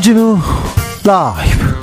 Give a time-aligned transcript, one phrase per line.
[0.00, 0.38] 주진우
[1.04, 1.74] 라이브.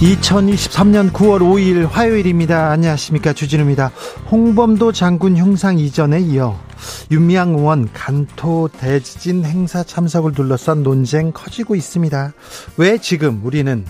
[0.00, 2.70] (2023년 9월 5일) 화요일입니다.
[2.70, 3.34] 안녕하십니까.
[3.34, 3.92] 주진우입니다.
[4.32, 6.58] 홍범도 장군 형상 이전에 이어
[7.12, 12.32] 윤미향 의원 간토 대지진 행사 참석을 둘러싼 논쟁 커지고 있습니다.
[12.78, 13.84] 왜 지금 우리는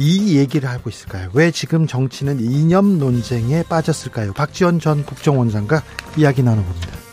[0.00, 1.28] 이 얘기를 하고 있을까요?
[1.34, 4.32] 왜 지금 정치는 이념 논쟁에 빠졌을까요?
[4.32, 5.82] 박지원 전 국정원장과
[6.16, 7.09] 이야기 나눠봅니다.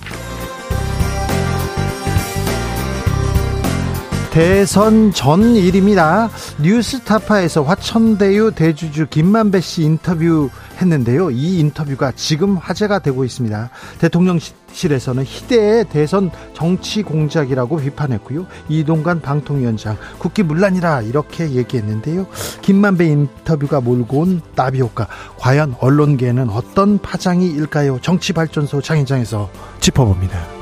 [4.38, 6.30] 대선 전 일입니다.
[6.62, 11.32] 뉴스타파에서 화천대유 대주주 김만배 씨 인터뷰 했는데요.
[11.32, 13.72] 이 인터뷰가 지금 화제가 되고 있습니다.
[13.98, 18.46] 대통령실에서는 희대의 대선 정치 공작이라고 비판했고요.
[18.70, 22.27] 이동관 방통위원장 국기 문란이라 이렇게 얘기했는데요.
[22.62, 25.08] 김만배 인터뷰가 몰고 온 나비 효과
[25.40, 27.98] 과연 언론계에는 어떤 파장이 일까요?
[28.04, 29.49] 정치발전소 장인장에서
[29.80, 30.57] 짚어봅니다.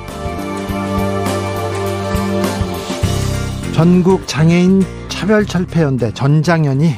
[3.75, 6.93] 전국 장애인 차별 철폐연대 전장연이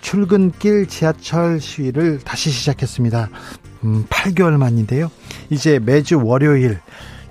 [0.00, 3.28] 출근길 지하철 시위를 다시 시작했습니다.
[3.84, 5.10] 음, 8개월 만인데요.
[5.50, 6.80] 이제 매주 월요일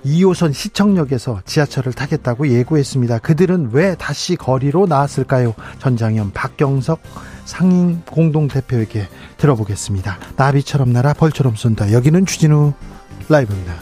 [0.06, 3.18] 2호선 시청역에서 지하철을 타겠다고 예고했습니다.
[3.18, 5.54] 그들은 왜 다시 거리로 나왔을까요?
[5.80, 7.00] 전장현 박경석
[7.46, 10.18] 상임 공동대표에게 들어보겠습니다.
[10.36, 11.90] 나비처럼 날아 벌처럼 쏜다.
[11.90, 12.72] 여기는 주진우
[13.28, 13.74] 라이브입니다.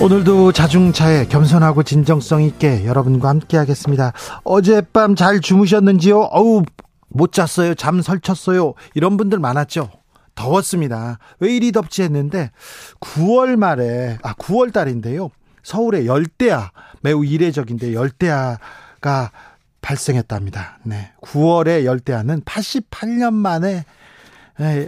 [0.00, 4.14] 오늘도 자중차에 겸손하고 진정성 있게 여러분과 함께 하겠습니다.
[4.44, 6.18] 어젯밤 잘 주무셨는지요?
[6.32, 6.62] 어우,
[7.08, 7.74] 못 잤어요.
[7.74, 8.72] 잠 설쳤어요.
[8.94, 9.90] 이런 분들 많았죠?
[10.34, 11.18] 더웠습니다.
[11.38, 12.50] 왜 이리 덥지 했는데
[13.00, 15.28] 9월 말에, 아, 9월 달인데요.
[15.62, 16.70] 서울에 열대야,
[17.02, 19.30] 매우 이례적인데 열대야가
[19.82, 20.78] 발생했답니다.
[20.84, 21.12] 네.
[21.20, 23.84] 9월에 열대야는 88년 만에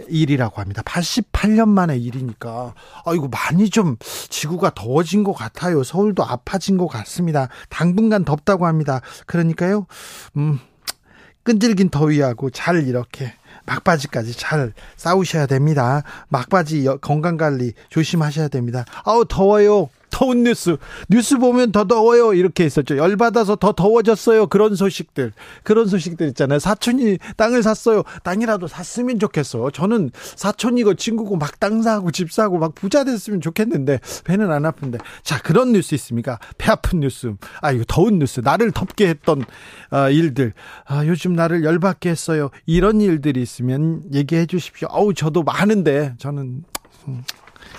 [0.09, 0.81] 일이라고 합니다.
[0.83, 2.73] 88년 만의 일이니까
[3.05, 3.97] 아 이거 많이 좀
[4.29, 5.83] 지구가 더워진 것 같아요.
[5.83, 7.49] 서울도 아파진 것 같습니다.
[7.69, 9.01] 당분간 덥다고 합니다.
[9.25, 9.87] 그러니까요.
[10.37, 10.59] 음.
[11.43, 13.33] 끈질긴 더위하고 잘 이렇게
[13.65, 16.03] 막바지까지 잘 싸우셔야 됩니다.
[16.29, 18.85] 막바지 건강 관리 조심하셔야 됩니다.
[19.03, 19.89] 아우 더워요.
[20.13, 20.77] 더운 뉴스.
[21.09, 22.35] 뉴스 보면 더 더워요.
[22.35, 22.97] 이렇게 했었죠.
[22.97, 24.47] 열받아서 더 더워졌어요.
[24.47, 25.33] 그런 소식들.
[25.63, 26.59] 그런 소식들 있잖아요.
[26.59, 28.03] 사촌이 땅을 샀어요.
[28.23, 29.71] 땅이라도 샀으면 좋겠어.
[29.71, 34.97] 저는 사촌이고 친구고 막 땅 사고 집 사고 막 부자 됐으면 좋겠는데 배는 안 아픈데.
[35.23, 36.39] 자, 그런 뉴스 있습니까?
[36.57, 37.33] 배 아픈 뉴스.
[37.61, 38.41] 아, 이거 더운 뉴스.
[38.41, 39.45] 나를 덥게 했던
[39.91, 40.53] 어, 일들.
[40.85, 42.49] 아, 요즘 나를 열받게 했어요.
[42.65, 44.89] 이런 일들이 있으면 얘기해 주십시오.
[44.91, 46.63] 어우, 저도 많은데 저는
[47.07, 47.23] 음.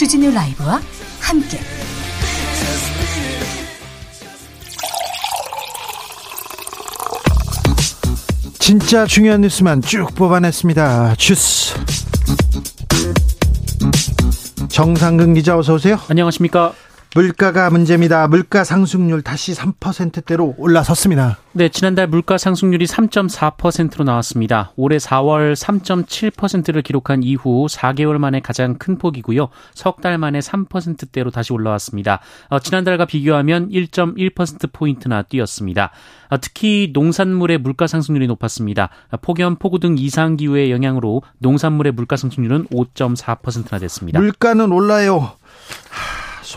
[0.00, 0.80] 주진우 라이브와
[1.20, 1.60] 함께
[8.58, 11.16] 진짜 중요한 뉴스만 쭉 뽑아냈습니다.
[11.16, 11.74] 주스
[14.70, 16.00] 정상근 기자 어서 오세요.
[16.08, 16.72] 안녕하십니까?
[17.14, 18.28] 물가가 문제입니다.
[18.28, 21.38] 물가 상승률 다시 3%대로 올라섰습니다.
[21.52, 24.72] 네, 지난달 물가 상승률이 3.4%로 나왔습니다.
[24.76, 29.48] 올해 4월 3.7%를 기록한 이후 4개월 만에 가장 큰 폭이고요.
[29.74, 32.20] 석 달 만에 3%대로 다시 올라왔습니다.
[32.48, 35.90] 어, 지난달과 비교하면 1.1%포인트나 뛰었습니다.
[36.30, 38.88] 어, 특히 농산물의 물가 상승률이 높았습니다.
[39.20, 44.20] 폭염, 폭우 등 이상 기후의 영향으로 농산물의 물가 상승률은 5.4%나 됐습니다.
[44.20, 45.32] 물가는 올라요.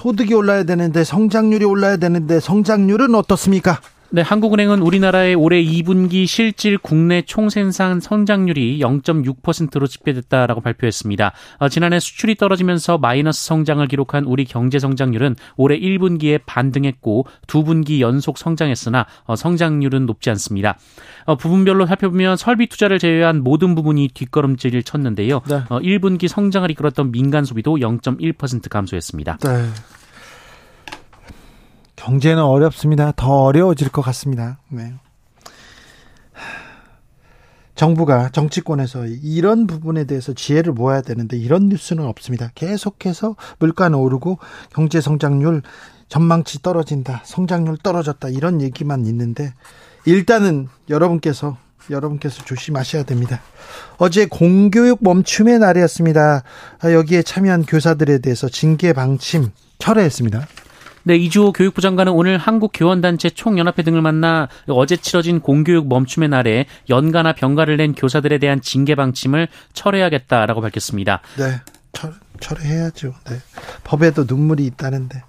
[0.04, 3.80] 소득이 올라야 되는데 성장률이 올라야 되는데 성장률은 어떻습니까?
[4.16, 11.34] 네, 한국은행은 우리나라의 올해 2분기 실질 국내 총생산 성장률이 0.6%로 집계됐다라고 발표했습니다.
[11.58, 18.38] 어, 지난해 수출이 떨어지면서 마이너스 성장을 기록한 우리 경제 성장률은 올해 1분기에 반등했고 2분기 연속
[18.38, 20.78] 성장했으나 어, 성장률은 높지 않습니다.
[21.26, 25.42] 어, 부분별로 살펴보면 설비 투자를 제외한 모든 부분이 뒷걸음질을 쳤는데요.
[25.50, 25.64] 네.
[25.70, 29.38] 1분기 성장을 이끌었던 민간 소비도 0.1% 감소했습니다.
[29.38, 29.50] 네.
[32.04, 33.14] 경제는 어렵습니다.
[33.16, 34.58] 더 어려워질 것 같습니다.
[34.68, 34.94] 네.
[37.76, 42.52] 정부가 정치권에서 이런 부분에 대해서 지혜를 모아야 되는데 이런 뉴스는 없습니다.
[42.56, 44.38] 계속해서 물가는 오르고
[44.74, 45.62] 경제 성장률
[46.10, 47.22] 전망치 떨어진다.
[47.24, 48.28] 성장률 떨어졌다.
[48.30, 49.54] 이런 얘기만 있는데
[50.06, 51.58] 일단은 여러분께서
[51.90, 53.42] 여러분께서 조심하셔야 됩니다.
[53.98, 56.44] 어제 공교육 멈춤의 날이었습니다.
[56.82, 60.46] 아, 여기에 참여한 교사들에 대해서 징계 방침 철회했습니다.
[61.04, 67.34] 네, 이주호 교육부 장관은 오늘 한국교원단체 총연합회 등을 만나 어제 치러진 공교육 멈춤의 날에 연가나
[67.34, 71.22] 병가를 낸 교사들에 대한 징계 방침을 철회하겠다라고 밝혔습니다.
[71.38, 71.62] 네,
[71.92, 73.14] 철, 철회해야죠.
[73.30, 73.38] 네.
[73.84, 75.24] 법에도 눈물이 있다는데.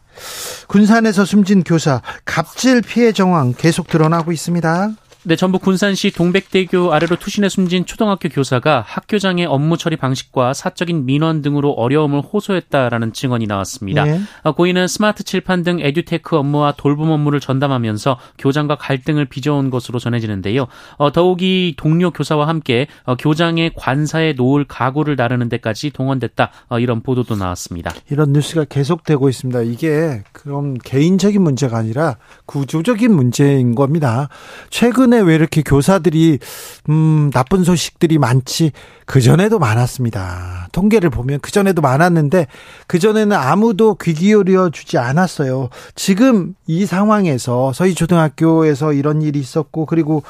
[0.69, 4.91] 군산에서 숨진 교사 갑질 피해 정황 계속 드러나고 있습니다.
[5.26, 11.41] 네, 전북 군산시 동백대교 아래로 투신해 숨진 초등학교 교사가 학교장의 업무 처리 방식과 사적인 민원
[11.41, 14.05] 등으로 어려움을 호소했다라는 증언이 나왔습니다.
[14.05, 14.21] 네.
[14.43, 20.67] 어, 고인은 스마트 칠판 등 에듀테크 업무와 돌봄 업무를 전담하면서 교장과 갈등을 빚어온 것으로 전해지는데요.
[20.99, 26.50] 어, 더욱이 동료 교사와 함께 어, 교장의 관사에 놓을 가구를 나르는 데까지 동원됐다.
[26.81, 27.94] 이런 보도도 나왔습니다.
[28.11, 29.62] 이런 뉴스가 계속되고 있습니다.
[29.62, 34.29] 이게 그럼 개인적인 문제가 아니라 구조적인 문제인 겁니다.
[34.69, 36.41] 최근에 최근에 왜 이렇게 교사들이
[36.89, 38.73] 음 나쁜 소식들이 많지
[39.07, 40.69] 그 전에도 많았습니다.
[40.73, 42.49] 통계를 보면 그 전에도 많았는데
[42.89, 45.69] 그 전에는 아무도 귀 기울여 주지 않았어요.
[45.95, 50.25] 지금 이 상황에서 서희 초등학교에서 이런 일이 있었고 그리고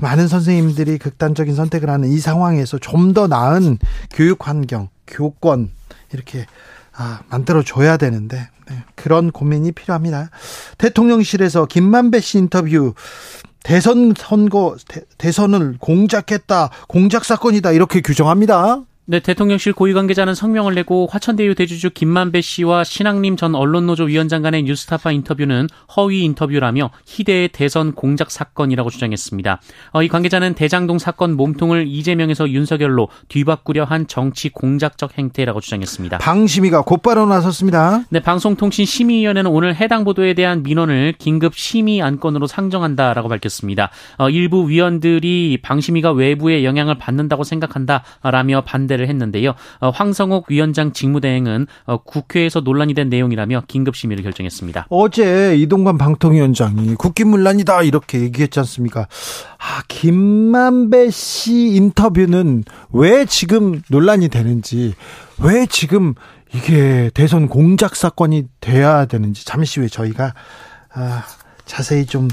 [0.00, 3.78] 많은 선생님들이 극단적인 선택을 하는 이 상황에서 좀 더 나은
[4.12, 5.70] 교육 환경, 교권
[6.12, 6.46] 이렇게
[6.94, 8.48] 아, 만들어 줘야 되는데 네,
[8.94, 10.30] 그런 고민이 필요합니다.
[10.78, 12.94] 대통령실에서 김만배 씨 인터뷰
[13.64, 14.76] 대선 선거
[15.18, 18.82] 대, 선을 공작했다, 공작 사건이다 이렇게 규정합니다.
[19.10, 24.64] 네, 대통령실 고위 관계자는 성명을 내고 화천대유 대주주 김만배 씨와 신학림 전 언론노조 위원장 간의
[24.64, 25.66] 뉴스타파 인터뷰는
[25.96, 29.62] 허위 인터뷰라며 희대의 대선 공작 사건이라고 주장했습니다.
[29.92, 36.18] 어, 이 관계자는 대장동 사건 몸통을 이재명에서 윤석열로 뒤바꾸려 한 정치 공작적 행태라고 주장했습니다.
[36.18, 38.02] 방심위가 곧바로 나섰습니다.
[38.10, 43.88] 네, 방송통신심의위원회는 오늘 해당 보도에 대한 민원을 긴급 심의 안건으로 상정한다라고 밝혔습니다.
[44.18, 49.54] 어, 일부 위원들이 방심위가 외부의 영향을 받는다고 생각한다라며 반대 반대를 했는데요.
[49.80, 54.86] 어, 황성옥 위원장 직무대행은 어, 국회에서 논란이 된 내용이라며 긴급 심의를 결정했습니다.
[54.90, 59.06] 어제 이동관 방통위원장이 국기문란이다 이렇게 얘기했지 않습니까?
[59.58, 64.94] 아, 김만배 씨 인터뷰는 왜 지금 논란이 되는지,
[65.42, 66.14] 왜 지금
[66.54, 70.34] 이게 대선 공작 사건이 돼야 되는지 잠시 후에 저희가
[70.92, 71.24] 아,
[71.64, 72.28] 자세히 좀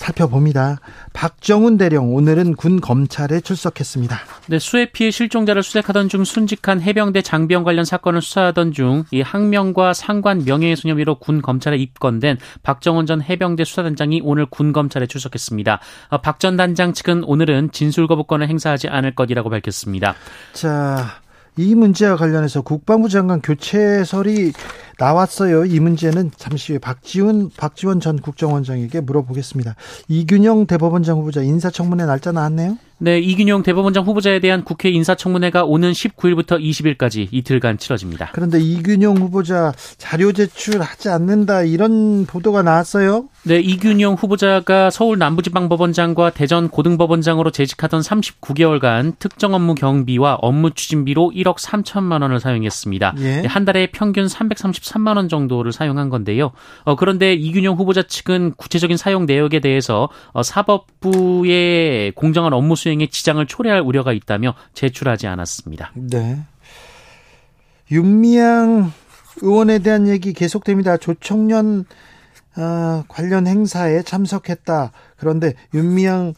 [0.00, 0.78] 살펴봅니다.
[1.12, 4.18] 박정훈 대령 오늘은 군 검찰에 출석했습니다.
[4.48, 9.92] 네, 수해 피해 실종자를 수색하던 중 순직한 해병대 장병 관련 사건을 수사하던 중 이 항명과
[9.92, 15.80] 상관 명예훼손 혐의로 군 검찰에 입건된 박정훈 전 해병대 수사단장이 오늘 군 검찰에 출석했습니다.
[16.08, 20.14] 어, 박전 단장 측은 오늘은 진술 거부권을 행사하지 않을 것이라고 밝혔습니다.
[20.52, 21.19] 자,
[21.60, 24.52] 이 문제와 관련해서 국방부 장관 교체설이
[24.98, 25.66] 나왔어요.
[25.66, 29.76] 이 문제는 잠시 후에 박지훈 박지원 전 국정원장에게 물어보겠습니다.
[30.08, 32.78] 이균영 대법원장 후보자 인사청문회 날짜 나왔네요.
[33.02, 38.30] 네, 이균용 대법원장 후보자에 대한 국회 인사청문회가 오는 19일부터 20일까지 이틀간 치러집니다.
[38.34, 43.24] 그런데 이균용 후보자 자료 제출하지 않는다 이런 보도가 나왔어요?
[43.42, 51.56] 네, 이균용 후보자가 서울 남부지방법원장과 대전 고등법원장으로 재직하던 39개월간 특정 업무 경비와 업무 추진비로 1억
[51.56, 53.14] 3천만 원을 사용했습니다.
[53.18, 53.40] 예.
[53.40, 56.52] 네, 한 달에 평균 333만 원 정도를 사용한 건데요.
[56.84, 63.06] 어, 그런데 이균용 후보자 측은 구체적인 사용 내역에 대해서 어, 사법부의 공정한 업무 수행 수행에
[63.06, 65.92] 지장을 초래할 우려가 있다며 제출하지 않았습니다.
[65.94, 66.40] 네.
[67.90, 68.92] 윤미향
[69.42, 70.96] 의원에 대한 얘기 계속됩니다.
[70.96, 71.84] 조청년
[72.56, 74.92] 어, 관련 행사에 참석했다.
[75.16, 76.34] 그런데 윤미향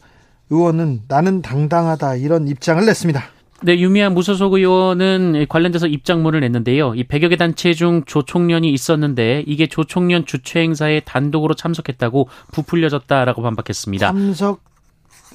[0.49, 3.23] 의원은 나는 당당하다 이런 입장을 냈습니다.
[3.63, 6.95] 네, 유미한 무소속 의원은 관련돼서 입장문을 냈는데요.
[6.95, 14.07] 이 100여 개 단체 중 조총련이 있었는데 이게 조총련 주최 행사에 단독으로 참석했다고 부풀려졌다라고 반박했습니다.
[14.07, 14.72] 참석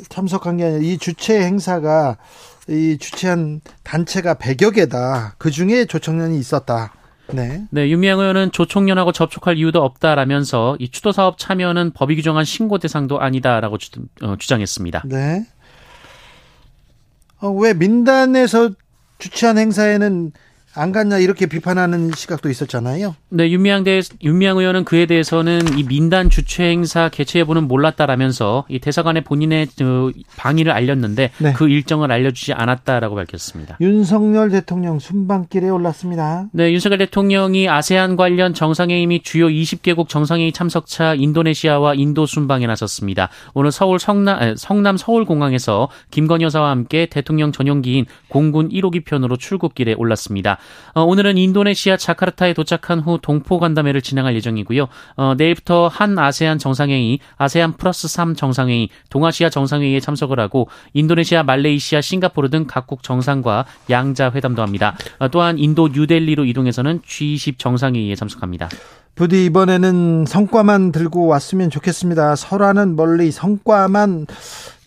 [0.08, 2.16] 참석한 게 아니라 이 주최 행사가
[2.68, 5.34] 이 주최한 단체가 100여 개다.
[5.38, 6.92] 그 중에 조청년이 있었다.
[7.32, 7.66] 네.
[7.70, 13.20] 네, 윤미향 의원은 조총련하고 접촉할 이유도 없다라면서 이 추도 사업 참여는 법이 규정한 신고 대상도
[13.20, 13.90] 아니다라고 주,
[14.22, 15.02] 어, 주장했습니다.
[15.06, 15.46] 네.
[17.40, 18.70] 어, 왜 민단에서
[19.18, 20.32] 주최한 행사에는
[20.74, 23.16] 안 갔냐 이렇게 비판하는 시각도 있었잖아요.
[23.30, 28.78] 네, 윤미향 대 윤미향 의원은 그에 대해서는 이 민단 주최 행사 개최 여부는 몰랐다라면서 이
[28.78, 31.52] 대사관에 본인의 그 방위를 알렸는데 네.
[31.54, 33.78] 그 일정을 알려주지 않았다라고 밝혔습니다.
[33.80, 36.46] 윤석열 대통령 순방길에 올랐습니다.
[36.52, 43.30] 네, 윤석열 대통령이 아세안 관련 정상회의 및 주요 20개국 정상회의 참석차 인도네시아와 인도 순방에 나섰습니다.
[43.54, 50.57] 오늘 서울 성남 성남 서울공항에서 김건희 여사와 함께 대통령 전용기인 공군 1호기 편으로 출국길에 올랐습니다.
[50.94, 54.88] 어, 오늘은 인도네시아 자카르타에 도착한 후 동포 간담회를 진행할 예정이고요.
[55.16, 62.00] 어, 내일부터 한 아세안 정상회의, 아세안 플러스 3 정상회의, 동아시아 정상회의에 참석을 하고 인도네시아, 말레이시아,
[62.00, 64.96] 싱가포르 등 각국 정상과 양자 회담도 합니다.
[65.18, 68.68] 어, 또한 인도 뉴델리로 이동해서는 G20 정상회의에 참석합니다.
[69.18, 72.36] 부디 이번에는 성과만 들고 왔으면 좋겠습니다.
[72.36, 74.28] 설화는 멀리 성과만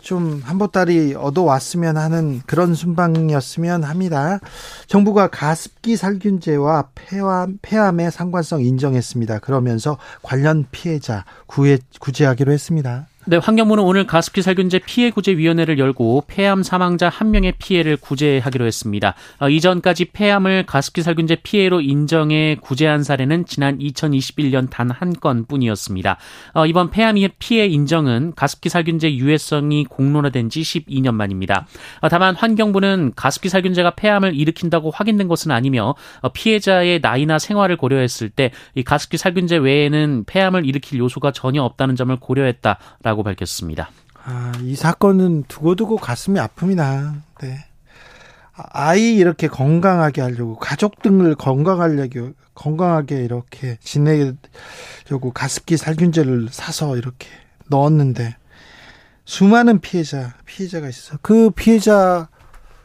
[0.02, 4.40] 좀 한보따리 얻어왔으면 하는 그런 순방이었으면 합니다.
[4.88, 9.40] 정부가 가습기 살균제와 폐암, 폐암의 상관성 인정했습니다.
[9.40, 13.08] 그러면서 관련 피해자 구해, 구제하기로 했습니다.
[13.28, 18.66] 네, 환경부는 오늘 가습기 살균제 피해 구제 위원회를 열고 폐암 사망자 한 명의 피해를 구제하기로
[18.66, 19.14] 했습니다.
[19.40, 26.18] 어, 이전까지 폐암을 가습기 살균제 피해로 인정해 구제한 사례는 지난 2021년 단 한 건뿐이었습니다.
[26.56, 31.68] 어, 이번 폐암 피해 인정은 가습기 살균제 유해성이 공론화된 지 12년 만입니다.
[32.02, 38.30] 어, 다만 환경부는 가습기 살균제가 폐암을 일으킨다고 확인된 것은 아니며 어, 피해자의 나이나 생활을 고려했을
[38.30, 42.78] 때 이 가습기 살균제 외에는 폐암을 일으킬 요소가 전혀 없다는 점을 고려했다.
[43.04, 43.90] 라고 밝혔습니다.
[44.24, 47.22] 아, 이 사건은 두고두고 가슴이 아픕니다.
[47.42, 47.66] 네.
[48.54, 57.28] 아이 이렇게 건강하게 하려고 가족 등을 건강하려고 건강하게 이렇게 지내려고 가습기 살균제를 사서 이렇게
[57.70, 58.36] 넣었는데
[59.26, 61.18] 수많은 피해자 피해자가 있어.
[61.22, 62.28] 그 피해자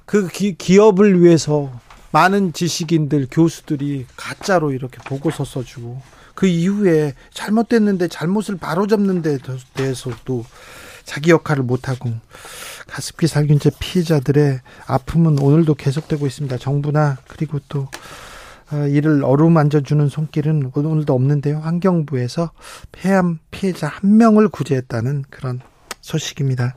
[0.05, 1.73] 그 기, 기업을 위해서
[2.13, 6.01] 많은 지식인들 교수들이 가짜로 이렇게 보고서 써주고
[6.37, 9.39] 그 이후에 잘못됐는데 잘못을 바로잡는 데
[9.75, 10.45] 대해서도
[11.05, 12.13] 자기 역할을 못하고
[12.87, 16.59] 가습기 살균제 피해자들의 아픔은 오늘도 계속되고 있습니다.
[16.59, 17.89] 정부나 그리고 또
[18.73, 21.59] 어, 이를 어루만져주는 손길은 오늘도 없는데요.
[21.61, 22.51] 환경부에서
[22.93, 25.61] 폐암 피해자 한 명을 구제했다는 그런
[26.01, 26.77] 소식입니다.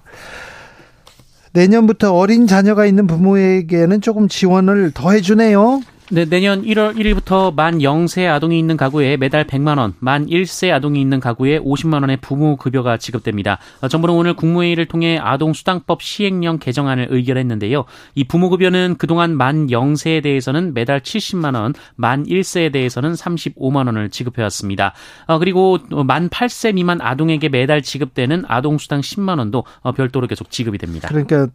[1.51, 5.81] 내년부터 어린 자녀가 있는 부모에게는 조금 지원을 더 해주네요.
[6.11, 10.99] 네, 내년 1월 1일부터 만 0세 아동이 있는 가구에 매달 100만 원, 만 1세 아동이
[10.99, 13.59] 있는 가구에 50만 원의 부모 급여가 지급됩니다.
[13.81, 17.85] 어, 정부는 오늘 국무회의를 통해 아동 수당법 시행령 개정안을 의결했는데요.
[18.15, 24.09] 이 부모 급여는 그동안 만 0세에 대해서는 매달 70만 원, 만 1세에 대해서는 35만 원을
[24.09, 24.93] 지급해 왔습니다.
[25.27, 30.49] 어, 그리고 만 8세 미만 아동에게 매달 지급되는 아동 수당 10만 원도 어, 별도로 계속
[30.49, 31.07] 지급이 됩니다.
[31.07, 31.49] 그러니까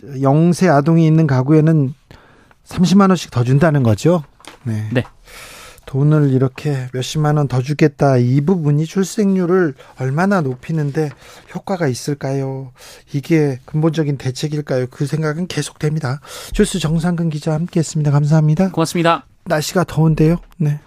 [0.00, 1.92] 0세 아동이 있는 가구에는
[2.66, 4.24] 30만 원씩 더 준다는 거죠.
[4.64, 4.88] 네.
[4.92, 5.04] 네.
[5.86, 8.16] 돈을 이렇게 몇십만 원 더 주겠다.
[8.16, 11.10] 이 부분이 출생률을 얼마나 높이는데
[11.54, 12.72] 효과가 있을까요?
[13.12, 14.86] 이게 근본적인 대책일까요?
[14.90, 16.20] 그 생각은 계속됩니다.
[16.52, 18.10] 주스 정상근 기자 함께 했습니다.
[18.10, 18.70] 감사합니다.
[18.70, 19.26] 고맙습니다.
[19.44, 20.36] 날씨가 더운데요.
[20.56, 20.80] 네.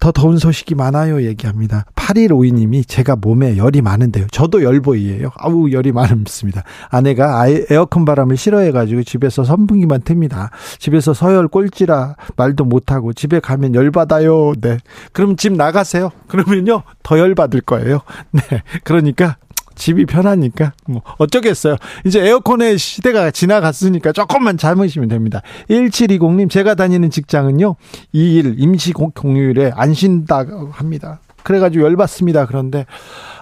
[0.00, 1.84] 더 더운 소식이 많아요 얘기합니다.
[1.96, 4.26] 8152님이 제가 몸에 열이 많은데요.
[4.30, 5.30] 저도 열보이예요.
[5.36, 6.62] 아우 열이 많습니다.
[6.88, 10.50] 아내가 에어컨 바람을 싫어해가지고 집에서 선풍기만 틉니다.
[10.78, 14.54] 집에서 서열 꼴찌라 말도 못하고 집에 가면 열받아요.
[14.60, 14.78] 네.
[15.12, 16.10] 그럼 집 나가세요.
[16.28, 18.00] 그러면요 더 열받을 거예요.
[18.30, 18.42] 네.
[18.84, 19.36] 그러니까
[19.78, 21.76] 집이 편하니까 뭐 어쩌겠어요.
[22.04, 25.40] 이제 에어컨의 시대가 지나갔으니까 조금만 참으시면 됩니다.
[25.70, 27.76] 1720님 제가 다니는 직장은요.
[28.14, 31.20] 2일 임시 공휴일에 안 쉰다고 합니다.
[31.44, 32.46] 그래가지고 열받습니다.
[32.46, 32.84] 그런데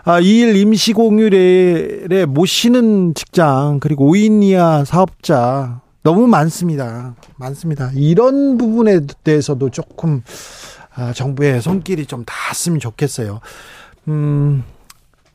[0.05, 7.17] 아, 2일 임시 공휴일에 못 쉬는 직장 그리고 5인 이하 사업자 너무 많습니다.
[7.37, 7.91] 많습니다.
[7.97, 10.23] 이런 부분에 대해서도 조금
[10.95, 13.41] 아, 정부의 손길이 좀 닿았으면 좋겠어요.
[14.09, 14.63] 음,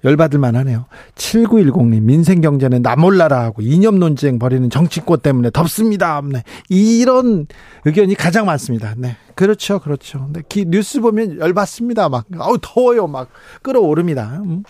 [0.03, 0.85] 열받을 만 하네요.
[1.15, 6.21] 7910님, 민생 경제는 나 몰라라 하고 이념 논쟁 벌이는 정치권 때문에 덥습니다.
[6.21, 6.43] 네.
[6.69, 7.47] 이런
[7.85, 8.95] 의견이 가장 많습니다.
[8.97, 9.15] 네.
[9.35, 10.27] 그렇죠, 그렇죠.
[10.33, 10.41] 네.
[10.47, 12.09] 기, 뉴스 보면 열받습니다.
[12.09, 13.07] 막, 아우, 더워요.
[13.07, 13.29] 막,
[13.61, 14.41] 끌어오릅니다.
[14.43, 14.63] 음.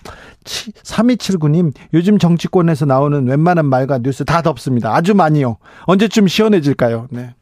[0.44, 4.96] 3279님, 요즘 정치권에서 나오는 웬만한 말과 뉴스 다 덥습니다.
[4.96, 5.58] 아주 많이요.
[5.86, 7.08] 언제쯤 시원해질까요?
[7.10, 7.34] 네.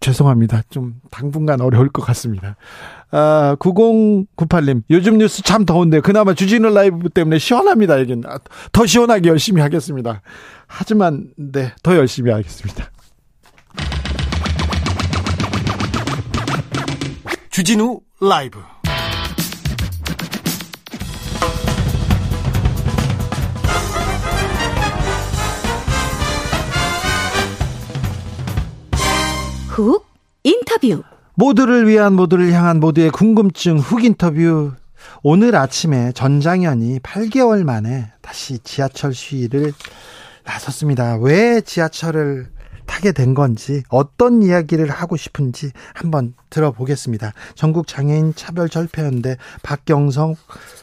[0.00, 0.62] 죄송합니다.
[0.70, 2.56] 좀 당분간 어려울 것 같습니다.
[3.16, 8.00] 아, 9098님, 요즘 뉴스 참 더운데, 그나마 주진우 라이브 때문에 시원합니다.
[8.00, 8.24] 여긴.
[8.26, 8.40] 아,
[8.72, 10.20] 더 시원하게 열심히 하겠습니다.
[10.66, 12.90] 하지만, 네, 더 열심히 하겠습니다.
[17.50, 18.58] 주진우 라이브.
[29.68, 30.04] 훅
[30.42, 31.04] 인터뷰
[31.36, 34.72] 모두를 위한 모두를 향한 모두의 궁금증 훅 인터뷰
[35.22, 39.72] 오늘 아침에 전장현이 8개월 만에 다시 지하철 시위를
[40.44, 41.16] 나섰습니다.
[41.16, 42.53] 왜 지하철을
[42.86, 47.32] 타게 된 건지 어떤 이야기를 하고 싶은지 한번 들어보겠습니다.
[47.54, 50.36] 전국 장애인 차별 절폐연대 박경석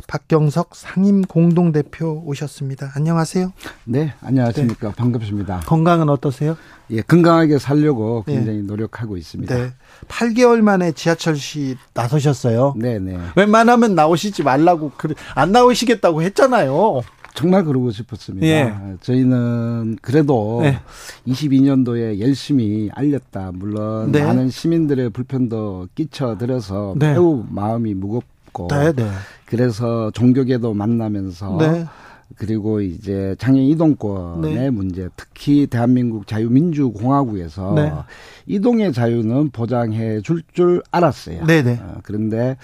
[0.08, 2.92] 박경석 상임 공동 대표 오셨습니다.
[2.96, 3.54] 안녕하세요.
[3.86, 4.90] 네, 안녕하십니까.
[4.90, 4.96] 네.
[4.96, 5.62] 반갑습니다.
[5.66, 6.58] 건강은 어떠세요?
[6.92, 8.64] 예, 건강하게 살려고 굉장히 네.
[8.64, 9.56] 노력하고 있습니다.
[9.56, 9.72] 네.
[10.08, 12.74] 8개월 만에 지하철 시 나서셨어요.
[12.78, 13.18] 네, 네.
[13.36, 14.92] 웬만하면 나오시지 말라고
[15.36, 17.02] 안 나오시겠다고 했잖아요.
[17.34, 18.46] 정말 그러고 싶었습니다.
[18.46, 18.74] 예.
[19.02, 20.80] 저희는 그래도 네.
[21.28, 23.52] 22년도에 열심히 알렸다.
[23.54, 24.24] 물론 네.
[24.24, 27.14] 많은 시민들의 불편도 끼쳐드려서 네.
[27.14, 29.10] 매우 마음이 무겁고 네, 네.
[29.46, 31.86] 그래서 종교계도 만나면서 네.
[32.38, 34.70] 그리고 이제 장애인 이동권의 네.
[34.70, 37.92] 문제, 특히 대한민국 자유민주공화국에서 네.
[38.48, 41.46] 이동의 자유는 보장해 줄줄 알았어요.
[41.46, 41.80] 네네.
[41.82, 42.58] 어, 그런데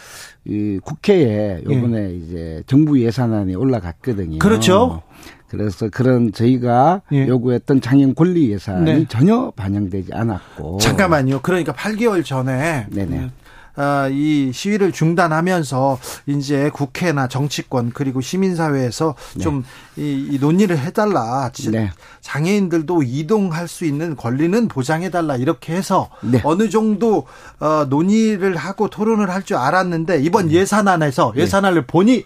[0.46, 2.16] 이 국회에 요번에 예.
[2.16, 4.40] 이제 정부 예산안이 올라갔거든요.
[4.40, 5.04] 그렇죠.
[5.48, 7.28] 그래서 그런 저희가 예.
[7.28, 9.06] 요구했던 장애인 권리 예산이 네.
[9.08, 10.80] 전혀 반영되지 않았고.
[10.80, 11.42] 잠깐만요.
[11.42, 13.32] 그러니까 8개월 전에 네네.
[13.78, 19.44] 음, 아, 이 시위를 중단하면서 이제 국회나 정치권 그리고 시민사회에서 네.
[19.44, 19.64] 좀이
[19.98, 21.52] 이 논의를 해달라.
[21.72, 21.90] 네.
[22.22, 26.42] 장애인들도 이동할 수 있는 권리는 보장해달라 이렇게 해서 네.
[26.44, 27.26] 어느 정도
[27.60, 30.56] 어, 논의를 하고 토론을 할 줄 알았는데 이번 네.
[30.56, 31.44] 예산안에서 네.
[31.44, 32.26] 예산안을 보니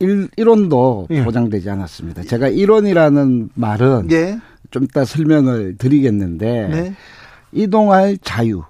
[0.00, 1.22] 일, 1원도 예.
[1.22, 2.22] 보장되지 않았습니다.
[2.24, 4.38] 제가 1원이라는 말은 예.
[4.70, 6.94] 좀 이따 설명을 드리겠는데 네.
[7.52, 8.64] 이동할 자유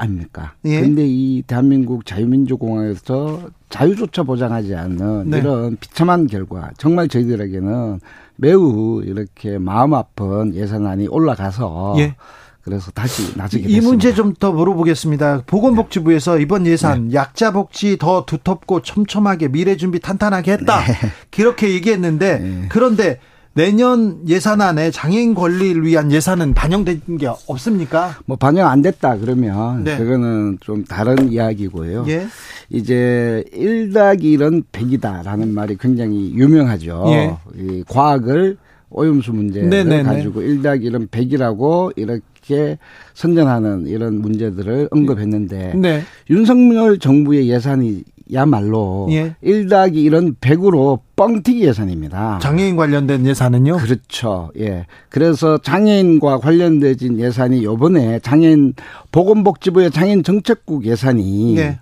[0.00, 0.54] 아닙니까?
[0.64, 0.80] 예.
[0.80, 5.38] 근데 이 대한민국 자유민주공화국에서 자유조차 보장하지 않는 네.
[5.38, 8.00] 이런 비참한 결과 정말 저희들에게는
[8.36, 12.16] 매우 이렇게 마음 아픈 예산안이 올라가서 예.
[12.62, 15.42] 그래서 다시 나중에 이 문제 좀 더 물어보겠습니다.
[15.46, 17.14] 보건복지부에서 이번 예산 네.
[17.14, 20.80] 약자 복지 더 두텁고 촘촘하게 미래 준비 탄탄하게 했다.
[20.80, 20.94] 네.
[21.30, 22.66] 그렇게 얘기했는데 네.
[22.68, 23.18] 그런데
[23.54, 28.16] 내년 예산안에 장애인 권리를 위한 예산은 반영된 게 없습니까?
[28.26, 29.96] 뭐 반영 안 됐다 그러면 네.
[29.96, 32.04] 그거는 좀 다른 이야기고요.
[32.08, 32.26] 예.
[32.68, 37.04] 이제 1닭 1은 100이다라는 말이 굉장히 유명하죠.
[37.08, 37.36] 예.
[37.58, 38.56] 이 과학을
[38.90, 40.02] 오염수 문제를 네네네.
[40.04, 42.78] 가지고 1닭 1은 100이라고 이렇게
[43.14, 46.02] 선전하는 이런 문제들을 언급했는데 네.
[46.28, 49.34] 윤석열 정부의 예산이 야말로 예.
[49.42, 52.38] 1 더하기 1은 100으로 뻥튀기 예산입니다.
[52.40, 53.76] 장애인 관련된 예산은요?
[53.78, 54.50] 그렇죠.
[54.58, 54.86] 예.
[55.08, 58.74] 그래서 장애인과 관련된 예산이 요번에 장애인
[59.12, 61.78] 보건복지부의 장애인 정책국 예산이 예.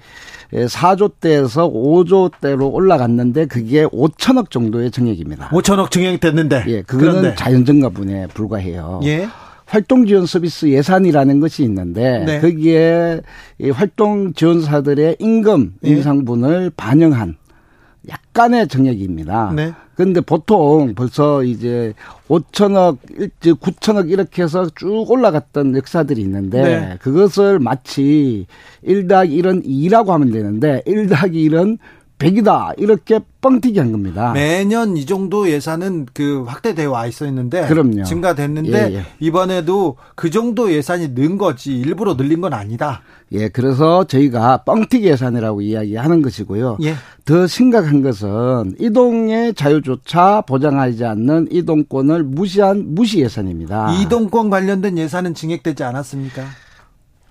[0.52, 5.50] 4조대에서 5조대로 올라갔는데 그게 5천억 정도의 정액입니다.
[5.50, 6.64] 5천억 증액됐는데.
[6.68, 7.34] 예, 그거는 그런데.
[7.36, 9.00] 자연증가 분에 불과해요.
[9.04, 9.28] 예.
[9.68, 12.40] 활동 지원 서비스 예산이라는 것이 있는데 네.
[12.40, 13.20] 거기에
[13.58, 15.88] 이 활동 지원사들의 임금 예.
[15.90, 17.36] 인상분을 반영한
[18.08, 19.52] 약간의 정액입니다.
[19.54, 19.72] 네.
[19.94, 21.92] 그런데 보통 벌써 이제
[22.28, 22.98] 5천억,
[23.40, 26.96] 9천억 이렇게 해서 쭉 올라갔던 역사들이 있는데 네.
[27.00, 28.46] 그것을 마치
[28.86, 31.78] 1닭 1은 2라고 하면 되는데 1닭 1은
[32.18, 34.32] 100이다 이렇게 뻥튀기 한 겁니다.
[34.32, 38.02] 매년 이 정도 예산은 그 확대되어 와 있었는데 그럼요.
[38.02, 39.02] 증가됐는데 예, 예.
[39.20, 43.02] 이번에도 그 정도 예산이 는 거지 일부러 늘린 건 아니다.
[43.32, 46.78] 예, 그래서 저희가 뻥튀기 예산이라고 이야기하는 것이고요.
[46.82, 46.94] 예.
[47.24, 53.92] 더 심각한 것은 이동의 자유조차 보장하지 않는 이동권을 무시한 무시 예산입니다.
[54.00, 56.44] 이동권 관련된 예산은 증액되지 않았습니까?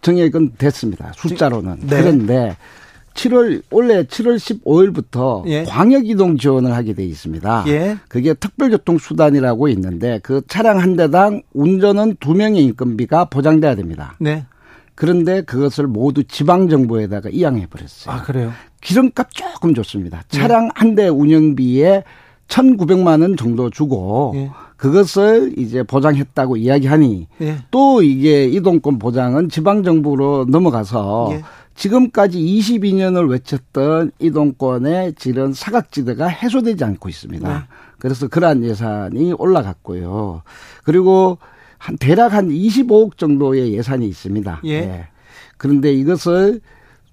[0.01, 1.11] 증액은 됐습니다.
[1.17, 1.79] 숫자로는.
[1.81, 2.01] 네.
[2.01, 2.55] 그런데
[3.17, 5.63] 7월 원래 7월 15일부터 예.
[5.63, 7.65] 광역 이동 지원을 하게 돼 있습니다.
[7.67, 7.97] 예.
[8.07, 14.15] 그게 특별교통 수단이라고 있는데 그 차량 한 대당 운전은 두 명의 인건비가 보장돼야 됩니다.
[14.19, 14.45] 네.
[14.95, 18.15] 그런데 그것을 모두 지방 정부에다가 이양해 버렸어요.
[18.15, 18.51] 아, 그래요?
[18.81, 20.23] 기름값 조금 좋습니다.
[20.29, 20.69] 차량 예.
[20.75, 22.03] 한대 운영비에
[22.47, 24.51] 1,900만 원 정도 주고 예.
[24.77, 27.57] 그것을 이제 보장했다고 이야기하니 예.
[27.71, 31.43] 또 이게 이동권 보장은 지방 정부로 넘어가서 예.
[31.77, 37.47] 지금까지 22년을 외쳤던 이동권의 질은 사각지대가 해소되지 않고 있습니다.
[37.47, 37.63] 네.
[37.99, 40.41] 그래서 그러한 예산이 올라갔고요.
[40.83, 41.37] 그리고
[41.77, 44.61] 한 대략 한 25억 정도의 예산이 있습니다.
[44.65, 44.81] 예.
[44.81, 45.07] 네.
[45.57, 46.59] 그런데 이것을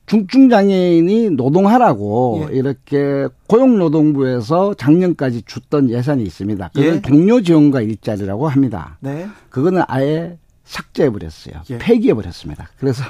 [0.07, 2.57] 중증 장애인이 노동하라고 예.
[2.57, 6.71] 이렇게 고용노동부에서 작년까지 줬던 예산이 있습니다.
[6.75, 7.01] 그걸 예.
[7.01, 8.97] 동료 지원과 일자리라고 합니다.
[9.01, 9.29] 네.
[9.51, 11.63] 그거는 아예 삭제해 버렸어요.
[11.71, 11.79] 예.
[11.79, 12.69] 폐기해 버렸습니다.
[12.79, 13.03] 그래서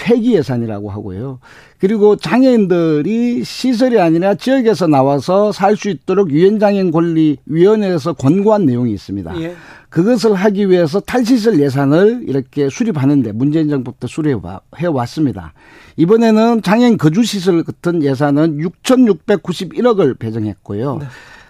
[0.00, 1.40] 폐기 예산이라고 하고요.
[1.78, 9.40] 그리고 장애인들이 시설이 아니라 지역에서 나와서 살 수 있도록 유엔장애인 권리 위원회에서 권고한 내용이 있습니다.
[9.42, 9.54] 예.
[9.88, 15.52] 그것을 하기 위해서 탈시설 예산을 이렇게 수립하는데 문재인 정부 때 수립해 왔습니다.
[15.96, 20.98] 이번에는 장애인 거주 시설 같은 예산은 6,691억을 배정했고요.
[20.98, 21.06] 네.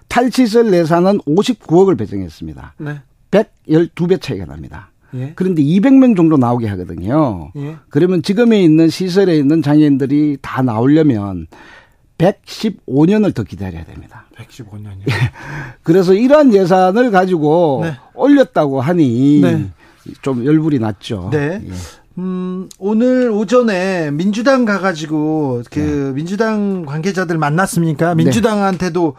[0.08, 2.74] 탈시설 예산은 59억을 배정했습니다.
[2.78, 3.00] 네.
[3.30, 4.90] 112배 차이가 납니다.
[5.14, 5.32] 예.
[5.34, 7.50] 그런데 200명 정도 나오게 하거든요.
[7.56, 7.76] 예.
[7.88, 11.46] 그러면 지금에 있는 시설에 있는 장애인들이 다 나오려면
[12.18, 14.26] 115년을 더 기다려야 됩니다.
[14.36, 15.08] 115년이요.
[15.08, 15.14] 예.
[15.82, 17.96] 그래서 이러한 예산을 가지고 네.
[18.14, 19.70] 올렸다고 하니 네.
[20.22, 21.30] 좀 열불이 났죠.
[21.32, 21.62] 네.
[21.66, 21.72] 예.
[22.18, 26.12] 음, 오늘 오전에 민주당 가가지고 그 네.
[26.12, 28.14] 민주당 관계자들 만났습니까?
[28.14, 28.24] 네.
[28.24, 29.16] 민주당한테도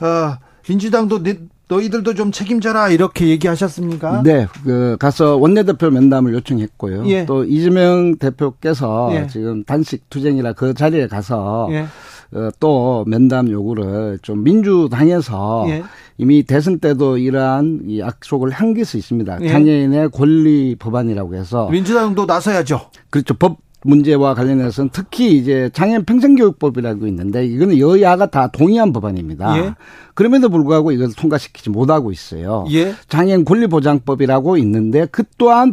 [0.00, 0.36] 어,
[0.68, 1.22] 민주당도
[1.70, 4.22] 너희들도 좀 책임져라 이렇게 얘기하셨습니까?
[4.24, 7.06] 네, 그 가서 원내대표 면담을 요청했고요.
[7.06, 7.24] 예.
[7.26, 9.26] 또 이재명 대표께서 예.
[9.28, 11.86] 지금 단식 투쟁이라 그 자리에 가서 예.
[12.32, 15.84] 어, 또 면담 요구를 좀 민주당에서 예.
[16.18, 19.38] 이미 대선 때도 이러한 이 약속을 한 것이 있습니다.
[19.40, 19.48] 예.
[19.48, 22.90] 장애인의 권리 법안이라고 해서 민주당도 나서야죠.
[23.10, 23.34] 그렇죠.
[23.34, 29.58] 법 문제와 관련해서는 특히 이제 장애인 평생교육법이라고 있는데 이거는 여야가 다 동의한 법안입니다.
[29.58, 29.74] 예.
[30.14, 32.66] 그럼에도 불구하고 이것을 통과시키지 못하고 있어요.
[32.72, 32.92] 예.
[33.08, 35.72] 장애인 권리보장법이라고 있는데 그 또한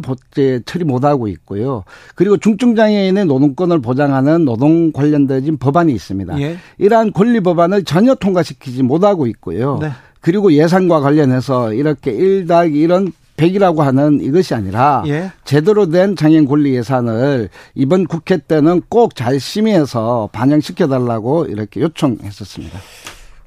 [0.64, 1.84] 처리 못하고 있고요.
[2.14, 6.40] 그리고 중증장애인의 노동권을 보장하는 노동 관련된 법안이 있습니다.
[6.40, 6.56] 예.
[6.78, 9.78] 이러한 권리 법안을 전혀 통과시키지 못하고 있고요.
[9.82, 9.90] 네.
[10.20, 15.32] 그리고 예산과 관련해서 이렇게 1닭 이런 100이라고 하는 이것이 아니라 예.
[15.44, 22.78] 제대로 된 장애인 권리 예산을 이번 국회 때는 꼭 잘 심의해서 반영시켜 달라고 이렇게 요청했었습니다.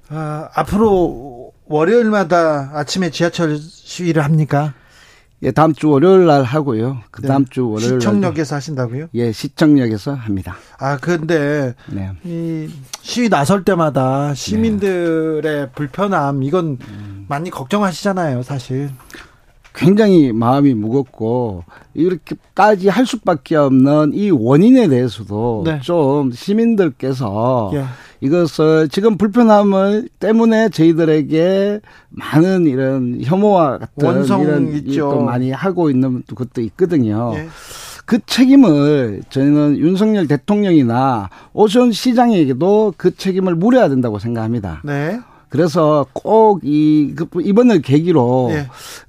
[0.09, 4.73] 아, 앞으로 월요일마다 아침에 지하철 시위를 합니까?
[5.43, 6.97] 예, 다음 주 월요일 날 하고요.
[7.09, 7.27] 그 네.
[7.27, 7.49] 다음 네.
[7.51, 9.07] 주 월요일 시청역에서 하신다고요?
[9.15, 10.55] 예, 시청역에서 합니다.
[10.77, 12.11] 아, 근데 네.
[12.23, 12.69] 이
[13.01, 15.69] 시위 나설 때마다 시민들의 네.
[15.73, 17.25] 불편함 이건 음.
[17.27, 18.89] 많이 걱정하시잖아요, 사실.
[19.73, 25.79] 굉장히 마음이 무겁고 이렇게까지 할 수밖에 없는 이 원인에 대해서도 네.
[25.81, 27.85] 좀 시민들께서 예.
[28.21, 35.21] 이것을 지금 불편함을 때문에 저희들에게 많은 이런 혐오와 같은 이런 있죠.
[35.21, 37.33] 많이 하고 있는 것도 있거든요.
[37.35, 37.47] 예.
[38.05, 44.81] 그 책임을 저희는 윤석열 대통령이나 오션 시장에게도 그 책임을 물어야 된다고 생각합니다.
[44.83, 45.19] 네.
[45.51, 48.51] 그래서 꼭이 그 이번을 계기로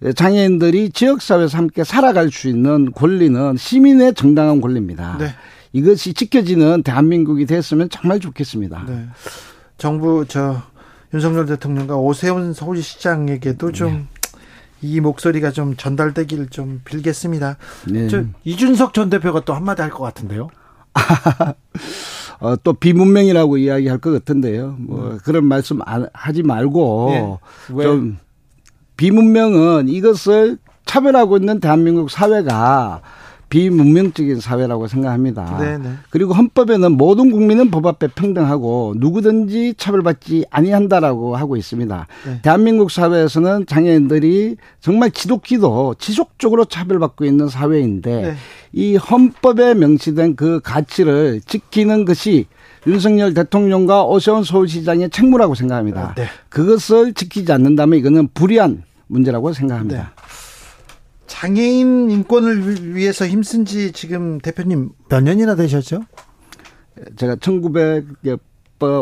[0.00, 0.12] 네.
[0.12, 5.18] 장애인들이 지역사회에서 함께 살아갈 수 있는 권리는 시민의 정당한 권리입니다.
[5.18, 5.35] 네.
[5.72, 8.85] 이것이 지켜지는 대한민국이 됐으면 정말 좋겠습니다.
[8.88, 9.07] 네.
[9.78, 10.61] 정부 저
[11.14, 14.02] 윤석열 대통령과 오세훈 서울시장에게도 좀이
[14.83, 15.00] 네.
[15.00, 17.57] 목소리가 좀 전달되기를 좀 빌겠습니다.
[17.87, 18.09] 네.
[18.09, 20.48] 저 이준석 전 대표가 또 한마디 할 것 같은데요.
[22.42, 24.74] 어, 또 비문명이라고 이야기할 것 같은데요.
[24.81, 25.18] 뭐 네.
[25.24, 25.78] 그런 말씀
[26.12, 27.38] 하지 말고
[27.70, 27.83] 네.
[27.85, 28.18] 좀
[28.96, 33.00] 비문명은 이것을 차별하고 있는 대한민국 사회가
[33.53, 35.59] 비문명적인 사회라고 생각합니다.
[35.59, 35.79] 네네.
[35.79, 35.91] 네.
[36.09, 42.07] 그리고 헌법에는 모든 국민은 법 앞에 평등하고 누구든지 차별받지 아니한다라고 하고 있습니다.
[42.25, 42.38] 네.
[42.41, 48.35] 대한민국 사회에서는 장애인들이 정말 지독히도 지속적으로 차별받고 있는 사회인데 네.
[48.73, 52.47] 이 헌법에 명시된 그 가치를 지키는 것이
[52.87, 56.15] 윤석열 대통령과 오세훈 서울시장의 책무라고 생각합니다.
[56.17, 56.25] 네.
[56.49, 60.15] 그것을 지키지 않는다면 이거는 불의한 문제라고 생각합니다.
[61.42, 61.48] 네.
[61.48, 66.02] 장애인 인권을 위해서 힘쓴 지 지금 대표님 몇 년이나 되셨죠?
[67.16, 68.07] 제가 1900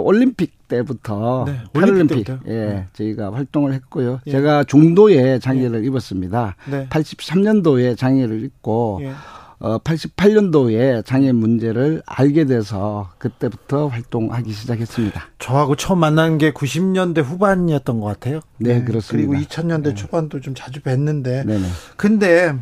[0.05, 2.87] 올림픽 때부터 네, 패럴림픽 예 네.
[2.93, 4.21] 저희가 활동을 했고요.
[4.27, 4.31] 예.
[4.31, 5.87] 제가 중도에 장애를 예.
[5.87, 6.57] 입었습니다.
[6.71, 6.87] 네.
[6.91, 9.13] 83년도에 장애를 입고 예.
[9.61, 15.29] 어, 88년도에 장애 문제를 알게 돼서 그때부터 활동하기 시작했습니다.
[15.39, 18.41] 저하고 처음 만난 게 90년대 후반이었던 것 같아요.
[18.57, 18.85] 네, 네.
[18.85, 19.29] 그렇습니다.
[19.29, 19.95] 그리고 2000년대 네.
[19.95, 21.47] 초반도 좀 자주 뵀는데.
[21.47, 21.67] 네네.
[21.99, 22.57] 근데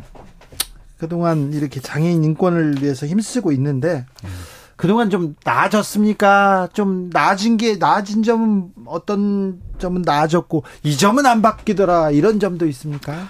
[0.97, 4.05] 그동안 이렇게 장애인 인권을 위해서 힘쓰고 있는데
[4.75, 6.67] 그동안 좀 나아졌습니까?
[6.73, 13.29] 좀 나아진 게 나아진 점은 어떤 점은 나아졌고 이 점은 안 바뀌더라 이런 점도 있습니까?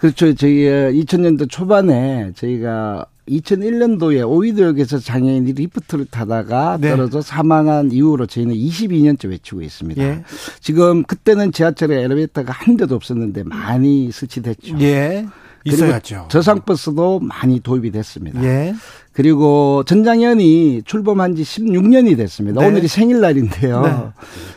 [0.00, 0.34] 그렇죠.
[0.34, 6.90] 저희 2000년대 초반에 저희가 2001년도에 오이도역에서 장애인이 리프트를 타다가 네.
[6.90, 10.02] 떨어져 사망한 이후로 저희는 22년째 외치고 있습니다.
[10.02, 10.24] 예.
[10.60, 14.80] 지금 그때는 지하철에 엘리베이터가 한 대도 없었는데 많이 설치됐죠.
[14.80, 15.26] 예.
[15.64, 16.26] 있어야죠.
[16.30, 18.42] 저상버스도 많이 도입이 됐습니다.
[18.42, 18.74] 예.
[19.12, 22.62] 그리고 전장현이 출범한 지 16년이 됐습니다.
[22.62, 22.66] 네.
[22.66, 23.82] 오늘이 생일날인데요.
[23.82, 23.96] 네.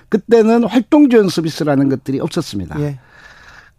[0.09, 2.79] 그때는 활동 지원 서비스라는 것들이 없었습니다.
[2.81, 2.99] 예.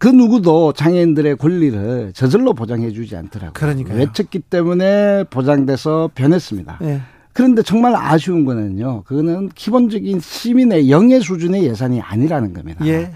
[0.05, 3.53] 그 누구도 장애인들의 권리를 저절로 보장해 주지 않더라고요.
[3.53, 6.77] 그러니까 외쳤기 때문에 보장돼서 변했습니다.
[6.79, 7.01] 네.
[7.33, 9.01] 그런데 정말 아쉬운 거는요.
[9.07, 12.85] 그거는 기본적인 시민의 영예 수준의 예산이 아니라는 겁니다.
[12.85, 13.13] 예.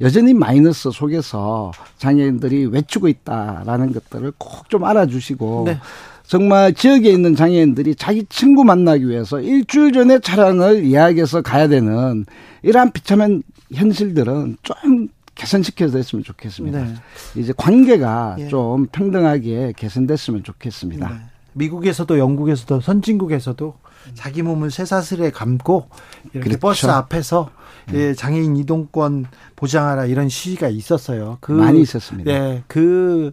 [0.00, 5.78] 여전히 마이너스 속에서 장애인들이 외치고 있다라는 것들을 꼭 좀 알아주시고 네.
[6.26, 12.26] 정말 지역에 있는 장애인들이 자기 친구 만나기 위해서 일주일 전에 차량을 예약해서 가야 되는
[12.64, 16.82] 이러한 비참한 현실들은 좀 개선시켜서 됐으면 좋겠습니다.
[16.82, 16.94] 네.
[17.36, 18.48] 이제 관계가 예.
[18.48, 21.08] 좀 평등하게 개선됐으면 좋겠습니다.
[21.08, 21.14] 네.
[21.54, 23.74] 미국에서도 영국에서도 선진국에서도
[24.14, 25.88] 자기 몸을 쇠사슬에 감고
[26.32, 26.58] 이렇게 그렇죠.
[26.60, 27.50] 버스 앞에서
[27.90, 27.98] 네.
[27.98, 31.38] 예, 장애인 이동권 보장하라 이런 시위가 있었어요.
[31.40, 32.30] 그, 많이 있었습니다.
[32.30, 33.32] 네, 그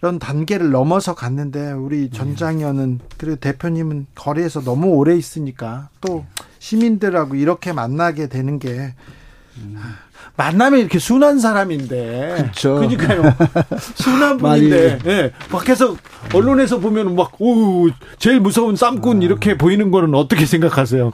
[0.00, 2.10] 그런 단계를 넘어서 갔는데 우리 네.
[2.10, 6.24] 전장현은 그리고 대표님은 거리에서 너무 오래 있으니까 또
[6.58, 8.94] 시민들하고 이렇게 만나게 되는 게
[9.58, 9.76] 음.
[10.36, 12.34] 만나면 이렇게 순한 사람인데.
[12.36, 12.74] 그렇죠.
[12.76, 13.22] 그러니까요.
[13.96, 14.76] 순한 분인데.
[14.76, 14.98] 예.
[15.02, 15.32] 네.
[15.50, 15.96] 밖에서
[16.34, 19.24] 언론에서 보면 막 오, 제일 무서운 쌈꾼 아.
[19.24, 21.12] 이렇게 보이는 거는 어떻게 생각하세요?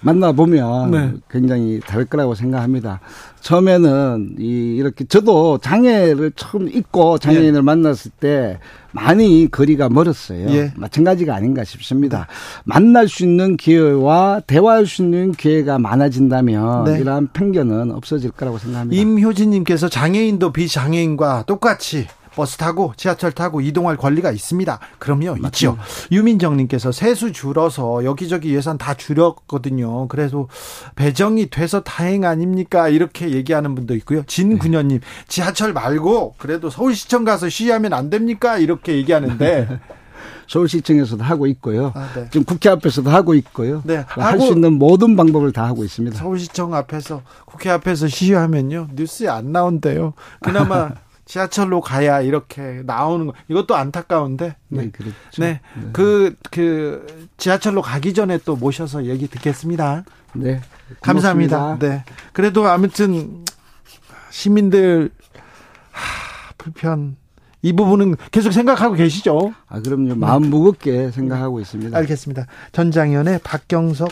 [0.00, 1.12] 만나보면 네.
[1.30, 3.00] 굉장히 다를 거라고 생각합니다.
[3.40, 7.60] 처음에는 이 이렇게 저도 장애를 처음 입고 장애인을 예.
[7.60, 8.58] 만났을 때
[8.92, 10.48] 많이 거리가 멀었어요.
[10.50, 10.72] 예.
[10.76, 12.26] 마찬가지가 아닌가 싶습니다.
[12.64, 16.98] 만날 수 있는 기회와 대화할 수 있는 기회가 많아진다면 네.
[17.00, 19.00] 이러한 편견은 없어질 거라고 생각합니다.
[19.00, 24.78] 임효진님께서 장애인도 비장애인과 똑같이 버스 타고 지하철 타고 이동할 권리가 있습니다.
[24.98, 25.48] 그럼요, 맞습니다.
[25.48, 25.78] 있죠.
[26.10, 30.08] 유민정님께서 세수 줄어서 여기저기 예산 다 줄였거든요.
[30.08, 30.48] 그래서
[30.96, 32.88] 배정이 돼서 다행 아닙니까?
[32.88, 34.22] 이렇게 얘기하는 분도 있고요.
[34.24, 38.58] 진구년님 지하철 말고 그래도 서울시청 가서 시위하면 안 됩니까?
[38.58, 39.80] 이렇게 얘기하는데.
[40.48, 41.92] 서울시청에서도 하고 있고요.
[41.94, 42.28] 아, 네.
[42.30, 43.82] 지금 국회 앞에서도 하고 있고요.
[43.84, 44.04] 네.
[44.08, 46.16] 할수 있는 모든 방법을 다 하고 있습니다.
[46.16, 50.14] 서울시청 앞에서 국회 앞에서 시위하면요 뉴스에 안 나온대요.
[50.40, 50.90] 그나마
[51.28, 55.14] 지하철로 가야 이렇게 나오는 거 이것도 안타까운데 네, 네 그렇죠.
[55.36, 55.60] 네.
[55.76, 55.88] 네.
[55.92, 60.04] 그, 그, 지하철로 가기 전에 또 모셔서 얘기 듣겠습니다.
[60.32, 60.62] 네.
[61.02, 61.58] 감사합니다.
[61.58, 61.86] 고맙습니다.
[61.86, 62.04] 네.
[62.32, 63.44] 그래도 아무튼,
[64.30, 65.10] 시민들,
[65.90, 67.16] 하, 불편.
[67.60, 69.52] 이 부분은 계속 생각하고 계시죠?
[69.68, 70.14] 아, 그럼요.
[70.14, 70.48] 마음 네.
[70.48, 71.96] 무겁게 생각하고 있습니다.
[71.98, 72.46] 알겠습니다.
[72.72, 74.08] 전장현의 박경석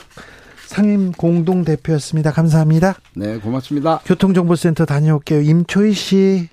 [0.66, 2.32] 상임 공동 대표였습니다.
[2.32, 2.96] 감사합니다.
[3.14, 4.00] 네, 고맙습니다.
[4.04, 5.40] 교통정보센터 다녀올게요.
[5.40, 6.48] 임초희 씨.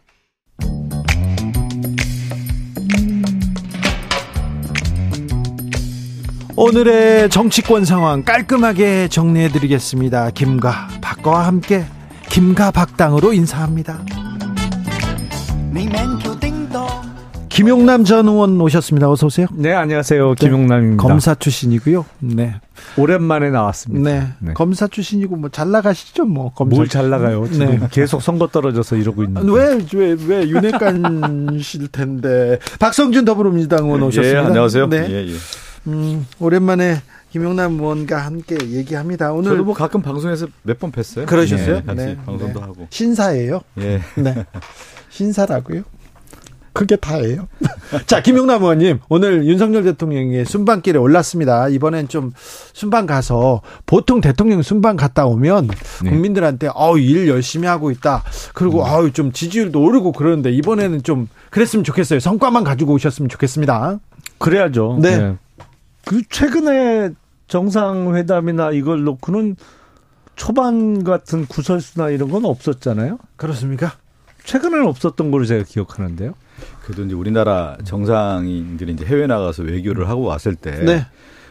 [6.56, 10.30] 오늘의 정치권 상황 깔끔하게 정리해 드리겠습니다.
[10.32, 11.86] 김과 박과 함께
[12.30, 14.00] 김과 박당으로 인사합니다.
[17.50, 19.12] 김용남 전 의원 오셨습니다.
[19.12, 19.46] 어서 오세요.
[19.54, 20.30] 네, 안녕하세요.
[20.30, 21.04] 네, 김용남입니다.
[21.04, 22.04] 검사 출신이고요.
[22.20, 22.56] 네.
[22.98, 24.10] 오랜만에 나왔습니다.
[24.12, 24.28] 네.
[24.40, 24.54] 네.
[24.54, 26.52] 검사 출신이고 뭐 잘 나가시죠, 뭐.
[26.54, 27.48] 검사 뭘잘 나가요?
[27.52, 27.80] 지금 네.
[27.92, 29.52] 계속 선거 떨어져서 이러고 있는데.
[29.52, 32.58] 왜, 왜, 왜 윤핵관실 텐데.
[32.80, 34.40] 박성준 더불어민주당 의원 예, 오셨습니다.
[34.42, 34.88] 예, 안녕하세요.
[34.90, 35.08] 네.
[35.12, 35.34] 예, 예.
[35.88, 39.32] 음, 오랜만에 김용남 의원과 함께 얘기합니다.
[39.34, 41.26] 오늘 저도 뭐 가끔 방송에서 몇 번 뵀어요.
[41.26, 41.78] 그러셨어요?
[41.78, 42.18] 네, 같이 네.
[42.26, 42.66] 방송도 네.
[42.66, 42.88] 하고.
[42.90, 43.62] 신사예요?
[43.80, 44.02] 예.
[44.16, 44.46] 네.
[45.10, 45.82] 신사라고요?
[46.74, 47.48] 그게 다예요.
[48.08, 51.68] 자, 김용남 의원님, 오늘 윤석열 대통령이 순방길에 올랐습니다.
[51.70, 52.34] 이번엔 좀
[52.74, 55.68] 순방 가서 보통 대통령 순방 갔다 오면
[56.04, 56.10] 네.
[56.10, 58.24] 국민들한테 어우 일 열심히 하고 있다.
[58.56, 58.86] 그리고 음.
[58.88, 62.20] 아우 좀 지지율도 오르고 그러는데 이번에는 좀 그랬으면 좋겠어요.
[62.20, 64.00] 성과만 가지고 오셨으면 좋겠습니다.
[64.40, 64.98] 그래야죠.
[65.00, 65.18] 네.
[65.18, 65.36] 네.
[66.06, 67.12] 그 최근에
[67.48, 69.56] 정상회담이나 이걸 놓고는
[70.36, 73.20] 초반 같은 구설수나 이런 건 없었잖아요.
[73.36, 73.94] 그렇습니까?
[74.44, 76.34] 최근에는 없었던 걸로 제가 기억하는데요.
[76.84, 81.06] 그래도 이제 우리나라 정상인들이 이제 해외 나가서 외교를 하고 왔을 때 네.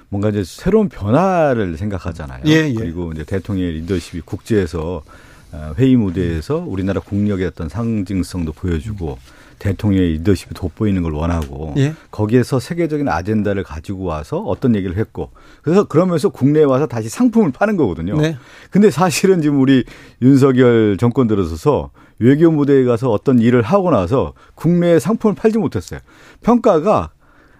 [0.08, 2.42] 뭔가 이제 새로운 변화를 생각하잖아요.
[2.46, 2.74] 예, 예.
[2.74, 5.02] 그리고 이제 대통령의 리더십이 국제에서
[5.52, 9.18] 어, 회의 무대에서 우리나라 국력의 어떤 상징성도 보여주고
[9.62, 11.94] 대통령의 리더십이 돋보이는 걸 원하고 예?
[12.10, 15.30] 거기에서 세계적인 아젠다를 가지고 와서 어떤 얘기를 했고
[15.62, 18.16] 그래서 그러면서 국내에 와서 다시 상품을 파는 거거든요.
[18.16, 18.36] 네.
[18.70, 19.84] 근데 사실은 지금 우리
[20.20, 26.00] 윤석열 정권 들어서서 외교 무대에 가서 어떤 일을 하고 나서 국내에 상품을 팔지 못했어요.
[26.42, 27.10] 평가가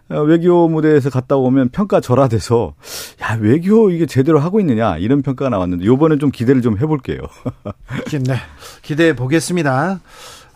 [0.09, 2.75] 어, 외교 무대에서 갔다 오면 평가 절하돼서
[3.23, 7.19] 야 외교 이게 제대로 하고 있느냐 이런 평가가 나왔는데 요번엔 좀 기대를 좀 해볼게요.
[8.27, 8.35] 네,
[8.83, 10.01] 기대해 보겠습니다.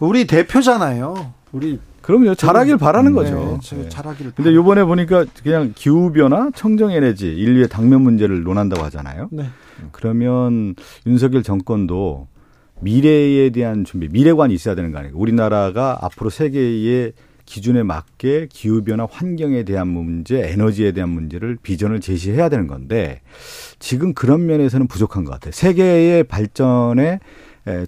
[0.00, 1.35] 우리 대표잖아요.
[1.52, 2.34] 우리 그럼요.
[2.34, 3.58] 잘하길 바라는 네, 거죠.
[3.74, 3.88] 네.
[3.88, 4.32] 잘하길.
[4.34, 9.28] 근데 요번에 보니까 그냥 기후 변화, 청정 에너지, 인류의 당면 문제를 논한다고 하잖아요.
[9.32, 9.46] 네.
[9.92, 10.74] 그러면
[11.06, 12.28] 윤석열 정권도
[12.80, 15.14] 미래에 대한 준비, 미래관이 있어야 되는 거 아니에요.
[15.16, 17.12] 우리나라가 앞으로 세계의
[17.44, 23.20] 기준에 맞게 기후변화 환경에 대한 문제, 에너지에 대한 문제를 비전을 제시해야 되는 건데
[23.78, 25.52] 지금 그런 면에서는 부족한 것 같아요.
[25.52, 27.20] 세계의 발전의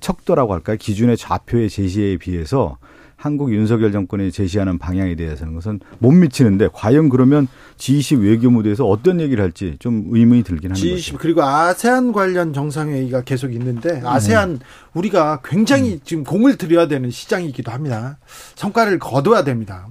[0.01, 0.77] 척도라고 할까요?
[0.79, 2.79] 기준의 좌표의 제시에 비해서
[3.19, 9.21] 한국 윤석열 정권이 제시하는 방향에 대해서는 것은 못 미치는데 과연 그러면 G20 외교 무대에서 어떤
[9.21, 11.19] 얘기를 할지 좀 의문이 들긴 하는 G20 거죠.
[11.19, 14.65] 그리고 아세안 관련 정상회의가 계속 있는데 아세안 네.
[14.95, 16.01] 우리가 굉장히 음.
[16.05, 18.19] 지금 공을 들여야 되는 시장이기도 합니다.
[18.55, 19.89] 성과를 거둬야 됩니다.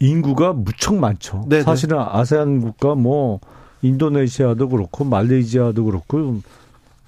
[0.00, 1.44] 인구가 무척 많죠.
[1.50, 1.58] 네네.
[1.58, 1.62] 네.
[1.62, 3.40] 사실은 아세안 국가 뭐
[3.82, 6.40] 인도네시아도 그렇고 말레이시아도 그렇고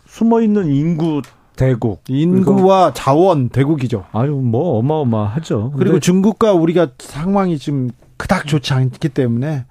[0.07, 1.23] 숨어 있는 인구
[1.57, 2.05] 대국.
[2.09, 4.05] 인구와 자원 대국이죠.
[4.13, 5.73] 아유, 뭐 어마어마하죠.
[5.77, 9.65] 그리고 중국과 우리가 상황이 좀 그닥 좋지 않기 때문에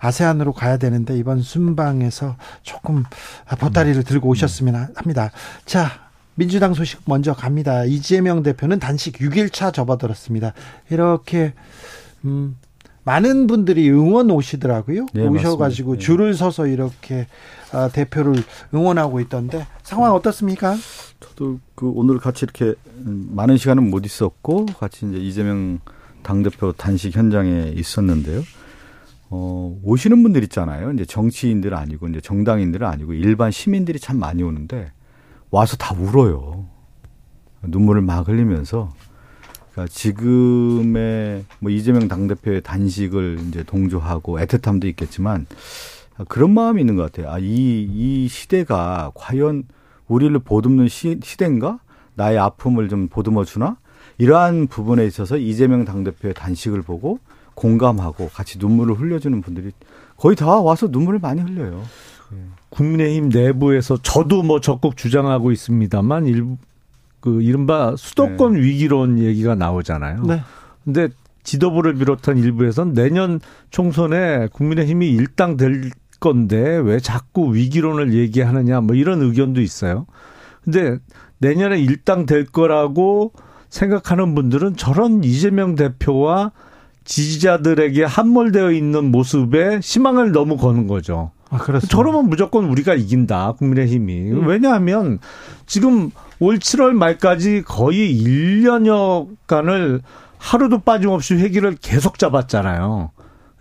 [0.00, 3.04] 아세안으로 가야 되는데 이번 순방에서 조금
[3.58, 5.30] 보따리를 들고 오셨으면 합니다.
[5.64, 5.88] 자,
[6.34, 7.84] 민주당 소식 먼저 갑니다.
[7.84, 10.52] 이재명 대표는 단식 6일차 접어들었습니다.
[10.90, 11.52] 이렇게
[12.24, 12.56] 음
[13.04, 15.06] 많은 분들이 응원 오시더라고요.
[15.12, 15.98] 네, 오셔가지고 네.
[15.98, 17.26] 줄을 서서 이렇게
[17.72, 18.34] 아, 대표를
[18.72, 20.76] 응원하고 있던데 상황 어떻습니까?
[21.20, 25.80] 저도 그 오늘 같이 이렇게 많은 시간은 못 있었고 같이 이제 이재명
[26.22, 28.42] 당 대표 단식 현장에 있었는데요.
[29.30, 30.92] 어, 오시는 분들 있잖아요.
[30.92, 34.92] 이제 정치인들 아니고 이제 정당인들은 아니고 일반 시민들이 참 많이 오는데
[35.50, 36.66] 와서 다 울어요.
[37.62, 38.92] 눈물을 막 흘리면서
[39.72, 45.46] 그러니까 지금의 뭐 이재명 당대표의 단식을 이제 동조하고 애틋함도 있겠지만
[46.28, 47.32] 그런 마음이 있는 것 같아요.
[47.32, 49.64] 아, 이, 이 시대가 과연
[50.08, 51.80] 우리를 보듬는 시, 시대인가?
[52.14, 53.76] 나의 아픔을 좀 보듬어 주나?
[54.18, 57.18] 이러한 부분에 있어서 이재명 당대표의 단식을 보고
[57.54, 59.72] 공감하고 같이 눈물을 흘려주는 분들이
[60.16, 61.82] 거의 다 와서 눈물을 많이 흘려요.
[62.70, 66.56] 국민의힘 내부에서 저도 뭐 적극 주장하고 있습니다만 일부
[67.22, 68.60] 그 이른바 수도권 네.
[68.60, 70.24] 위기론 얘기가 나오잖아요.
[70.24, 70.42] 네.
[70.84, 71.08] 근데
[71.44, 79.22] 지도부를 비롯한 일부에선 내년 총선에 국민의힘이 일당 될 건데 왜 자꾸 위기론을 얘기하느냐 뭐 이런
[79.22, 80.06] 의견도 있어요.
[80.64, 80.98] 근데
[81.38, 83.32] 내년에 일당 될 거라고
[83.68, 86.50] 생각하는 분들은 저런 이재명 대표와
[87.04, 91.30] 지지자들에게 함몰되어 있는 모습에 희망을 너무 거는 거죠.
[91.52, 94.32] 아, 저러면 무조건 우리가 이긴다, 국민의힘이.
[94.32, 94.46] 음.
[94.46, 95.18] 왜냐하면
[95.66, 96.10] 지금
[96.40, 100.00] 올 7월 말까지 거의 1년여간을
[100.38, 103.10] 하루도 빠짐없이 회기를 계속 잡았잖아요.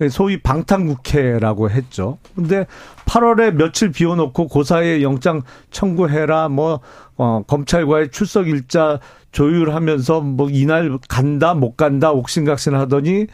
[0.10, 2.18] 소위 방탄국회라고 했죠.
[2.34, 2.66] 근데
[3.06, 6.80] 8월에 며칠 비워놓고 고사에 영장 청구해라, 뭐,
[7.18, 9.00] 어, 검찰과의 출석 일자
[9.32, 13.28] 조율하면서 뭐 이날 간다, 못 간다, 옥신각신 하더니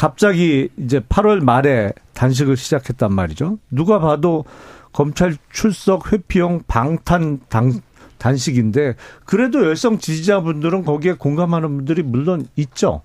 [0.00, 3.58] 갑자기 이제 8월 말에 단식을 시작했단 말이죠.
[3.70, 4.46] 누가 봐도
[4.94, 7.82] 검찰 출석 회피용 방탄 당,
[8.16, 8.94] 단식인데
[9.26, 13.02] 그래도 열성 지지자분들은 거기에 공감하는 분들이 물론 있죠.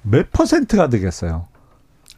[0.00, 1.46] 몇 퍼센트가 되겠어요?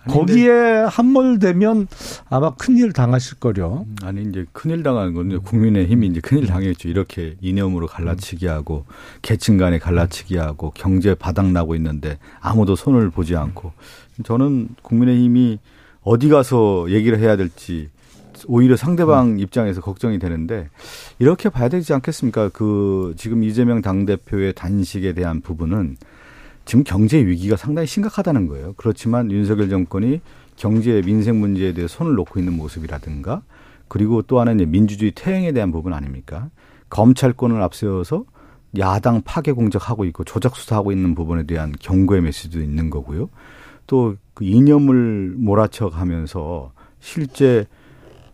[0.08, 0.50] 거기에
[0.88, 1.88] 함몰되면
[2.28, 3.84] 아마 큰일 당하실 거려.
[3.86, 6.88] 음, 아니 이제 큰일 당하는 건 국민의 힘이 이제 큰일 당했죠.
[6.88, 8.86] 이렇게 이념으로 갈라치기 하고
[9.22, 13.72] 계층 간에 갈라치기 하고 경제 바닥나고 있는데 아무도 손을 보지 않고
[14.24, 15.58] 저는 국민의 힘이
[16.02, 17.90] 어디 가서 얘기를 해야 될지
[18.46, 19.38] 오히려 상대방 음.
[19.38, 20.68] 입장에서 걱정이 되는데
[21.18, 22.48] 이렇게 봐야 되지 않겠습니까?
[22.50, 25.96] 그 지금 이재명 당대표의 단식에 대한 부분은
[26.70, 28.74] 지금 경제 위기가 상당히 심각하다는 거예요.
[28.76, 30.20] 그렇지만 윤석열 정권이
[30.54, 33.42] 경제 민생 문제에 대해 손을 놓고 있는 모습이라든가
[33.88, 36.48] 그리고 또 하나는 민주주의 퇴행에 대한 부분 아닙니까?
[36.88, 38.24] 검찰권을 앞세워서
[38.78, 43.28] 야당 파괴 공작하고 있고 조작 수사하고 있는 부분에 대한 경고의 메시지도 있는 거고요.
[43.86, 47.66] 또 그 이념을 몰아쳐 가면서 실제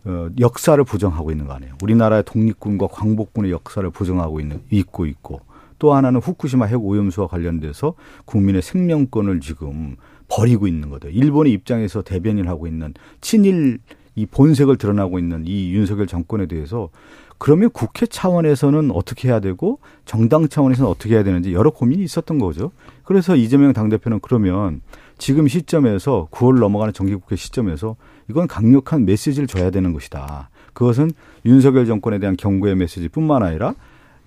[0.05, 1.73] 어, 역사를 부정하고 있는 거 아니에요.
[1.83, 5.41] 우리나라의 독립군과 광복군의 역사를 부정하고 있는 있고 있고
[5.79, 7.93] 또 하나는 후쿠시마 핵 오염수와 관련돼서
[8.25, 9.95] 국민의 생명권을 지금
[10.27, 11.09] 버리고 있는 거죠.
[11.09, 13.79] 일본의 입장에서 대변인을 하고 있는 친일
[14.15, 16.89] 이 본색을 드러나고 있는 이 윤석열 정권에 대해서
[17.37, 22.71] 그러면 국회 차원에서는 어떻게 해야 되고 정당 차원에서는 어떻게 해야 되는지 여러 고민이 있었던 거죠.
[23.03, 24.81] 그래서 이재명 당대표는 그러면
[25.19, 27.95] 지금 시점에서 9월 넘어가는 정기국회 시점에서
[28.29, 30.49] 이건 강력한 메시지를 줘야 되는 것이다.
[30.73, 31.11] 그것은
[31.45, 33.73] 윤석열 정권에 대한 경고의 메시지뿐만 아니라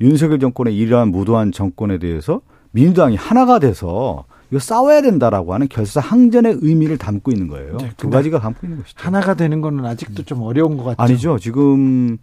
[0.01, 2.41] 윤석열 정권의 이러한 무도한 정권에 대해서
[2.73, 7.77] 민주당이 하나가 돼서 이거 싸워야 된다라고 하는 결사 항전의 의미를 담고 있는 거예요.
[7.77, 8.97] 네, 두 가지가 담고 있는 것이죠.
[9.01, 11.03] 하나가 되는 거는 아직도 좀 어려운 것 같죠.
[11.03, 11.39] 아니죠.
[11.39, 12.19] 지금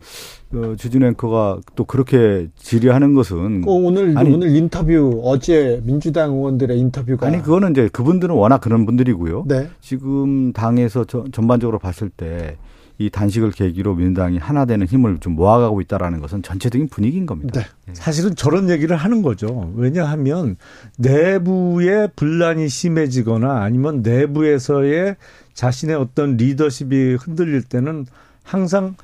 [0.54, 6.78] 어, 주진 앵커가 또 그렇게 질의하는 것은 어, 오늘 아니, 오늘 인터뷰 어제 민주당 의원들의
[6.78, 9.46] 인터뷰가 아니 그거는 이제 그분들은 워낙 그런 분들이고요.
[9.48, 9.70] 네.
[9.80, 12.58] 지금 당에서 저, 전반적으로 봤을 때
[13.00, 17.62] 이 단식을 계기로 민주당이 하나 되는 힘을 좀 모아가고 있다라는 것은 전체적인 분위기인 겁니다.
[17.62, 17.68] 네.
[17.90, 17.94] 예.
[17.94, 19.72] 사실은 저런 얘기를 하는 거죠.
[19.76, 20.58] 왜냐하면
[20.98, 25.16] 내부의 분란이 심해지거나 아니면 내부에서의
[25.54, 28.06] 자신의 어떤 리더십이 흔들릴 때는
[28.44, 28.96] 항상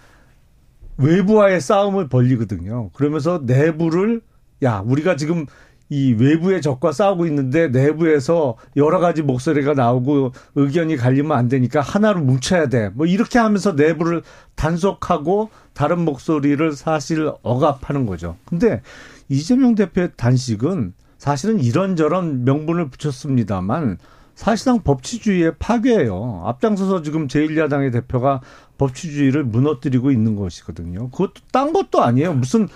[0.97, 2.89] 외부와의 싸움을 벌리거든요.
[2.93, 4.21] 그러면서 내부를
[4.63, 5.45] 야 우리가 지금
[5.93, 12.21] 이 외부의 적과 싸우고 있는데 내부에서 여러 가지 목소리가 나오고 의견이 갈리면 안 되니까 하나로
[12.21, 12.89] 뭉쳐야 돼.
[12.95, 14.23] 뭐 이렇게 하면서 내부를
[14.55, 18.37] 단속하고 다른 목소리를 사실 억압하는 거죠.
[18.45, 18.81] 근데
[19.29, 23.99] 이재명 대표의 단식은 사실은 이런저런 명분을 붙였습니다만
[24.33, 26.41] 사실상 법치주의의 파괴예요.
[26.45, 28.41] 앞장서서 지금 제1야당의 대표가
[28.79, 31.11] 법치주의를 무너뜨리고 있는 것이거든요.
[31.11, 32.33] 그것도 딴 것도 아니에요.
[32.33, 32.67] 무슨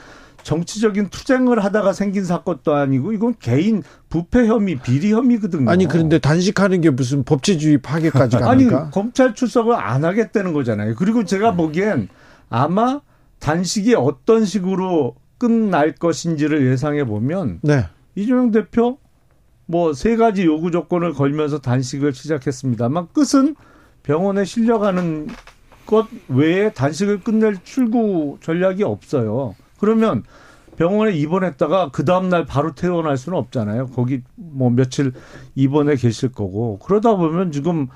[0.48, 5.70] 정치적인 투쟁을 하다가 생긴 사건도 아니고 이건 개인 부패 혐의, 비리 혐의거든요.
[5.70, 8.50] 아니 그런데 단식하는 게 무슨 법치주의 파괴까지 가니까?
[8.84, 10.95] 아니 검찰 출석을 안 하겠다는 거잖아요.
[10.95, 12.08] 그리고 제가 보기엔
[12.50, 13.02] 아마
[13.39, 17.86] 단식이 어떤 식으로 끝날 것인지를 예상해 보면 네.
[18.16, 19.00] 이재명 대표
[19.66, 23.54] 뭐 세 가지 요구 조건을 걸면서 단식을 시작했습니다만 끝은
[24.02, 25.28] 병원에 실려가는
[25.86, 29.56] 것 외에 단식을 끝낼 출구 전략이 없어요.
[29.80, 30.23] 그러면
[30.78, 33.88] 병원에 입원했다가 그 다음날 바로 퇴원할 수는 없잖아요.
[33.88, 35.11] 거기 뭐 며칠
[35.55, 36.78] 입원해 계실 거고.
[36.80, 37.88] 그러다 보면 지금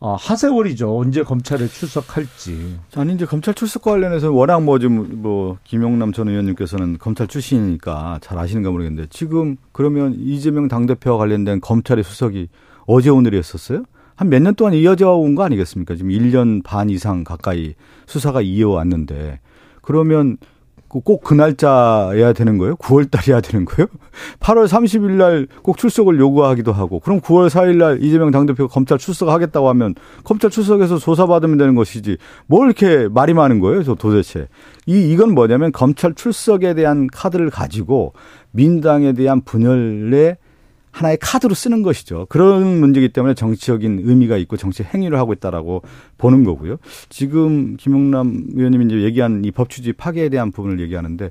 [0.00, 0.96] 어, 하세월이죠.
[0.96, 2.78] 언제 검찰에 출석할지.
[2.94, 8.38] 아니 이제 검찰 출석 관련해서 워낙 뭐 지금 뭐 김용남 전 의원님께서는 검찰 출신이니까 잘
[8.38, 12.48] 아시는가 모르겠는데 지금 그러면 이재명 당 대표와 관련된 검찰의 수석이
[12.86, 13.82] 어제 오늘이었었어요?
[14.14, 15.96] 한 몇 년 동안 이어져 온 거 아니겠습니까?
[15.96, 17.74] 지금 1년 반 이상 가까이
[18.06, 19.40] 수사가 이어왔는데
[19.82, 20.36] 그러면
[20.88, 22.76] 꼭 그 날짜여야 되는 거예요?
[22.76, 23.88] 9월 달이어야 되는 거예요?
[24.40, 29.68] 8월 30일 날 꼭 출석을 요구하기도 하고 그럼 9월 4일 날 이재명 당대표가 검찰 출석하겠다고
[29.68, 32.16] 하면 검찰 출석해서 조사받으면 되는 것이지
[32.46, 33.82] 뭘 이렇게 말이 많은 거예요?
[33.82, 34.48] 저 도대체.
[34.86, 38.14] 이 이건 뭐냐면 검찰 출석에 대한 카드를 가지고
[38.52, 40.38] 민당에 대한 분열에
[40.90, 42.26] 하나의 카드로 쓰는 것이죠.
[42.28, 45.82] 그런 문제이기 때문에 정치적인 의미가 있고 정치 행위를 하고 있다라고
[46.16, 46.76] 보는 거고요.
[47.08, 51.30] 지금 김용남 의원님이 이제 얘기한 이 법치주의 파괴에 대한 부분을 얘기하는데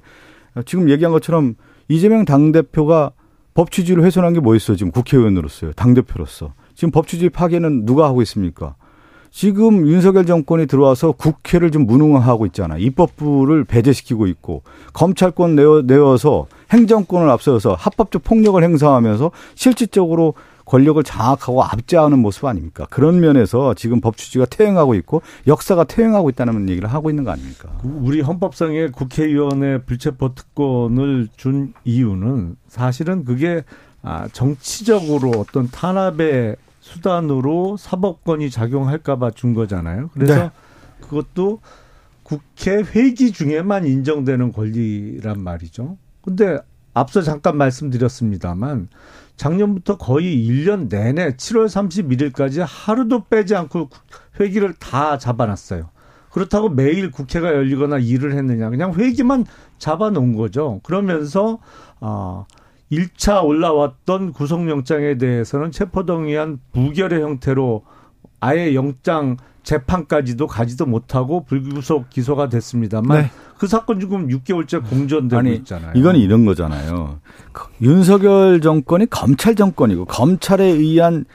[0.65, 1.55] 지금 얘기한 것처럼
[1.87, 3.11] 이재명 당대표가
[3.53, 4.77] 법치주의를 훼손한 게 뭐 있어요?
[4.77, 5.73] 지금 국회의원으로서요.
[5.73, 6.53] 당대표로서.
[6.75, 8.75] 지금 법치주의 파괴는 누가 하고 있습니까?
[9.31, 12.77] 지금 윤석열 정권이 들어와서 국회를 좀 무능화하고 있잖아.
[12.77, 14.63] 입법부를 배제시키고 있고
[14.93, 20.33] 검찰권 내어, 내어서 행정권을 앞서서 합법적 폭력을 행사하면서 실질적으로
[20.67, 22.85] 권력을 장악하고 압제하는 모습 아닙니까?
[22.89, 27.69] 그런 면에서 지금 법치주의가 퇴행하고 있고 역사가 퇴행하고 있다는 얘기를 하고 있는 거 아닙니까?
[27.83, 33.63] 우리 헌법상의 국회의원의 불체포 특권을 준 이유는 사실은 그게
[34.03, 36.57] 아, 정치적으로 어떤 탄압의
[36.87, 40.09] 수단으로 사법권이 작용할까봐 준 거잖아요.
[40.13, 40.51] 그래서 네.
[41.01, 41.59] 그것도
[42.23, 45.97] 국회 회기 중에만 인정되는 권리란 말이죠.
[46.21, 46.59] 근데
[46.93, 48.87] 앞서 잠깐 말씀드렸습니다만
[49.35, 53.89] 작년부터 거의 1년 내내 7월 31일까지 하루도 빼지 않고
[54.39, 55.89] 회기를 다 잡아놨어요.
[56.31, 58.69] 그렇다고 매일 국회가 열리거나 일을 했느냐.
[58.69, 59.45] 그냥 회기만
[59.77, 60.79] 잡아놓은 거죠.
[60.83, 61.59] 그러면서,
[61.99, 62.45] 어,
[62.91, 67.83] 1차 올라왔던 구속영장에 대해서는 체포동의안 부결의 형태로
[68.39, 73.31] 아예 영장 재판까지도 가지도 못하고 불구속 기소가 됐습니다만 네.
[73.57, 75.91] 그 사건 지금 6개월째 공전되고 아니, 있잖아요.
[75.95, 77.19] 이건 이런 거잖아요.
[77.81, 81.25] 윤석열 정권이 검찰 정권이고 검찰에 의한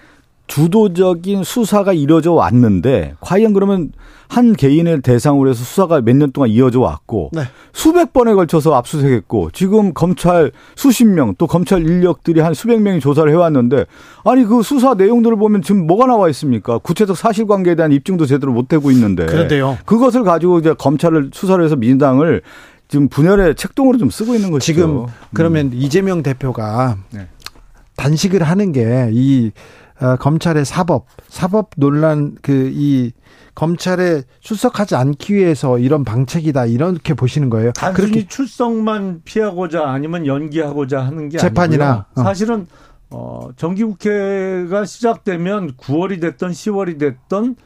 [0.57, 3.91] 주도적인 수사가 이루어져 왔는데 과연 그러면
[4.29, 7.45] 한 개인을 대상으로 해서 수사가 몇 년 동안 이어져 왔고 네.
[7.73, 13.31] 수백 번에 걸쳐서 압수수색했고 지금 검찰 수십 명 또 검찰 인력들이 한 수백 명이 조사를
[13.33, 13.87] 해왔는데
[14.25, 16.77] 아니 그 수사 내용들을 보면 지금 뭐가 나와 있습니까?
[16.77, 19.79] 구체적 사실관계에 대한 입증도 제대로 못 되고 있는데 그런데요.
[19.87, 22.43] 그것을 가지고 이제 검찰을 수사를 해서 민당을
[22.89, 24.63] 지금 분열의 책동으로 좀 쓰고 있는 거죠.
[24.63, 25.71] 지금 그러면 음.
[25.73, 27.27] 이재명 대표가 네.
[27.97, 29.53] 단식을 하는 게이 어,
[30.19, 33.13] 검찰의 사법, 사법 논란 그 이
[33.55, 37.73] 검찰에 출석하지 않기 위해서 이런 방책이다 이렇게 보시는 거예요.
[37.73, 42.23] 단순히 그렇게 출석만 피하고자 아니면 연기하고자 하는 게 재판이나 어.
[42.23, 42.67] 사실은
[43.11, 47.57] 어 정기국회가 시작되면 9월이 됐던 10월이 됐던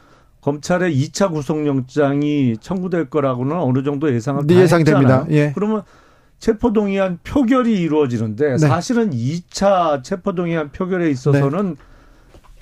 [0.41, 5.25] 검찰의 2차 구속영장이 청구될 거라고는 어느 정도 예상을 네, 예상됩니다.
[5.29, 5.51] 예.
[5.55, 5.83] 그러면
[6.39, 8.57] 체포동의안 표결이 이루어지는데 네.
[8.57, 11.75] 사실은 2차 체포동의안 표결에 있어서는 네.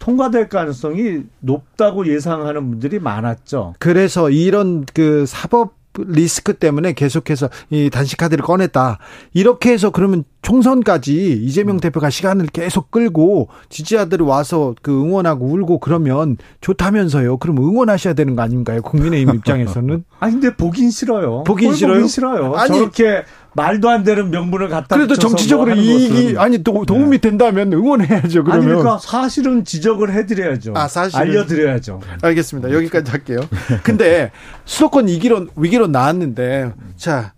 [0.05, 3.73] 통과될 가능성이 높다고 예상하는 분들이 많았죠.
[3.79, 8.99] 그래서 이런 그 사법 리스크 때문에 계속해서 이 단식 카드를 꺼냈다.
[9.33, 11.79] 이렇게 해서 그러면 총선까지 이재명 음.
[11.79, 17.37] 대표가 시간을 계속 끌고 지지자들이 와서 그 응원하고 울고 그러면 좋다면서요.
[17.37, 18.83] 그럼 응원하셔야 되는 거 아닌가요?
[18.83, 20.03] 국민의힘 입장에서는.
[20.19, 21.45] 아니 근데 보긴 싫어요.
[21.45, 21.93] 보긴 싫어요.
[21.93, 22.53] 보긴 싫어요.
[22.53, 23.23] 아니, 저렇게
[23.55, 27.17] 말도 안 되는 명분을 갖다 그래도 정치적으로 뭐 이익이 아니 도, 도움이 네.
[27.17, 28.43] 된다면 응원해야죠.
[28.43, 28.53] 그러면.
[28.53, 30.73] 아니 그러니까 사실은 지적을 해드려야죠.
[30.75, 32.01] 아 사실 알려드려야죠.
[32.21, 32.71] 알겠습니다.
[32.71, 33.39] 여기까지 할게요.
[33.83, 34.31] 근데
[34.65, 37.33] 수도권 위기론 위기론 나왔는데 자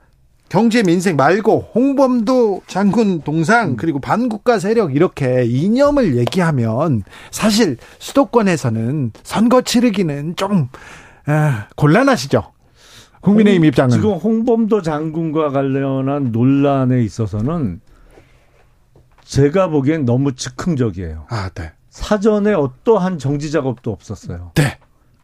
[0.50, 9.62] 경제 민생 말고 홍범도 장군 동상 그리고 반국가 세력 이렇게 이념을 얘기하면 사실 수도권에서는 선거
[9.62, 10.70] 치르기는 좀
[11.28, 12.54] 아, 곤란하시죠.
[13.28, 17.82] 국민의힘 홍, 입장은 지금 홍범도 장군과 관련한 논란에 있어서는
[19.24, 21.26] 제가 보기엔 너무 즉흥적이에요.
[21.30, 21.74] 아, 네.
[21.90, 24.52] 사전에 어떠한 정지 작업도 없었어요.
[24.56, 24.78] 네.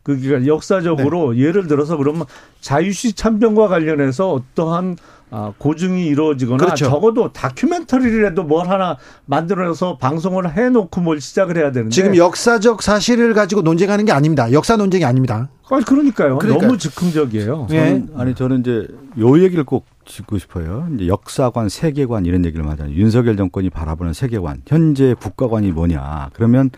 [0.04, 1.40] 그러니까 역사적으로 네.
[1.40, 2.26] 예를 들어서 그러면
[2.62, 4.98] 자유시 참변과 관련해서 어떠한
[5.36, 6.86] 아, 고증이 이루어지거나 그렇죠.
[6.86, 13.64] 적어도 다큐멘터리라도 뭘 하나 만들어서 방송을 해놓고 뭘 시작을 해야 되는데 지금 역사적 사실을 가지고
[13.64, 14.52] 논쟁하는 게 아닙니다.
[14.52, 15.50] 역사 논쟁이 아닙니다.
[15.72, 16.38] 아, 그러니까요.
[16.38, 16.68] 그러니까요.
[16.68, 17.68] 너무 즉흥적이에요.
[17.72, 17.78] 네.
[17.78, 18.88] 저는, 아니 저는 이제
[19.18, 20.88] 요 얘기를 꼭 짚고 싶어요.
[20.94, 22.94] 이제 역사관, 세계관 이런 얘기를 하잖아요.
[22.94, 26.30] 윤석열 정권이 바라보는 세계관, 현재 국가관이 뭐냐?
[26.34, 26.70] 그러면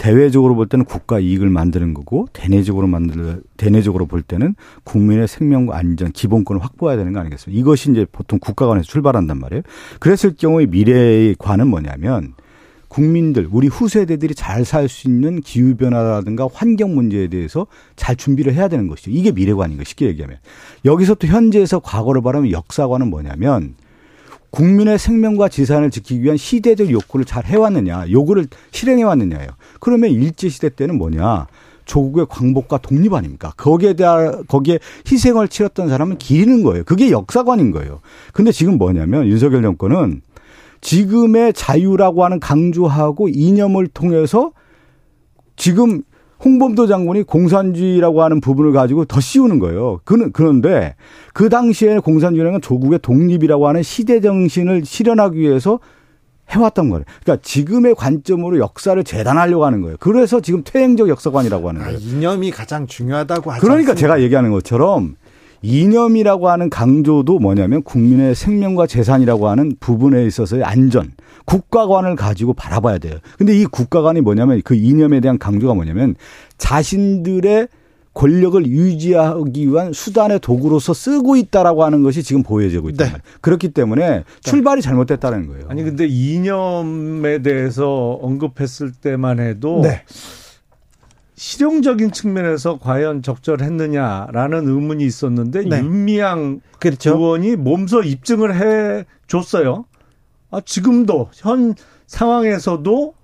[0.00, 6.10] 대외적으로 볼 때는 국가 이익을 만드는 거고 대내적으로 만들 대내적으로 볼 때는 국민의 생명과 안전
[6.10, 7.60] 기본권을 확보해야 되는 거 아니겠습니까?
[7.60, 9.60] 이것이 이제 보통 국가관에서 출발한단 말이에요.
[9.98, 12.32] 그랬을 경우에 미래의 관은 뭐냐면
[12.88, 18.68] 국민들 우리 후세대들이 잘 살 수 있는 기후 변화라든가 환경 문제에 대해서 잘 준비를 해야
[18.68, 19.10] 되는 것이죠.
[19.10, 20.38] 이게 미래관인 거 쉽게 얘기하면
[20.86, 23.74] 여기서 또 현재에서 과거를 바라면 역사관은 뭐냐면
[24.50, 29.50] 국민의 생명과 지산을 지키기 위한 시대적 욕구를 잘 해왔느냐, 요구를 실행해 왔느냐예요.
[29.78, 31.46] 그러면 일제 시대 때는 뭐냐?
[31.84, 33.52] 조국의 광복과 독립 아닙니까?
[33.56, 34.78] 거기에 대한 거기에
[35.10, 36.84] 희생을 치렀던 사람은 기리는 거예요.
[36.84, 38.00] 그게 역사관인 거예요.
[38.32, 40.22] 근데 지금 뭐냐면 윤석열 정권은
[40.80, 44.52] 지금의 자유라고 하는 강조하고 이념을 통해서
[45.56, 46.02] 지금
[46.44, 50.00] 홍범도 장군이 공산주의라고 하는 부분을 가지고 더 씌우는 거예요.
[50.04, 50.94] 그는 그런데
[51.34, 55.80] 그 당시에 공산주의는 조국의 독립이라고 하는 시대 정신을 실현하기 위해서
[56.50, 57.04] 해왔던 거예요.
[57.22, 59.96] 그러니까 지금의 관점으로 역사를 재단하려고 하는 거예요.
[60.00, 61.98] 그래서 지금 퇴행적 역사관이라고 하는 아, 거예요.
[61.98, 63.60] 아, 이념이 가장 중요하다고 하죠.
[63.60, 63.94] 그러니까 않습니까?
[63.94, 65.16] 제가 얘기하는 것처럼
[65.62, 71.12] 이념이라고 하는 강조도 뭐냐면 국민의 생명과 재산이라고 하는 부분에 있어서의 안전,
[71.44, 73.18] 국가관을 가지고 바라봐야 돼요.
[73.38, 76.14] 근데 이 국가관이 뭐냐면 그 이념에 대한 강조가 뭐냐면
[76.58, 77.68] 자신들의
[78.12, 83.04] 권력을 유지하기 위한 수단의 도구로서 쓰고 있다라고 하는 것이 지금 보여지고 있다.
[83.04, 83.12] 네.
[83.40, 85.66] 그렇기 때문에 출발이 잘못됐다는 거예요.
[85.68, 90.02] 아니 근데 이념에 대해서 언급했을 때만 해도 네.
[91.40, 95.78] 실용적인 측면에서 과연 적절했느냐라는 의문이 있었는데 네.
[95.78, 97.16] 윤미향 그렇죠.
[97.16, 99.86] 의원이 몸소 입증을 해 줬어요.
[100.50, 101.74] 아, 지금도 현
[102.06, 103.14] 상황에서도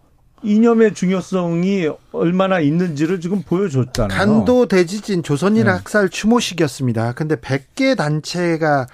[0.42, 4.16] 이념의 중요성이 얼마나 있는지를 지금 보여줬잖아요.
[4.16, 5.70] 간도 대지진 조선인 네.
[5.72, 7.12] 학살 추모식이었습니다.
[7.12, 8.86] 근데 100개 단체가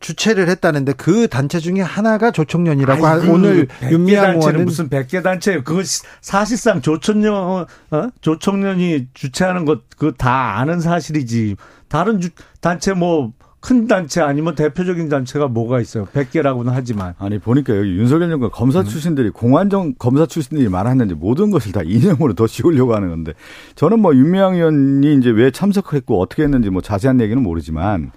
[0.00, 5.64] 주최를 했다는데 그 단체 중에 하나가 조총련이라고 아이, 오늘 윤미향 의원은 무슨 100개 단체예요.
[5.64, 5.82] 그거
[6.20, 8.08] 사실상 조총련 어?
[8.20, 11.56] 조총련이 주최하는 것 그거 다 아는 사실이지.
[11.88, 12.30] 다른 주,
[12.60, 16.06] 단체 뭐 큰 단체 아니면 대표적인 단체가 뭐가 있어요?
[16.06, 17.14] 100개라고는 하지만.
[17.18, 18.84] 아니, 보니까 여기 윤석열 정권 검사 음.
[18.86, 19.32] 출신들이 음.
[19.32, 23.34] 공안정 검사 출신들이 많았는데 모든 것을 다 이념으로 더 씌우려고 하는 건데
[23.74, 28.12] 저는 뭐 윤미향 의원이 이제 왜 참석했고 어떻게 했는지 뭐 자세한 얘기는 모르지만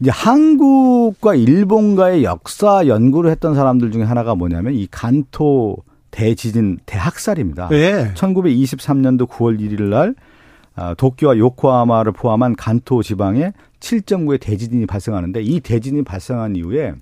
[0.00, 5.78] 이제 한국과 일본과의 역사 연구를 했던 사람들 중에 하나가 뭐냐면 이 간토
[6.10, 7.68] 대지진 대학살입니다.
[7.68, 8.12] 네.
[8.14, 10.14] 1923년도 9월 1일 날
[10.74, 16.94] 아, 도쿄와 요코하마를 포함한 간토 지방에 7.9의 대지진이 발생하는데 이 대지진이 발생한 이후에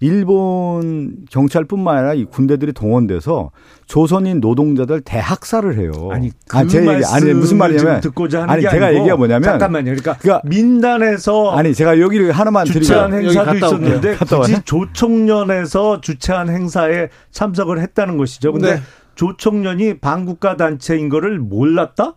[0.00, 3.50] 일본 경찰뿐만 아니라 이 군대들이 동원돼서
[3.86, 5.92] 조선인 노동자들 대학살을 해요.
[6.10, 9.42] 아니, 그 아니, 제 얘기, 아니 무슨 말이냐면 듣고자 하는 아니 제가 아니고, 얘기가 뭐냐면
[9.42, 9.84] 잠깐만요.
[9.84, 17.08] 그러니까, 그러니까 민단에서 아니 제가 여기를 하나만 주최한 드리면, 행사도 있었는데 굳이 조총련에서 주최한 행사에
[17.30, 18.52] 참석을 했다는 것이죠.
[18.52, 18.82] 근데 네.
[19.14, 22.14] 조총련이 반국가 단체인 거를 몰랐다?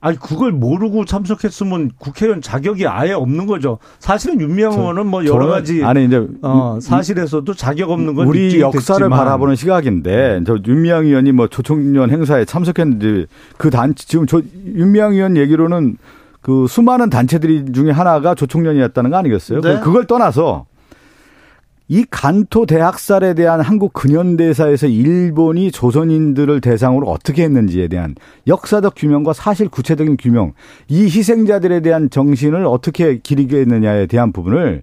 [0.00, 3.78] 아니 그걸 모르고 참석했으면 국회의원 자격이 아예 없는 거죠.
[3.98, 9.00] 사실은 윤미향 의원은 뭐 여러 가지 아니 이제 어, 사실에서도 자격 없는 건 우리 역사를
[9.00, 9.18] 됐지만.
[9.18, 13.26] 바라보는 시각인데 저 윤미향 의원이 뭐 조총련 행사에 참석했는데
[13.56, 15.96] 그 단 지금 저 윤미향 의원 얘기로는
[16.40, 19.60] 그 수많은 단체들이 중에 하나가 조총련이었다는 거 아니겠어요?
[19.60, 19.80] 네.
[19.80, 20.66] 그걸 떠나서
[21.90, 28.14] 이 간토 대학살에 대한 한국 근현대사에서 일본이 조선인들을 대상으로 어떻게 했는지에 대한
[28.46, 30.52] 역사적 규명과 사실 구체적인 규명,
[30.88, 34.82] 이 희생자들에 대한 정신을 어떻게 기리게 했느냐에 대한 부분을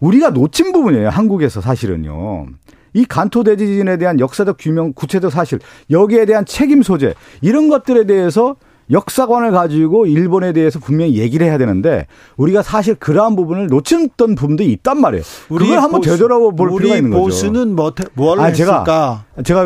[0.00, 1.08] 우리가 놓친 부분이에요.
[1.08, 2.48] 한국에서 사실은요.
[2.92, 5.58] 이 간토 대지진에 대한 역사적 규명, 구체적 사실,
[5.90, 8.56] 여기에 대한 책임 소재, 이런 것들에 대해서
[8.92, 15.00] 역사관을 가지고 일본에 대해서 분명히 얘기를 해야 되는데 우리가 사실 그러한 부분을 놓쳤던 부분도 있단
[15.00, 15.24] 말이에요.
[15.48, 17.22] 그걸 한번 보수, 되돌아볼 필요가 있는 거죠.
[17.22, 19.64] 보수는 뭐, 뭘 아, 제가, 제가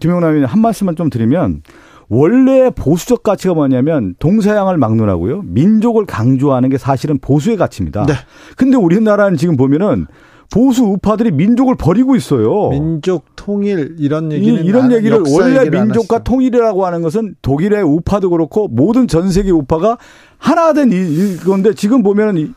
[0.00, 1.62] 김영남 의원 한 말씀만 좀 드리면
[2.08, 5.42] 원래 보수적 가치가 뭐냐면 동서양을 막론하고요.
[5.44, 8.06] 민족을 강조하는 게 사실은 보수의 가치입니다.
[8.06, 8.14] 네.
[8.56, 10.06] 근데 우리나라는 지금 보면은
[10.50, 12.70] 보수 우파들이 민족을 버리고 있어요.
[12.70, 18.68] 민족 통일 이런 얘기는 이, 런 얘기를 원래 민족과 통일이라고 하는 것은 독일의 우파도 그렇고
[18.68, 19.98] 모든 전 세계 우파가
[20.38, 22.52] 하나 된 이건데 지금 보면은 이,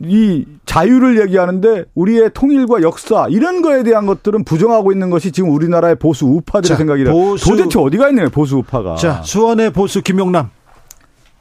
[0.00, 5.96] 이 자유를 얘기하는데 우리의 통일과 역사 이런 거에 대한 것들은 부정하고 있는 것이 지금 우리나라의
[5.96, 8.94] 보수 우파들의 생각이라 보수, 도대체 어디가 있네요 보수 우파가.
[8.96, 10.50] 자 수원의 보수 김용남.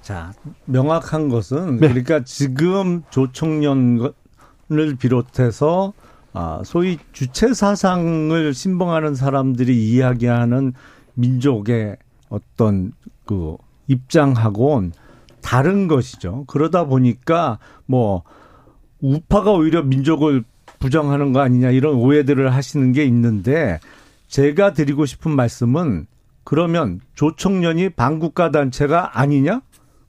[0.02, 0.34] 자,
[0.66, 1.88] 명확한 것은 네.
[1.88, 4.14] 그러니까 지금 조총련을
[5.00, 5.94] 비롯해서
[6.34, 10.74] 아, 소위 주체 사상을 신봉하는 사람들이 이야기하는
[11.16, 11.98] 민족의
[12.30, 12.94] 어떤
[13.26, 13.58] 그
[13.88, 14.94] 입장하고는
[15.42, 16.46] 다른 것이죠.
[16.48, 18.24] 그러다 보니까 뭐
[19.02, 20.44] 우파가 오히려 민족을
[20.80, 23.80] 부정하는 거 아니냐 이런 오해들을 하시는 게 있는데
[24.28, 26.08] 제가 드리고 싶은 말씀은
[26.44, 29.62] 그러면 조청년이 반국가 단체가 아니냐?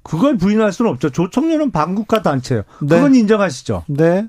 [0.02, 1.10] 그걸 부인할 수는 없죠.
[1.10, 2.64] 조총련은 반국가 단체예요.
[2.82, 2.96] 네.
[2.96, 3.84] 그건 인정하시죠?
[3.88, 4.28] 네.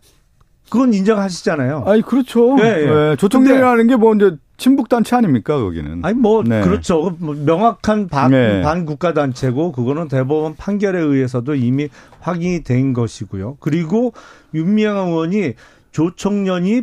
[0.74, 1.84] 그건 인정하시잖아요.
[1.86, 2.56] 아니 그렇죠.
[2.56, 2.86] 네, 네.
[2.88, 3.16] 네.
[3.18, 6.04] 조총련이라는 게 뭐 이제 친북 단체 아닙니까 거기는?
[6.04, 6.62] 아니 뭐 네.
[6.62, 7.16] 그렇죠.
[7.20, 8.64] 뭐 명확한 반, 네.
[8.64, 11.90] 반국가 단체고 그거는 대법원 판결에 의해서도 이미
[12.22, 13.58] 확인이 된 것이고요.
[13.60, 14.14] 그리고
[14.56, 15.54] 윤미향 의원이
[15.92, 16.82] 조총련이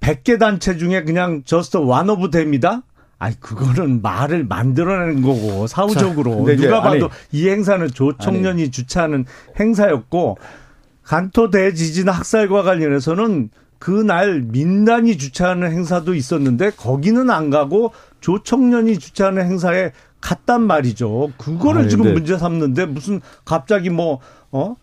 [0.00, 2.82] 100개 단체 중에 그냥 just one of them입니다.
[3.20, 7.88] 아니 그거는 말을 만들어내는 거고 사후적으로 자, 누가 봐도 아니, 이 행사는
[8.48, 8.70] 아니.
[8.72, 9.26] 주최하는
[9.60, 10.38] 행사였고
[11.06, 19.92] 간토 대지진 학살과 관련해서는 그날 민단이 주최하는 행사도 있었는데 거기는 안 가고 조청년이 주최하는 행사에
[20.20, 21.30] 갔단 말이죠.
[21.38, 24.18] 그거를 아니, 지금 문제 삼는데 무슨 갑자기 뭐
[24.50, 24.74] 어?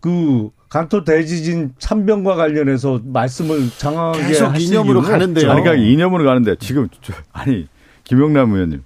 [0.00, 5.50] 그 강토 대지진 참변과 관련해서 말씀을 장황하게 계속 이념으로 가는데요.
[5.50, 6.88] 아니 그러니까 이념으로 가는데 지금
[7.32, 7.66] 아니
[8.04, 8.84] 김영남 의원님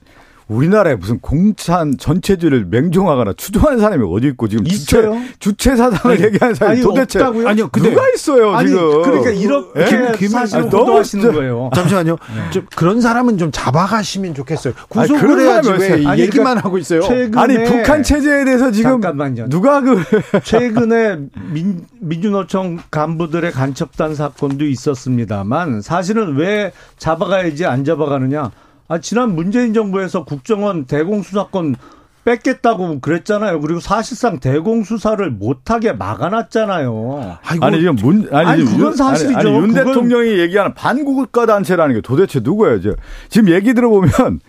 [0.48, 5.14] 우리나라에 무슨 공산 전체주의를 맹종하거나 추종하는 사람이 어디 있고 지금 있어요?
[5.14, 7.48] 주체, 주체 사상을 얘기하는 사람이 아니, 도대체 없다고요?
[7.48, 10.12] 아니요 근데, 누가 있어요 아니, 지금 그러니까 이렇게 네?
[10.16, 11.70] 김, 사실 아니, 보도하시는 거예요.
[11.74, 12.12] 잠시만요.
[12.12, 12.50] 네.
[12.50, 14.74] 좀 그런 사람은 좀 잡아가시면 좋겠어요.
[14.88, 17.02] 구속을 해야지 왜 아니, 얘기만 그러니까 하고 있어요.
[17.34, 19.48] 아니 북한 체제에 대해서 지금 잠깐만요.
[19.48, 20.00] 누가 그
[20.44, 21.18] 최근에
[21.52, 28.52] 민, 민주노총 간부들의 간첩단 사건도 있었습니다만 사실은 왜 잡아가야지 안 잡아가느냐?
[28.88, 31.76] 아, 지난 문재인 정부에서 국정원 대공수사권
[32.24, 33.60] 뺏겠다고 그랬잖아요.
[33.60, 37.38] 그리고 사실상 대공수사를 못하게 막아놨잖아요.
[37.42, 39.38] 아이고, 아니 지금 문 아니, 아니 그건 윤, 사실이죠.
[39.38, 42.80] 아니, 아니, 윤 대통령이 얘기하는 반국가 단체라는 게 도대체 누구예요?
[43.28, 44.40] 지금 얘기 들어보면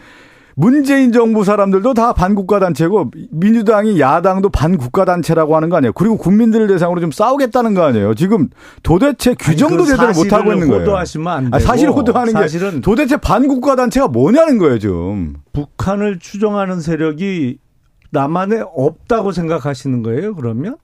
[0.59, 5.93] 문재인 정부 사람들도 다 반국가 단체고 민주당이 야당도 반국가 단체라고 하는 거 아니에요.
[5.93, 8.15] 그리고 국민들을 대상으로 좀 싸우겠다는 거 아니에요.
[8.15, 8.49] 지금
[8.81, 10.81] 도대체 규정도 제대로 못 하고 있는 거예요.
[10.81, 11.55] 호도하시면 안 되고.
[11.55, 15.35] 아, 사실 호도하는 사실은 게 도대체 반국가 단체가 뭐냐는 거예요, 지금.
[15.53, 17.59] 북한을 추종하는 세력이
[18.09, 20.77] 남한에 없다고 생각하시는 거예요, 그러면?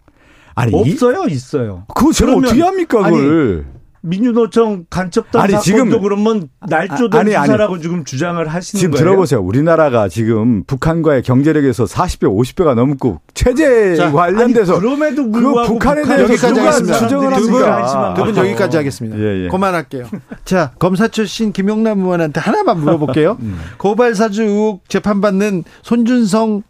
[0.53, 1.85] 아니, 없어요, 있어요.
[1.95, 3.11] 그거 제가 어떻게 합니까, 그걸?
[3.11, 3.63] 아니,
[4.05, 8.97] 민주노총 간첩단 아니, 사건도 지금, 그러면 날조된 아니, 아니, 수사라고 지금 주장을 하시는 지금 거예요.
[8.97, 9.39] 지금 들어보세요.
[9.41, 16.23] 우리나라가 지금 북한과의 경제력에서 40배, 50배가 넘고 체제 자, 관련돼서 그럼에도 불구하고 그 북한에 대해서
[16.23, 16.99] 여기까지 하겠습니다.
[16.99, 18.13] 추정을 합니까?
[18.13, 19.17] 두분 여기까지 하겠습니다.
[19.17, 19.47] 예, 예.
[19.47, 20.05] 그만할게요.
[20.43, 23.37] 자, 검사 출신 김용남 의원한테 하나만 물어볼게요.
[23.41, 23.57] 음.
[23.77, 26.63] 고발 사주 의혹 재판받는 손준성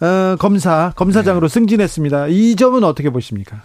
[0.00, 1.54] 어, 검사 검사장으로 네.
[1.54, 2.26] 승진했습니다.
[2.26, 3.62] 이 점은 어떻게 보십니까?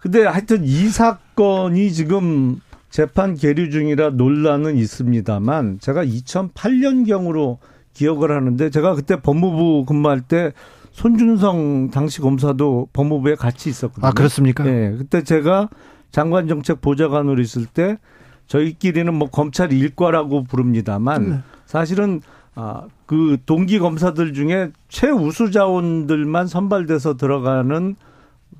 [0.00, 0.88] 근데 하여튼 이
[1.34, 2.60] 사건이 지금
[2.90, 7.58] 재판 계류 중이라 논란은 있습니다만 제가 2008년경으로
[7.92, 10.52] 기억을 하는데 제가 그때 법무부 근무할 때
[10.92, 14.06] 손준성 당시 검사도 법무부에 같이 있었거든요.
[14.06, 14.62] 아, 그렇습니까?
[14.62, 14.94] 네.
[14.96, 15.68] 그때 제가
[16.12, 17.98] 장관 정책 보좌관으로 있을 때
[18.46, 21.38] 저희끼리는 뭐 검찰 일과라고 부릅니다만 네.
[21.66, 22.20] 사실은
[22.54, 27.96] 아, 그 동기 검사들 중에 최우수 자원들만 선발돼서 들어가는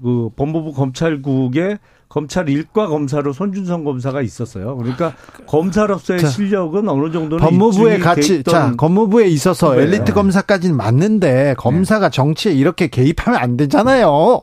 [0.02, 1.78] 그 법무부 검찰국의
[2.08, 4.76] 검찰 일과 검사로 손준성 검사가 있었어요.
[4.76, 5.14] 그러니까
[5.46, 9.82] 검사로서의 자, 실력은 어느 정도는 법무부에 같이 자 법무부에 있어서 네.
[9.82, 12.14] 엘리트 검사까지는 맞는데 검사가 네.
[12.14, 14.42] 정치에 이렇게 개입하면 안 되잖아요.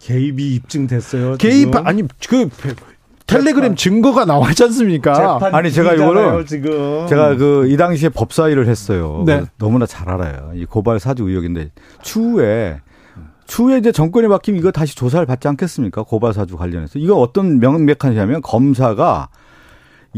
[0.00, 1.36] 개입이 입증됐어요.
[1.36, 1.86] 개입 지금.
[1.86, 2.48] 아니 그
[3.26, 5.38] 텔레그램 증거가 나와있지 않습니까?
[5.52, 7.06] 아니 제가 이거를 지금.
[7.08, 9.22] 제가 그 이 당시에 법사위를 했어요.
[9.24, 9.42] 네.
[9.58, 10.50] 너무나 잘 알아요.
[10.54, 11.70] 이 고발 사주 의혹인데
[12.02, 12.80] 추후에
[13.46, 16.02] 추후에 이제 정권이 바뀌면 이거 다시 조사를 받지 않겠습니까?
[16.02, 16.98] 고발사주 관련해서.
[16.98, 19.28] 이거 어떤 명백한냐면 검사가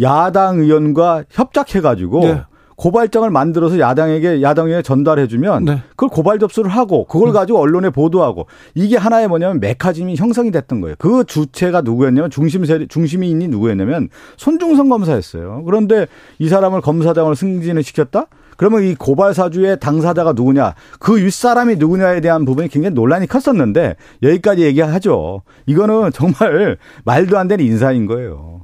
[0.01, 2.43] 야당 의원과 협작해가지고 네.
[2.77, 5.83] 고발장을 만들어서 야당에게 야당에 전달해주면 네.
[5.91, 7.33] 그걸 고발 접수를 하고 그걸 네.
[7.33, 10.95] 가지고 언론에 보도하고 이게 하나의 뭐냐면 메커즘이 형성이 됐던 거예요.
[10.99, 15.63] 그 주체가 누구였냐면 중심 세 중심인이 누구였냐면 손중성 검사였어요.
[15.65, 16.07] 그런데
[16.39, 18.27] 이 사람을 검사장으로 승진을 시켰다?
[18.57, 24.63] 그러면 이 고발 사주의 당사자가 누구냐, 그 윗사람이 누구냐에 대한 부분이 굉장히 논란이 컸었는데 여기까지
[24.63, 25.43] 얘기하죠.
[25.67, 28.63] 이거는 정말 말도 안 되는 인사인 거예요.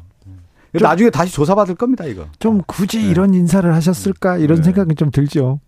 [0.73, 2.27] 나중에 다시 조사받을 겁니다, 이거.
[2.39, 3.11] 좀 굳이 네.
[3.11, 4.63] 이런 인사를 하셨을까 이런 네.
[4.63, 5.61] 생각이 좀 들죠.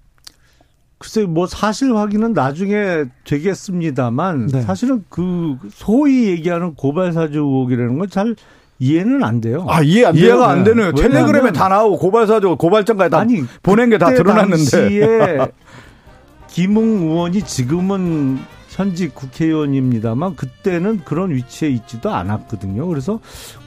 [0.96, 4.62] 글쎄 뭐 사실 확인은 나중에 되겠습니다만 네.
[4.62, 8.34] 사실은 그 소위 얘기하는 고발 사주 의혹이라는 건 잘
[8.78, 9.66] 이해는 안 돼요.
[9.68, 13.98] 아 이해 안 이해가 안 되는 텔레그램에 다 나오고 고발사죠 고발장까지 다 아니, 보낸 게
[13.98, 15.38] 다 드러났는데.
[16.48, 22.86] 김웅 의원이 지금은 현직 국회의원입니다만 그때는 그런 위치에 있지도 않았거든요.
[22.88, 23.20] 그래서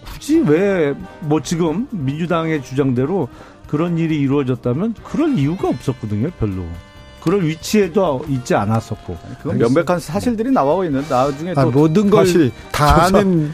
[0.05, 3.27] 굳이 왜 뭐 지금 민주당의 주장대로
[3.67, 6.29] 그런 일이 이루어졌다면 그럴 이유가 없었거든요.
[6.39, 6.63] 별로.
[7.21, 9.17] 그럴 위치에도 있지 않았었고.
[9.41, 12.25] 그건 명백한 사실들이 나와 있는 나중에 아, 모든 걸
[12.71, 13.53] 다 아는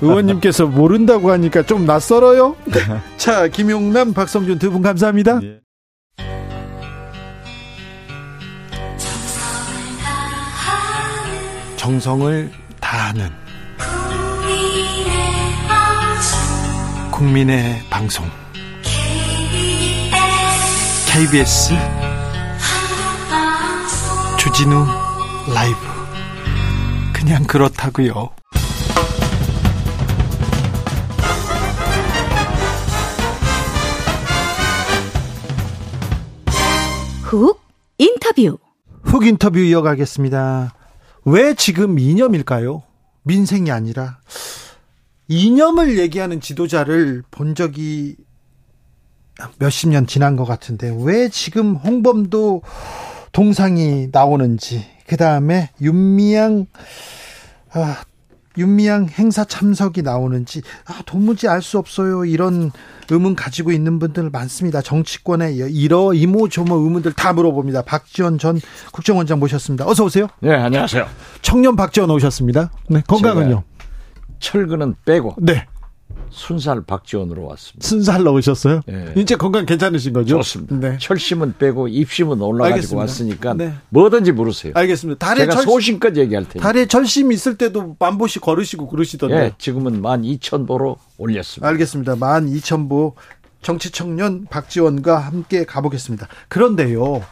[0.00, 2.56] 의원님께서 모른다고 하니까 좀 낯설어요.
[2.66, 2.80] 네.
[3.16, 5.40] 자, 김용남, 박성준 두 분 감사합니다.
[5.42, 5.60] 예.
[11.76, 12.50] 정성을
[12.80, 13.30] 다하는
[17.10, 18.24] 국민의 방송
[21.06, 21.74] KBS
[24.44, 24.84] 주진우
[25.54, 25.78] 라이브
[27.14, 28.28] 그냥 그렇다고요.
[37.22, 37.58] 훅
[37.96, 38.58] 인터뷰
[39.04, 40.74] 훅 인터뷰 이어가겠습니다.
[41.24, 42.82] 왜 지금 이념일까요?
[43.22, 44.18] 민생이 아니라
[45.28, 48.16] 이념을 얘기하는 지도자를 본 적이
[49.58, 52.60] 몇십 년 지난 것 같은데 왜 지금 홍범도
[53.34, 56.66] 동상이 나오는지 그 다음에 윤미향
[57.72, 57.96] 아,
[58.56, 62.24] 윤미향 행사 참석이 나오는지 아, 도무지 알 수 없어요.
[62.24, 62.70] 이런
[63.10, 64.80] 의문 가지고 있는 분들 많습니다.
[64.80, 67.82] 정치권에 이러 이모저모 의문들 다 물어봅니다.
[67.82, 68.60] 박지원 전
[68.92, 69.84] 국정원장 모셨습니다.
[69.86, 70.28] 어서 오세요.
[70.40, 71.04] 네, 안녕하세요.
[71.42, 72.70] 청년 박지원 오셨습니다.
[72.88, 73.64] 네, 건강은요?
[74.38, 75.34] 철근은 빼고.
[75.38, 75.66] 네.
[76.30, 77.86] 순살 박지원으로 왔습니다.
[77.86, 78.82] 순살 넣으셨어요?
[78.86, 79.12] 네.
[79.16, 80.36] 이제 건강 괜찮으신 거죠?
[80.36, 80.76] 좋습니다.
[80.76, 80.98] 네.
[80.98, 83.74] 철심은 빼고 입심은 올라가지고 왔으니까 네.
[83.90, 84.72] 뭐든지 물으세요.
[84.74, 85.24] 알겠습니다.
[85.24, 85.64] 달에 제가 철...
[85.64, 89.34] 소신껏 얘기할 테니 달에 철심 있을 때도 만 보씩 걸으시고 그러시던데.
[89.34, 91.68] 네, 지금은 만 2천 보로 올렸습니다.
[91.68, 92.16] 알겠습니다.
[92.16, 93.14] 만 2천 보
[93.62, 96.28] 정치 청년 박지원과 함께 가보겠습니다.
[96.48, 97.24] 그런데요,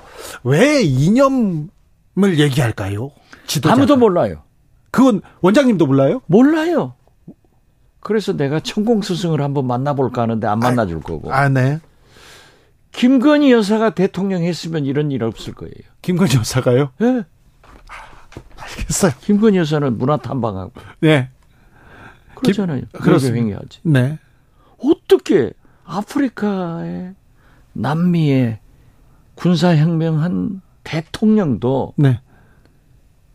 [0.44, 3.10] 왜 이념을 얘기할까요?
[3.46, 3.74] 지도자가.
[3.74, 4.42] 아무도 몰라요.
[4.90, 6.22] 그건 원장님도 몰라요?
[6.26, 6.94] 몰라요.
[8.02, 11.32] 그래서 내가 천공 스승을 한번 만나볼까 하는데 안 만나줄 거고.
[11.32, 11.78] 아, 네.
[12.90, 15.74] 김건희 여사가 대통령 했으면 이런 일 없을 거예요.
[16.02, 16.90] 김건희 여사가요?
[16.98, 17.22] 네.
[18.56, 19.12] 알겠어요.
[19.20, 20.72] 김건희 여사는 문화 탐방하고.
[21.00, 21.30] 네.
[22.34, 22.82] 그렇잖아요.
[22.92, 23.80] 그렇게 행위하지.
[23.84, 24.18] 네.
[24.78, 25.52] 어떻게
[25.84, 27.14] 아프리카의
[27.72, 28.58] 남미에
[29.36, 32.20] 군사혁명한 대통령도 네.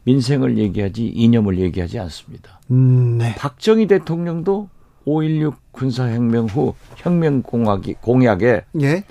[0.03, 2.56] 민생을 얘기하지 이념을 얘기하지 않습니다.
[2.72, 3.36] 음, 네.
[3.36, 4.70] 박정희 대통령도
[5.05, 9.03] 5.16 군사혁명 후 혁명공약이 공약에 예?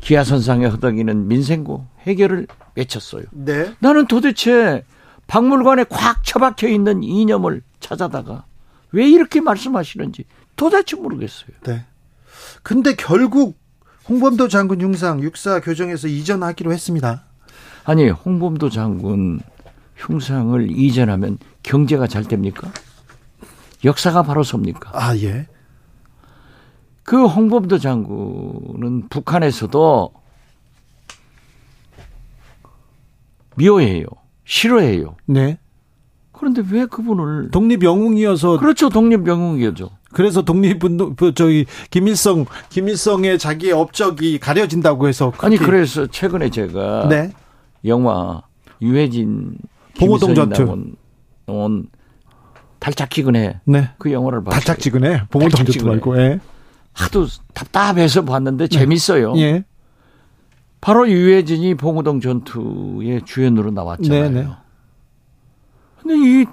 [0.00, 3.24] 기아선상에 허덕이는 민생고 해결을 외쳤어요.
[3.30, 3.74] 네.
[3.78, 4.84] 나는 도대체
[5.26, 8.44] 박물관에 꽉 처박혀 있는 이념을 찾아다가
[8.92, 10.24] 왜 이렇게 말씀하시는지
[10.56, 11.50] 도대체 모르겠어요.
[11.64, 11.84] 네.
[12.62, 13.58] 근데 결국
[14.08, 17.24] 홍범도 장군 흉상 육사 교정에서 이전하기로 했습니다.
[17.84, 19.40] 아니 홍범도 장군
[20.00, 22.70] 흉상을 이전하면 경제가 잘 됩니까?
[23.84, 24.90] 역사가 바로 섭니까?
[24.92, 25.46] 아 예.
[27.02, 30.12] 그 홍범도 장군은 북한에서도
[33.56, 34.06] 미워해요.
[34.44, 35.16] 싫어해요.
[35.26, 35.58] 네.
[36.32, 38.88] 그런데 왜 그분을 독립 영웅이어서 그렇죠.
[38.88, 39.90] 독립 영웅이었죠.
[40.12, 47.32] 그래서 독립운동 그 저기 김일성 김일성의 자기의 업적이 가려진다고 해서 아니 그래서 최근에 제가 네.
[47.84, 48.42] 영화
[48.82, 49.56] 유해진
[49.98, 50.86] 봉호동 전투
[51.46, 51.88] 온
[52.78, 53.60] 달짝지근해.
[53.64, 53.90] 네.
[53.98, 54.58] 그 영화를 봤어요.
[54.60, 55.28] 달짝지근해.
[55.30, 56.18] 봉호동 전투 말고.
[56.18, 56.40] 예.
[56.92, 58.78] 하도 답답해서 봤는데 네.
[58.78, 59.36] 재밌어요.
[59.38, 59.64] 예.
[60.80, 64.22] 바로 유해진이 봉호동 전투의 주연으로 나왔잖아요.
[64.30, 64.42] 네네.
[64.42, 64.48] 네.
[66.00, 66.46] 근데 이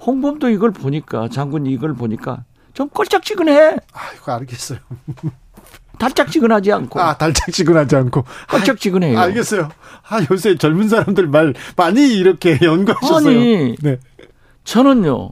[0.00, 3.76] 홍범도 이걸 보니까 장군 이걸 보니까 좀 껄짝지근해.
[3.92, 4.78] 아이고 알겠어요.
[5.98, 7.00] 달짝지근하지 않고.
[7.00, 8.24] 아, 달짝지근하지 않고.
[8.48, 9.18] 껄짝지근해요.
[9.18, 9.70] 아, 알겠어요.
[10.08, 13.28] 아, 요새 젊은 사람들 말 많이 이렇게 연구하셨어요.
[13.28, 13.98] 아니, 네.
[14.64, 15.30] 저는요,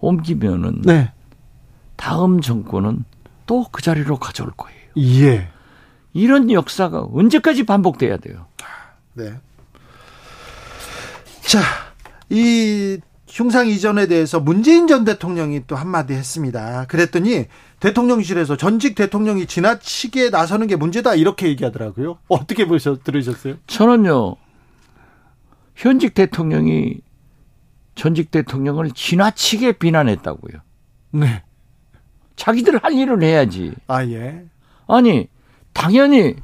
[0.00, 0.82] 옮기면은.
[0.82, 1.12] 네.
[1.96, 3.04] 다음 정권은
[3.46, 4.78] 또 그 자리로 가져올 거예요.
[4.98, 5.48] 예.
[6.12, 8.46] 이런 역사가 언제까지 반복돼야 돼요?
[9.14, 9.32] 네.
[11.42, 11.60] 자,
[12.28, 12.98] 이
[13.28, 16.86] 흉상 이전에 대해서 문재인 전 대통령이 또 한마디 했습니다.
[16.86, 17.46] 그랬더니
[17.80, 22.18] 대통령실에서 전직 대통령이 지나치게 나서는 게 문제다 이렇게 얘기하더라고요.
[22.28, 23.56] 어떻게 보셨 들으셨어요?
[23.66, 24.36] 저는요.
[25.74, 26.98] 현직 대통령이
[27.94, 30.60] 전직 대통령을 지나치게 비난했다고요.
[31.12, 31.42] 네.
[32.36, 33.72] 자기들 할 일을 해야지.
[33.86, 34.44] 아 예.
[34.86, 35.28] 아니
[35.72, 36.36] 당연히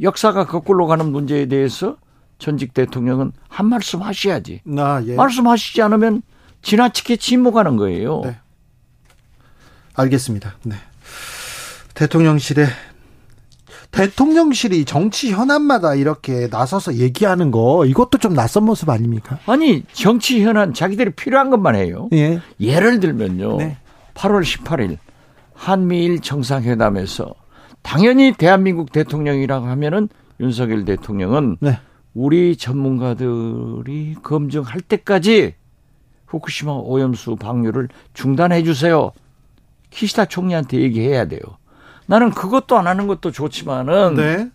[0.00, 1.96] 역사가 거꾸로 가는 문제에 대해서
[2.38, 4.62] 전직 대통령은 한 말씀 하셔야지.
[4.78, 5.14] 아, 예.
[5.16, 6.22] 말씀하시지 않으면
[6.62, 8.20] 지나치게 침묵하는 거예요.
[8.24, 8.38] 네.
[9.98, 10.54] 알겠습니다.
[10.64, 10.76] 네.
[11.94, 12.66] 대통령실에
[13.90, 19.38] 대통령실이 정치 현안마다 이렇게 나서서 얘기하는 거 이것도 좀 낯선 모습 아닙니까?
[19.46, 22.08] 아니 정치 현안 자기들이 필요한 것만 해요.
[22.12, 22.40] 예.
[22.60, 23.56] 예를 들면요.
[23.56, 23.76] 네.
[24.14, 24.98] 8월 18일
[25.54, 27.34] 한미일 정상회담에서
[27.82, 30.08] 당연히 대한민국 대통령이라고 하면은
[30.40, 31.80] 윤석열 대통령은 네.
[32.14, 35.54] 우리 전문가들이 검증할 때까지
[36.26, 39.12] 후쿠시마 오염수 방류를 중단해 주세요.
[39.90, 41.40] 키시다 총리한테 얘기해야 돼요.
[42.06, 44.50] 나는 그것도 안 하는 것도 좋지만은 네.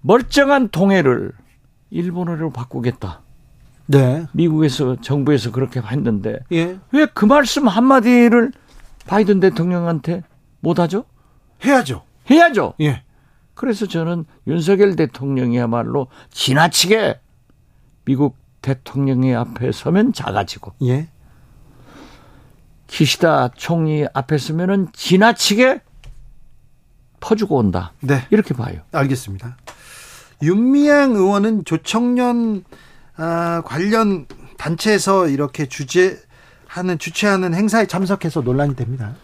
[0.00, 1.32] 멀쩡한 동해를
[1.90, 3.20] 일본어로 바꾸겠다.
[3.86, 4.26] 네.
[4.32, 6.78] 미국에서 정부에서 그렇게 했는데 예.
[6.92, 8.52] 왜그 말씀 한 마디를
[9.06, 10.22] 바이든 대통령한테
[10.60, 11.04] 못 하죠?
[11.64, 12.02] 해야죠.
[12.30, 12.74] 해야죠.
[12.80, 13.02] 예.
[13.54, 17.20] 그래서 저는 윤석열 대통령이야말로 지나치게
[18.04, 21.08] 미국 대통령의 앞에 서면 작아지고 예.
[22.92, 25.80] 기시다 총리 앞에 서면은 지나치게
[27.20, 27.92] 퍼주고 온다.
[28.00, 28.26] 네.
[28.30, 28.82] 이렇게 봐요.
[28.92, 29.56] 알겠습니다.
[30.42, 32.64] 윤미향 의원은 조청년
[33.16, 34.26] 아, 관련
[34.58, 39.14] 단체에서 이렇게 주재하는 주최하는 행사에 참석해서 논란이 됩니다.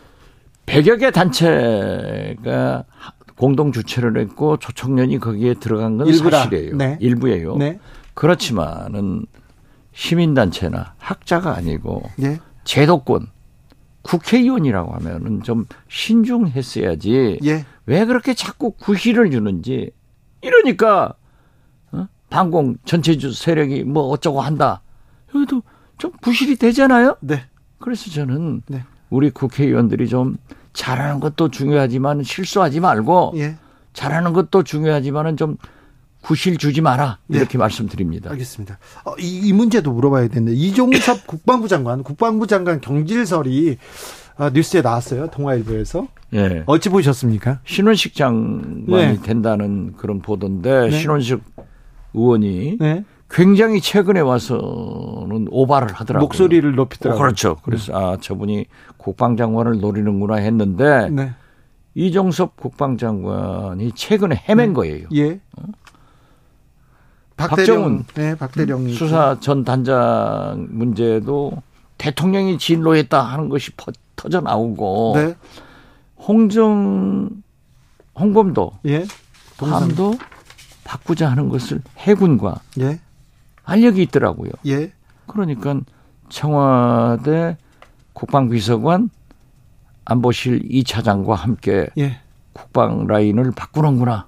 [0.64, 2.84] 100여 개 단체가
[3.36, 6.38] 공동 주최를 했고 조청년이 거기에 들어간 건 일부라.
[6.44, 6.76] 사실이에요.
[6.76, 6.96] 네.
[7.00, 7.56] 일부예요.
[7.56, 7.78] 네.
[8.14, 9.26] 그렇지만은
[9.92, 12.38] 시민단체나 학자가 아니고 네.
[12.64, 13.26] 제도권
[14.08, 17.40] 국회의원이라고 하면은 좀 신중했어야지.
[17.44, 17.66] 예.
[17.84, 19.90] 왜 그렇게 자꾸 구실을 주는지
[20.40, 21.12] 이러니까
[21.92, 22.08] 어?
[22.30, 24.80] 반공 전체주 세력이 뭐 어쩌고 한다.
[25.34, 25.62] 여기도
[25.98, 27.16] 좀 부실이 되잖아요.
[27.20, 27.44] 네.
[27.78, 28.82] 그래서 저는 네.
[29.10, 30.38] 우리 국회의원들이 좀
[30.72, 33.56] 잘하는 것도 중요하지만 실수하지 말고 예.
[33.92, 35.58] 잘하는 것도 중요하지만은 좀
[36.22, 37.58] 구실 주지 마라 이렇게 네.
[37.58, 38.30] 말씀드립니다.
[38.30, 38.78] 알겠습니다.
[39.04, 43.78] 어, 이, 이, 문제도 물어봐야 되는데 이종섭 국방부 장관, 국방부 장관 경질설이
[44.36, 45.28] 아, 뉴스에 나왔어요.
[45.28, 46.06] 동아일보에서.
[46.34, 46.62] 예.
[46.66, 47.60] 어찌 보셨습니까?
[47.64, 49.18] 신원식 장관이 네.
[49.22, 50.90] 된다는 그런 보도인데 네.
[50.90, 51.42] 신원식
[52.14, 53.04] 의원이 네.
[53.30, 56.24] 굉장히 최근에 와서는 오바를 하더라고요.
[56.24, 57.18] 목소리를 높이더라고요.
[57.18, 57.56] 어, 그렇죠.
[57.62, 58.66] 그래서 아 저분이
[58.96, 61.32] 국방장관을 노리는구나 했는데 네.
[61.94, 64.74] 이종섭 국방장관이 최근에 헤맨 네.
[64.74, 65.08] 거예요.
[65.14, 65.40] 예.
[65.56, 65.62] 어?
[67.38, 71.62] 박정훈 네, 박대령 수사 전 단장 문제도
[71.96, 73.70] 대통령이 진로했다 하는 것이
[74.16, 75.36] 터져 나오고 네.
[76.16, 77.30] 홍정
[78.18, 79.06] 홍범도 예.
[79.58, 80.18] 함도
[80.84, 83.00] 바꾸자 하는 것을 해군과 예.
[83.64, 84.50] 알력이 있더라고요.
[84.66, 84.92] 예.
[85.26, 85.78] 그러니까
[86.28, 87.56] 청와대
[88.14, 89.10] 국방비서관
[90.04, 92.20] 안보실 2차장과 함께 예.
[92.52, 94.26] 국방 라인을 바꾸는구나.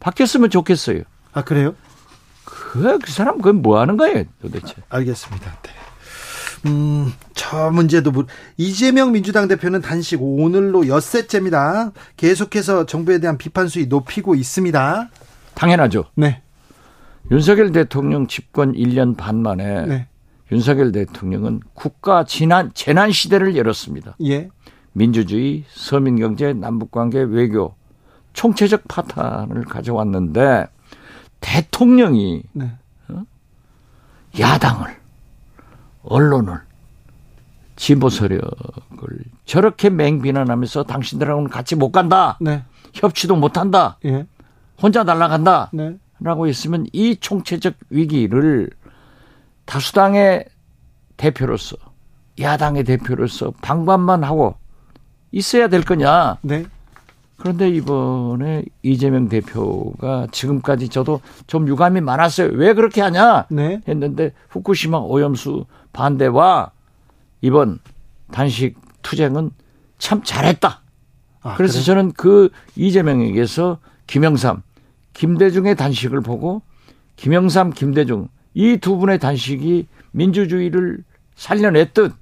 [0.00, 1.02] 바뀌었으면 좋겠어요.
[1.32, 1.74] 아 그래요?
[2.44, 4.74] 그, 그 사람 그건 뭐 하는 거예요 도대체?
[4.88, 5.58] 알겠습니다.
[5.62, 5.70] 네.
[6.66, 8.26] 음, 저 문제도 물...
[8.56, 11.92] 이재명 민주당 대표는 단식 오늘로 엿새째입니다.
[12.16, 15.08] 계속해서 정부에 대한 비판 수위 높이고 있습니다.
[15.54, 16.04] 당연하죠.
[16.14, 16.42] 네.
[17.30, 20.06] 윤석열 대통령 집권 1년 반 만에 네.
[20.52, 24.16] 윤석열 대통령은 국가 지난 재난 시대를 열었습니다.
[24.24, 24.48] 예.
[24.92, 27.74] 민주주의, 서민 경제, 남북 관계, 외교
[28.32, 30.66] 총체적 파탄을 가져왔는데
[31.40, 32.70] 대통령이 네.
[33.08, 33.24] 어?
[34.38, 34.96] 야당을
[36.02, 36.60] 언론을
[37.76, 38.44] 진보 세력을
[39.46, 42.36] 저렇게 맹비난하면서 당신들하고는 같이 못 간다.
[42.40, 42.62] 네.
[42.92, 43.96] 협치도 못 한다.
[44.04, 44.26] 예.
[44.80, 45.70] 혼자 날아간다.
[45.72, 45.96] 네.
[46.20, 48.70] 라고 했으면 이 총체적 위기를
[49.64, 50.44] 다수당의
[51.16, 51.76] 대표로서
[52.38, 54.56] 야당의 대표로서 방관만 하고
[55.32, 56.38] 있어야 될 거냐.
[56.42, 56.66] 네.
[57.40, 62.50] 그런데 이번에 이재명 대표가 지금까지 저도 좀 유감이 많았어요.
[62.52, 63.80] 왜 그렇게 하냐 네.
[63.88, 65.64] 했는데 후쿠시마 오염수
[65.94, 66.70] 반대와
[67.40, 67.78] 이번
[68.30, 69.52] 단식 투쟁은
[69.98, 70.82] 참 잘했다.
[71.42, 71.84] 아, 그래서 그래?
[71.84, 74.62] 저는 그 이재명에게서 김영삼,
[75.14, 76.60] 김대중의 단식을 보고
[77.16, 81.04] 김영삼, 김대중 이 두 분의 단식이 민주주의를
[81.36, 82.12] 살려냈듯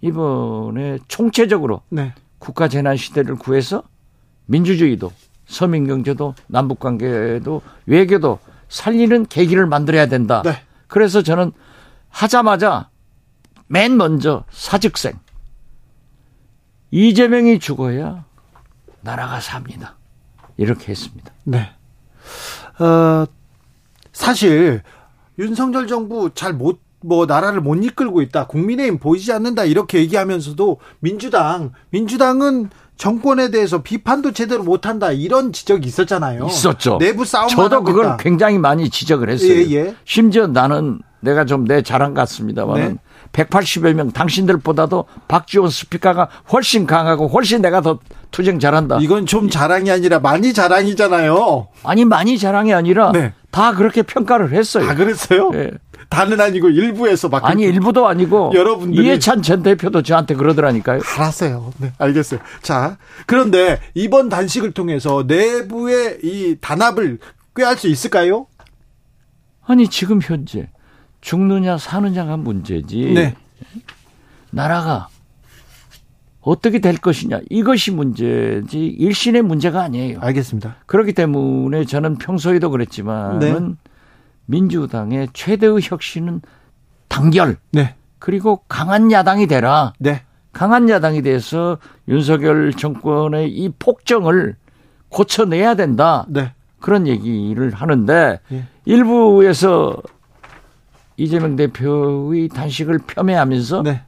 [0.00, 2.12] 이번에 총체적으로 네.
[2.38, 3.82] 국가 재난 시대를 구해서
[4.48, 5.12] 민주주의도
[5.46, 8.38] 서민 경제도 남북 관계도 외교도
[8.68, 10.42] 살리는 계기를 만들어야 된다.
[10.44, 10.62] 네.
[10.88, 11.52] 그래서 저는
[12.08, 12.90] 하자마자
[13.66, 15.18] 맨 먼저 사직생
[16.90, 18.24] 이재명이 죽어야
[19.02, 19.96] 나라가 삽니다.
[20.56, 21.30] 이렇게 했습니다.
[21.44, 21.70] 네.
[22.78, 23.26] 어,
[24.12, 24.82] 사실
[25.38, 28.46] 윤석열 정부 잘 못 뭐 나라를 못 이끌고 있다.
[28.46, 29.64] 국민의힘 보이지 않는다.
[29.64, 36.46] 이렇게 얘기하면서도 민주당 민주당은 정권에 대해서 비판도 제대로 못한다 이런 지적이 있었잖아요.
[36.46, 36.98] 있었죠.
[36.98, 38.16] 내부 싸움 저도 그걸.
[38.18, 39.52] 굉장히 많이 지적을 했어요.
[39.52, 39.94] 예, 예.
[40.04, 42.96] 심지어 나는 내가 좀 내 자랑 같습니다만은 네.
[43.32, 47.98] 180여 명 당신들보다도 박지원 스피커가 훨씬 강하고 훨씬 내가 더
[48.30, 48.98] 투쟁 잘한다.
[49.00, 51.68] 이건 좀 자랑이 아니라 많이 자랑이잖아요.
[51.84, 53.32] 아니 많이 자랑이 아니라 네.
[53.50, 54.88] 다 그렇게 평가를 했어요.
[54.88, 55.50] 아 그랬어요?
[55.50, 55.70] 네.
[56.08, 61.00] 다는 아니고 일부에서 막 아니 일부도 아니고 여러분들이 이해찬 전 대표도 저한테 그러더라니까요.
[61.16, 61.72] 알았어요.
[61.78, 62.40] 네, 알겠어요.
[62.62, 62.96] 자,
[63.26, 67.18] 그런데 이번 단식을 통해서 내부의 이 단합을
[67.54, 68.46] 꾀할 수 있을까요?
[69.66, 70.70] 아니 지금 현재
[71.20, 73.12] 죽느냐 사느냐가 문제지.
[73.14, 73.34] 네.
[74.50, 75.08] 나라가
[76.40, 80.20] 어떻게 될 것이냐 이것이 문제지 일신의 문제가 아니에요.
[80.20, 80.76] 알겠습니다.
[80.86, 83.90] 그렇기 때문에 저는 평소에도 그랬지만은 네.
[84.46, 86.40] 민주당의 최대의 혁신은
[87.08, 87.56] 단결.
[87.72, 87.94] 네.
[88.18, 89.92] 그리고 강한 야당이 되라.
[89.98, 90.22] 네.
[90.52, 94.56] 강한 야당이 돼서 윤석열 정권의 이 폭정을
[95.10, 96.26] 고쳐내야 된다.
[96.28, 96.52] 네.
[96.80, 98.64] 그런 얘기를 하는데 예.
[98.84, 99.96] 일부에서
[101.18, 104.02] 이재명 대표의 단식을 폄훼하면서 네.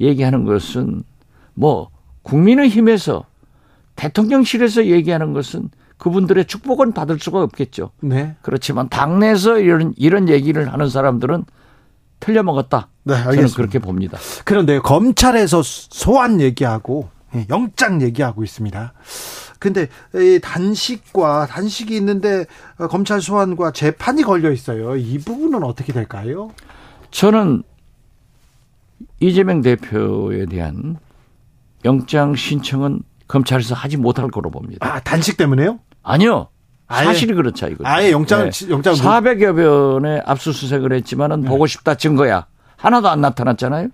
[0.00, 1.02] 얘기하는 것은
[1.54, 1.90] 뭐
[2.22, 3.24] 국민의힘에서
[3.96, 7.90] 대통령실에서 얘기하는 것은 그분들의 축복은 받을 수가 없겠죠.
[8.00, 8.36] 네.
[8.42, 11.44] 그렇지만 당내에서 이런 이런 얘기를 하는 사람들은
[12.20, 12.88] 틀려 먹었다.
[13.02, 13.48] 네, 알겠습니다.
[13.48, 14.18] 저는 그렇게 봅니다.
[14.44, 18.92] 그런데 검찰에서 소환 얘기하고 예, 영장 얘기하고 있습니다.
[19.58, 22.46] 근데 이 단식과 단식이 있는데
[22.78, 24.96] 어, 검찰 소환과 재판이 걸려 있어요.
[24.96, 26.50] 이 부분은 어떻게 될까요?
[27.10, 27.62] 저는
[29.20, 30.96] 이재명 대표에 대한
[31.84, 34.86] 영장 신청은 검찰에서 하지 못할 거로 봅니다.
[34.86, 35.78] 아, 단식 때문에요?
[36.02, 36.48] 아니요.
[36.88, 37.84] 사실이 그렇죠, 이거.
[37.86, 38.68] 아예 영장, 네.
[38.70, 38.94] 영장.
[38.94, 41.48] 400여 변의 압수수색을 했지만은 네.
[41.48, 42.46] 보고 싶다 증거야.
[42.76, 43.88] 하나도 안 나타났잖아요.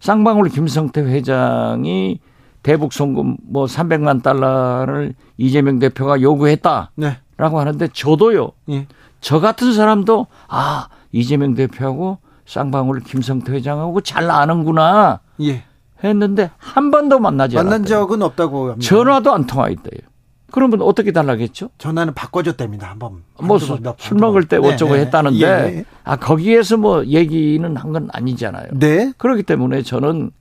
[0.00, 2.18] 쌍방울 김성태 회장이
[2.62, 6.90] 대북 송금 뭐 300만 달러를 이재명 대표가 요구했다.
[6.96, 7.18] 네.
[7.36, 8.50] 라고 하는데 저도요.
[8.70, 8.86] 예.
[9.20, 15.20] 저 같은 사람도 아, 이재명 대표하고 쌍방울 김성태 회장하고 잘 아는구나.
[15.42, 15.64] 예.
[16.02, 17.70] 했는데 한 번도 만나지 않았다.
[17.70, 18.86] 만난 적은 없다고 합니다.
[18.88, 20.08] 전화도 안 통화했대요.
[20.52, 21.70] 그러면 어떻게 달라겠죠?
[21.78, 22.90] 전화는 바꿔줬답니다.
[22.90, 23.22] 한번.
[23.40, 23.78] 뭐술
[24.16, 25.04] 먹을 때 어쩌고 네, 네.
[25.06, 25.84] 했다는데 예, 예.
[26.04, 28.66] 아 거기에서 뭐 얘기는 한 건 아니잖아요.
[28.72, 29.12] 네.
[29.16, 30.32] 그렇기 때문에 저는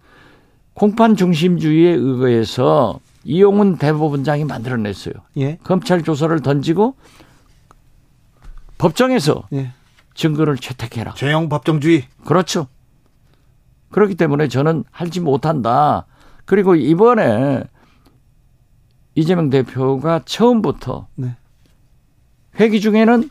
[0.79, 5.13] 공판 중심주의에 의거해서 이용훈 대법원장이 만들어냈어요.
[5.35, 5.57] 예.
[5.65, 6.95] 검찰 조사를 던지고
[8.77, 9.73] 법정에서 예.
[10.13, 11.15] 증거를 채택해라.
[11.15, 12.05] 죄형 법정주의.
[12.23, 12.67] 그렇죠.
[13.91, 16.05] 그렇기 때문에 저는 할지 못한다.
[16.45, 17.61] 그리고 이번에
[19.15, 21.35] 이재명 대표가 처음부터 네.
[22.57, 23.29] 회기 중에는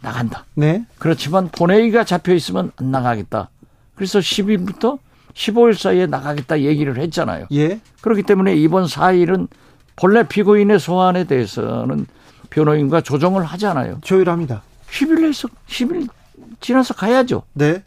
[0.00, 0.44] 나간다.
[0.54, 0.86] 네.
[1.00, 3.50] 그렇지만 본회의가 잡혀 있으면 안 나가겠다.
[3.96, 5.00] 그래서 10일부터
[5.34, 7.46] 15일 사이에 나가겠다 얘기를 했잖아요.
[7.52, 7.80] 예.
[8.00, 9.48] 그렇기 때문에 이번 4일은
[9.96, 12.06] 본래 피고인의 소환에 대해서는
[12.50, 13.98] 변호인과 조정을 하잖아요.
[14.02, 14.62] 조율합니다.
[14.90, 16.08] 10일 에서 10일
[16.60, 17.42] 지나서 가야죠.
[17.52, 17.82] 네.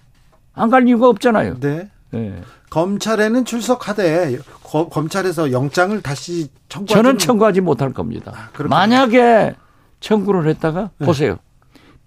[0.53, 1.59] 안 갈 이유가 없잖아요.
[1.59, 1.89] 네.
[2.11, 2.41] 네.
[2.69, 8.33] 검찰에는 출석하되 거, 검찰에서 영장을 다시 청구 저는 청구하지 못할 겁니다.
[8.35, 9.55] 아, 만약에
[9.99, 11.05] 청구를 했다가 네.
[11.05, 11.37] 보세요.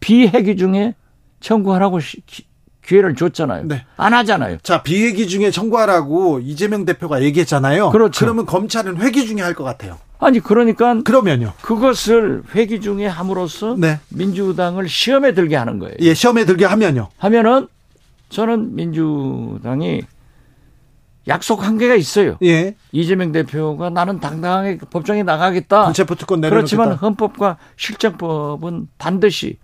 [0.00, 0.94] 비회기 중에
[1.40, 2.22] 청구하라고 시,
[2.84, 3.64] 기회를 줬잖아요.
[3.66, 3.84] 네.
[3.96, 4.58] 안 하잖아요.
[4.62, 7.90] 자, 비회기 중에 청구하라고 이재명 대표가 얘기했잖아요.
[7.90, 8.20] 그렇죠.
[8.24, 9.98] 그러면 검찰은 회기 중에 할 것 같아요.
[10.18, 11.52] 아니 그러니까 그러면요.
[11.62, 13.98] 그것을 회기 중에 함으로써 네.
[14.10, 15.94] 민주당을 시험에 들게 하는 거예요.
[16.00, 17.08] 예, 시험에 들게 하면요.
[17.18, 17.68] 하면은
[18.28, 20.02] 저는 민주당이
[21.28, 22.36] 약속 한계가 있어요.
[22.42, 22.76] 예.
[22.92, 25.84] 이재명 대표가 나는 당당하게 법정에 나가겠다.
[25.86, 26.76] 군체포특권 내려놓겠다.
[26.76, 29.56] 그렇지만 헌법과 실정법은 반드시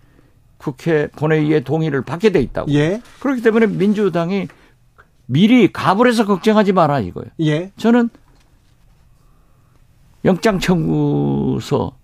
[0.59, 2.73] 국회 본회의의 동의를 받게 돼 있다고.
[2.73, 3.01] 예.
[3.21, 4.49] 그렇기 때문에 민주당이
[5.27, 7.31] 미리 갑을 해서 걱정하지 마라 이거예요.
[7.41, 7.73] 예.
[7.77, 8.11] 저는
[10.25, 11.97] 영장 청구서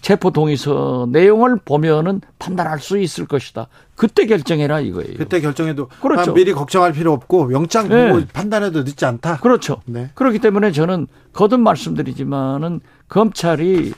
[0.00, 3.68] 체포 동의서 내용을 보면은 판단할 수 있을 것이다.
[3.96, 5.14] 그때 결정해라 이거예요.
[5.16, 6.34] 그때 결정해도 그렇죠.
[6.34, 8.26] 미리 걱정할 필요 없고 영장 보고 네.
[8.30, 9.38] 판단해도 늦지 않다.
[9.38, 9.80] 그렇죠.
[9.86, 10.10] 네.
[10.14, 13.94] 그렇기 때문에 저는 거듭 말씀드리지만은 검찰이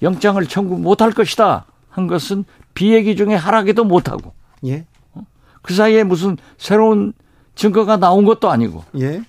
[0.00, 1.66] 영장을 청구 못할 것이다
[1.98, 2.44] 한 것은
[2.74, 4.32] 비얘기 중에 하락에도 못하고.
[4.64, 4.86] 예.
[5.12, 5.22] 어?
[5.62, 7.12] 그 사이에 무슨 새로운
[7.56, 8.84] 증거가 나온 것도 아니고.
[9.00, 9.20] 예.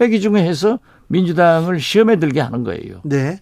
[0.00, 3.00] 회기 중에 해서 민주당을 시험에 들게 하는 거예요.
[3.04, 3.40] 네.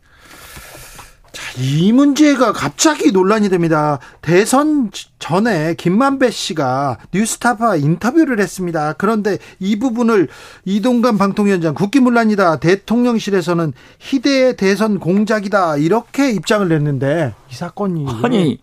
[1.30, 4.00] 자, 이 문제가 갑자기 논란이 됩니다.
[4.20, 8.94] 대선 전에 김만배 씨가 뉴스타파 인터뷰를 했습니다.
[8.94, 10.28] 그런데 이 부분을
[10.66, 12.56] 이동관 방통위원장 국기문란이다.
[12.56, 15.78] 대통령실에서는 희대의 대선 공작이다.
[15.78, 18.58] 이렇게 입장을 냈는데 이 사건이 아니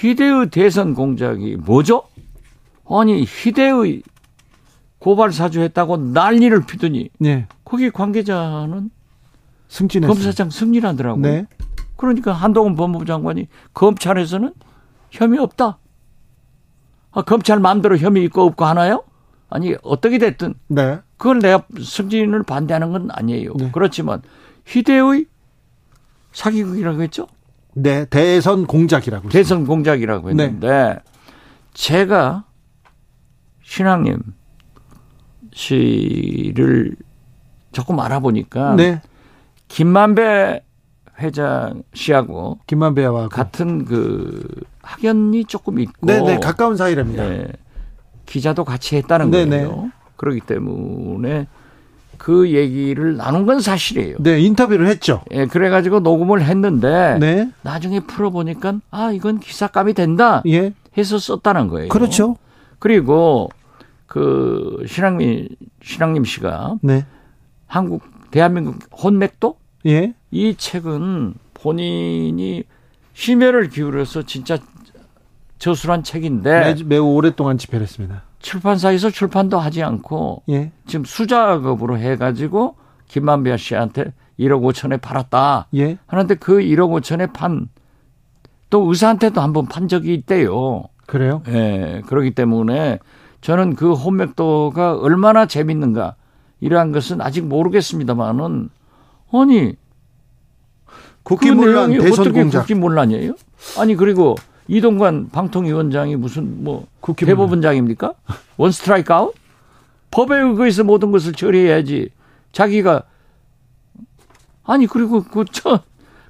[0.00, 2.04] 희대의 대선 공작이 뭐죠?
[2.88, 4.02] 아니 희대의
[4.98, 7.46] 고발 사주했다고 난리를 피더니 네.
[7.64, 8.90] 거기 관계자는
[9.68, 11.22] 승진 검사장 승진하더라고요.
[11.22, 11.46] 네.
[11.96, 14.52] 그러니까 한동훈 법무부 장관이 검찰에서는
[15.10, 15.78] 혐의 없다.
[17.12, 19.04] 아, 검찰 마음대로 혐의 있고 없고 하나요?
[19.50, 21.00] 아니 어떻게 됐든 네.
[21.16, 23.54] 그걸 내가 승진을 반대하는 건 아니에요.
[23.54, 23.70] 네.
[23.72, 24.22] 그렇지만
[24.66, 25.26] 희대의
[26.32, 27.26] 사기극이라고 했죠?
[27.74, 29.28] 네, 대선 공작이라고.
[29.30, 30.98] 대선 공작이라고 했는데 네.
[31.72, 32.44] 제가
[33.62, 34.20] 신앙님
[35.52, 36.96] 씨를
[37.72, 39.00] 조금 알아보니까 네.
[39.68, 40.62] 김만배
[41.20, 44.46] 회장 씨하고 김만배와 같은 그
[44.82, 47.28] 학연이 조금 있고 네네 네, 가까운 사이랍니다.
[47.28, 47.48] 네,
[48.26, 49.44] 기자도 같이 했다는 네네.
[49.44, 49.64] 네.
[49.64, 49.90] 거예요.
[50.16, 51.46] 그렇기 때문에
[52.22, 54.18] 그 얘기를 나눈 건 사실이에요.
[54.20, 55.22] 네, 인터뷰를 했죠.
[55.32, 57.50] 예, 그래가지고 녹음을 했는데 네.
[57.62, 60.40] 나중에 풀어보니까 아 이건 기사감이 된다.
[60.46, 60.72] 예.
[60.96, 61.88] 해서 썼다는 거예요.
[61.88, 62.36] 그렇죠.
[62.78, 63.48] 그리고
[64.06, 65.48] 그 신앙민
[65.82, 67.04] 신앙님 씨가 네.
[67.66, 69.56] 한국 대한민국 혼맥도
[69.86, 70.14] 예.
[70.30, 72.62] 이 책은 본인이
[73.14, 74.58] 심혈을 기울여서 진짜
[75.58, 78.22] 저술한 책인데 매, 우 오랫동안 집필 했습니다.
[78.42, 80.70] 출판사에서 출판도 하지 않고 예.
[80.86, 82.76] 지금 수작업으로 해가지고
[83.08, 85.68] 김만배 씨한테 1억 5천에 팔았다.
[85.76, 85.98] 예.
[86.06, 87.68] 하는데 그 1억 5천에 판
[88.70, 90.84] 또 의사한테도 한 번 판 적이 있대요.
[91.06, 91.42] 그래요?
[91.48, 92.00] 예.
[92.06, 92.98] 그렇기 때문에
[93.42, 96.16] 저는 그 혼맥도가 얼마나 재밌는가
[96.60, 98.70] 이러한 것은 아직 모르겠습니다만은
[99.32, 99.74] 아니
[101.22, 103.34] 국기문란 그 대선 어떻게 국기문란이에요?
[103.78, 104.36] 아니 그리고
[104.68, 106.86] 이동관 방통위원장이 무슨 뭐
[107.16, 108.14] 대법원장입니까?
[108.56, 109.34] one strike out?
[110.10, 112.10] 법에 의거해서 모든 것을 처리해야지.
[112.52, 113.02] 자기가
[114.64, 115.80] 아니 그리고 그 저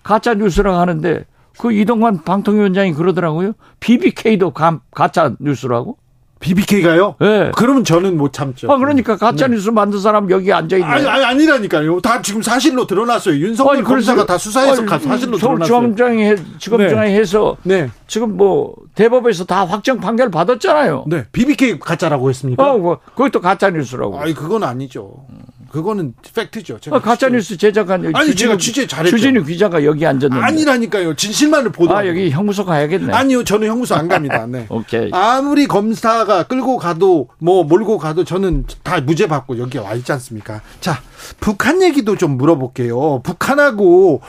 [0.03, 1.25] 가짜 뉴스라고 하는데
[1.59, 3.53] 그 이동관 방통위원장이 그러더라고요.
[3.81, 5.97] BBK도 가, 가짜 뉴스라고?
[6.43, 7.15] BBK가요?
[7.21, 7.51] 네.
[7.57, 8.71] 그러면 저는 못 참죠.
[8.71, 9.71] 아, 그러니까 가짜뉴스 네.
[9.73, 10.87] 만든 사람 여기 앉아있네.
[10.87, 12.01] 아니, 아니, 아니 라니까요.
[12.01, 13.37] 다 지금 사실로 드러났어요.
[13.37, 15.67] 윤석열 아니, 검사가 다 수사해서 아니, 사실로 드러났어요.
[15.67, 17.19] 서울중앙장이 지검장이 네.
[17.19, 17.89] 해서 네.
[18.07, 21.05] 지금 뭐 대법에서 다 확정 판결 받았잖아요.
[21.07, 21.25] 네.
[21.33, 22.73] BBK 가짜라고 했습니까?
[22.73, 24.21] 어, 그것도 가짜뉴스라고.
[24.21, 25.25] 아니, 그건 아니죠.
[25.73, 26.79] 그거는 팩트죠.
[26.81, 29.17] 제가 아, 가짜 뉴스 제작한 아니 주진우, 제가 취재 잘했죠.
[29.17, 31.15] 주진우 기자가 여기 앉았는데 아니라니까요.
[31.15, 31.97] 진실만을 보도.
[31.97, 33.11] 아 여기 형무소 가야겠네.
[33.13, 34.47] 아니요, 저는 형무소 안 갑니다.
[34.47, 34.67] 네.
[34.71, 35.09] 오케이.
[35.13, 40.61] 아무리 검사가 끌고 가도 뭐 몰고 가도 저는 다 무죄 받고 여기 와 있지 않습니까?
[40.81, 41.01] 자,
[41.41, 43.23] 북한 얘기도 좀 물어볼게요.
[43.23, 44.21] 북한하고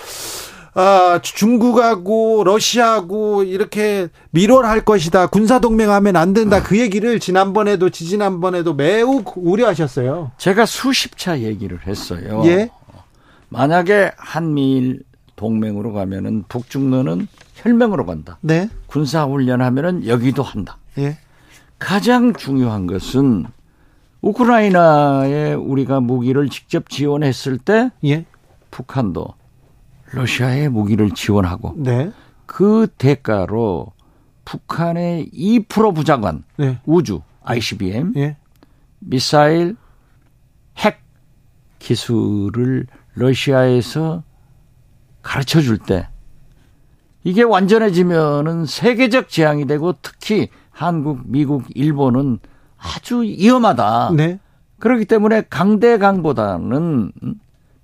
[0.76, 5.28] 아, 중국하고 러시아하고 이렇게 밀월할 것이다.
[5.28, 6.64] 군사 동맹하면 안 된다.
[6.64, 10.32] 그 얘기를 지난번에도 지지난번에도 매우 우려하셨어요.
[10.38, 12.42] 제가 수십 차 얘기를 했어요.
[12.46, 12.72] 예.
[13.50, 15.04] 만약에 한미일
[15.36, 18.40] 동맹으로 가면은 북중로는 혈맹으로 간다.
[18.42, 18.68] 네.
[18.88, 20.78] 군사 훈련하면은 여기도 한다.
[20.98, 21.18] 예.
[21.78, 23.46] 가장 중요한 것은
[24.22, 28.26] 우크라이나에 우리가 무기를 직접 지원했을 때 예.
[28.72, 29.28] 북한도
[30.14, 32.12] 러시아에 무기를 지원하고 네.
[32.46, 33.88] 그 대가로
[34.46, 36.80] 북한의 2% 부장관 네.
[36.86, 38.38] 우주 ICBM 네.
[39.00, 39.76] 미사일
[40.78, 41.00] 핵
[41.80, 44.24] 기술을 러시아에서
[45.22, 46.08] 가르쳐 줄 때
[47.24, 52.40] 이게 완전해지면은 세계적 재앙이 되고 특히 한국, 미국, 일본은
[52.78, 54.12] 아주 위험하다.
[54.18, 54.40] 네.
[54.80, 57.14] 그렇기 때문에 강대강보다는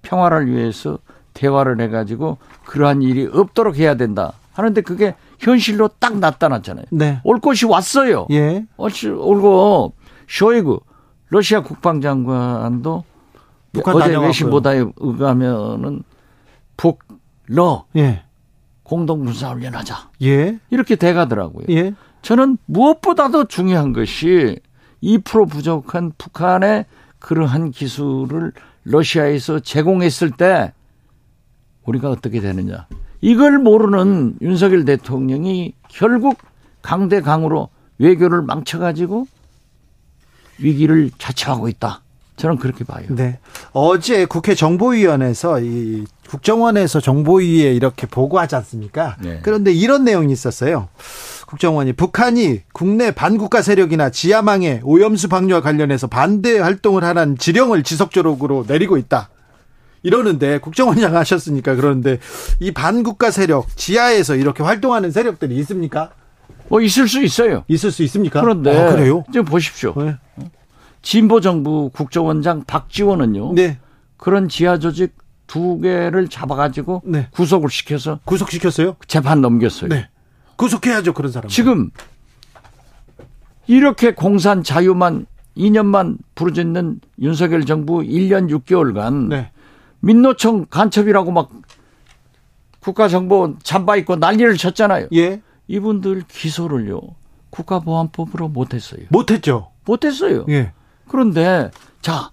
[0.01, 0.99] 평화를 위해서
[1.33, 4.33] 대화를 해가지고 그러한 일이 없도록 해야 된다.
[4.53, 6.85] 하는데 그게 현실로 딱 나타났잖아요.
[6.91, 7.21] 네.
[7.23, 8.27] 올 것이 왔어요.
[8.31, 8.65] 예.
[8.77, 9.93] 올고
[10.27, 10.79] 쇼이그
[11.29, 13.03] 러시아 국방장관도
[13.85, 16.03] 어제 외신보다에 의하면은
[16.75, 18.23] 북러 예.
[18.83, 20.09] 공동군사훈련하자.
[20.23, 20.59] 예.
[20.69, 21.65] 이렇게 돼가더라고요.
[21.69, 21.93] 예.
[22.21, 24.59] 저는 무엇보다도 중요한 것이
[25.03, 26.85] 2% 부족한 북한의
[27.19, 28.51] 그러한 기술을
[28.83, 30.73] 러시아에서 제공했을 때
[31.85, 32.87] 우리가 어떻게 되느냐.
[33.21, 36.37] 이걸 모르는 윤석열 대통령이 결국
[36.81, 39.27] 강대강으로 외교를 망쳐가지고
[40.59, 42.01] 위기를 자처하고 있다.
[42.37, 43.05] 저는 그렇게 봐요.
[43.09, 43.37] 네.
[43.73, 49.17] 어제 국회 정보위원회에서 이 국정원에서 정보위에 이렇게 보고하지 않습니까?
[49.19, 49.39] 네.
[49.43, 50.87] 그런데 이런 내용이 있었어요.
[51.47, 58.97] 국정원이 북한이 국내 반국가 세력이나 지하망의 오염수 방류와 관련해서 반대 활동을 하라는 지령을 지속적으로 내리고
[58.97, 59.29] 있다.
[60.03, 62.19] 이러는데 국정원 장 하셨으니까 그러는데
[62.59, 66.11] 이 반국가 세력 지하에서 이렇게 활동하는 세력들이 있습니까?
[66.69, 67.63] 뭐 있을 수 있어요.
[67.67, 68.41] 있을 수 있습니까?
[68.41, 69.23] 그런데 아, 그래요?
[69.31, 69.93] 지금 보십시오.
[69.97, 70.17] 네.
[71.01, 73.53] 진보 정부 국정원장 박지원은요.
[73.53, 73.79] 네.
[74.17, 75.15] 그런 지하 조직
[75.47, 77.27] 두 개를 잡아가지고 네.
[77.31, 78.95] 구속을 시켜서 구속시켰어요?
[79.07, 79.89] 재판 넘겼어요.
[79.89, 80.09] 네.
[80.57, 81.49] 구속해야죠 그런 사람.
[81.49, 81.89] 지금
[83.65, 85.25] 이렇게 공산 자유만
[85.57, 89.51] 2년만 부르짖는 윤석열 정부 1년 6개월간 네.
[90.01, 91.49] 민노총 간첩이라고 막
[92.79, 95.07] 국가정보 잠바 입고 난리를 쳤잖아요.
[95.13, 95.41] 예.
[95.67, 97.01] 이분들 기소를요.
[97.49, 99.01] 국가보안법으로 못했어요.
[99.09, 99.71] 못했죠.
[99.85, 100.45] 못했어요.
[100.49, 100.71] 예.
[101.07, 101.71] 그런데
[102.01, 102.31] 자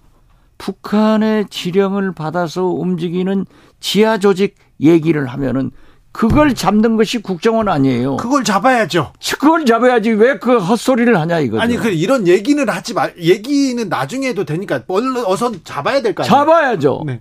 [0.58, 3.44] 북한의 지령을 받아서 움직이는
[3.80, 5.70] 지하 조직 얘기를 하면은
[6.12, 8.16] 그걸 잡는 것이 국정원 아니에요.
[8.16, 9.12] 그걸 잡아야죠.
[9.38, 11.60] 그걸 잡아야지 왜 그 헛소리를 하냐 이거.
[11.60, 14.82] 아니 그 이런 얘기는 하지 말 얘기는 나중에 해도 되니까
[15.26, 16.30] 어서 잡아야 될 거 아니에요.
[16.34, 17.02] 잡아야죠.
[17.04, 17.20] 네.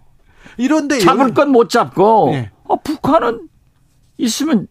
[0.57, 2.51] 이런데 잡을 건 못 잡고 네.
[2.63, 3.47] 어, 북한은
[4.17, 4.67] 있으면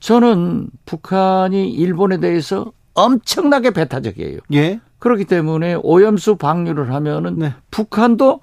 [0.00, 4.38] 저는 북한이 일본에 대해서 엄청나게 배타적이에요.
[4.54, 4.80] 예.
[4.98, 7.54] 그렇기 때문에 오염수 방류를 하면은 네.
[7.70, 8.40] 북한도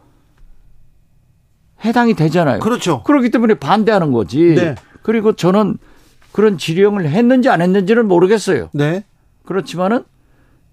[1.84, 2.60] 해당이 되잖아요.
[2.60, 3.04] 그렇죠.
[3.04, 4.56] 그렇기 때문에 반대하는 거지.
[4.56, 4.76] 네.
[5.04, 5.78] 그리고 저는
[6.32, 8.70] 그런 지령을 했는지 안 했는지는 모르겠어요.
[8.74, 9.04] 네.
[9.46, 10.04] 그렇지만은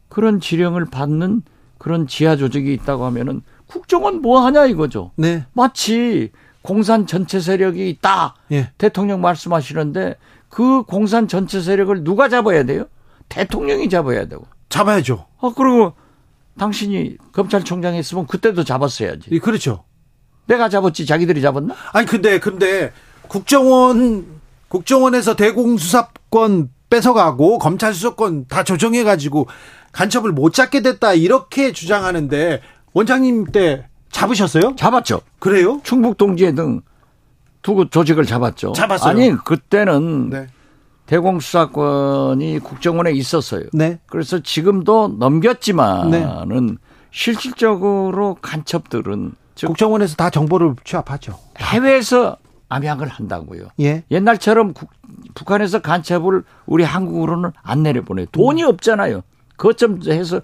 [0.08, 1.42] 그런 지령을 받는
[1.78, 5.12] 그런 지하 조직이 있다고 하면은 국정원 뭐 하냐 이거죠.
[5.16, 5.44] 네.
[5.52, 6.30] 마치
[6.62, 8.36] 공산 전체 세력이 있다.
[8.52, 8.70] 예.
[8.78, 10.16] 대통령 말씀하시는데
[10.48, 12.86] 그 공산 전체 세력을 누가 잡아야 돼요?
[13.28, 14.46] 대통령이 잡아야 되고.
[14.68, 15.26] 잡아야죠.
[15.40, 15.94] 아, 그리고
[16.58, 19.28] 당신이 검찰총장 했으면 그때도 잡았어야지.
[19.30, 19.84] 예, 그렇죠.
[20.46, 21.74] 내가 잡았지 자기들이 잡았나?
[21.92, 22.92] 아니 근데 근데
[23.28, 24.26] 국정원
[24.68, 29.48] 국정원에서 대공수사권 뺏어가고 검찰 수사권 다 조정해 가지고
[29.92, 32.60] 간첩을 못 잡게 됐다 이렇게 주장하는데
[32.94, 34.74] 원장님 때 잡으셨어요?
[34.76, 35.20] 잡았죠.
[35.38, 35.80] 그래요?
[35.82, 38.72] 충북 동지회 등두 조직을 잡았죠.
[38.72, 39.10] 잡았어요.
[39.10, 40.46] 아니 그때는 네.
[41.06, 43.64] 대공 수사권이 국정원에 있었어요.
[43.72, 43.98] 네.
[44.06, 46.74] 그래서 지금도 넘겼지만은 네.
[47.10, 49.32] 실질적으로 간첩들은
[49.66, 51.38] 국정원에서 다 정보를 취합하죠.
[51.58, 52.38] 해외에서
[52.68, 53.68] 암약을 한다고요.
[53.80, 54.02] 예.
[54.10, 54.90] 옛날처럼 국,
[55.34, 58.26] 북한에서 간첩을 우리 한국으로는 안 내려보내요.
[58.32, 58.68] 돈이 음.
[58.68, 59.22] 없잖아요.
[59.56, 60.40] 그것 좀 해서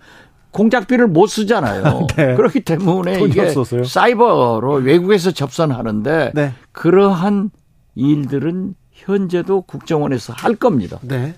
[0.52, 2.06] 공작비를 못 쓰잖아요.
[2.16, 2.35] 네.
[2.35, 3.85] 그렇기 때문에 이게 없었어요.
[3.85, 6.52] 사이버로 외국에서 접선하는데 네.
[6.72, 7.51] 그러한
[7.94, 10.98] 일들은 현재도 국정원에서 할 겁니다.
[11.02, 11.35] 네.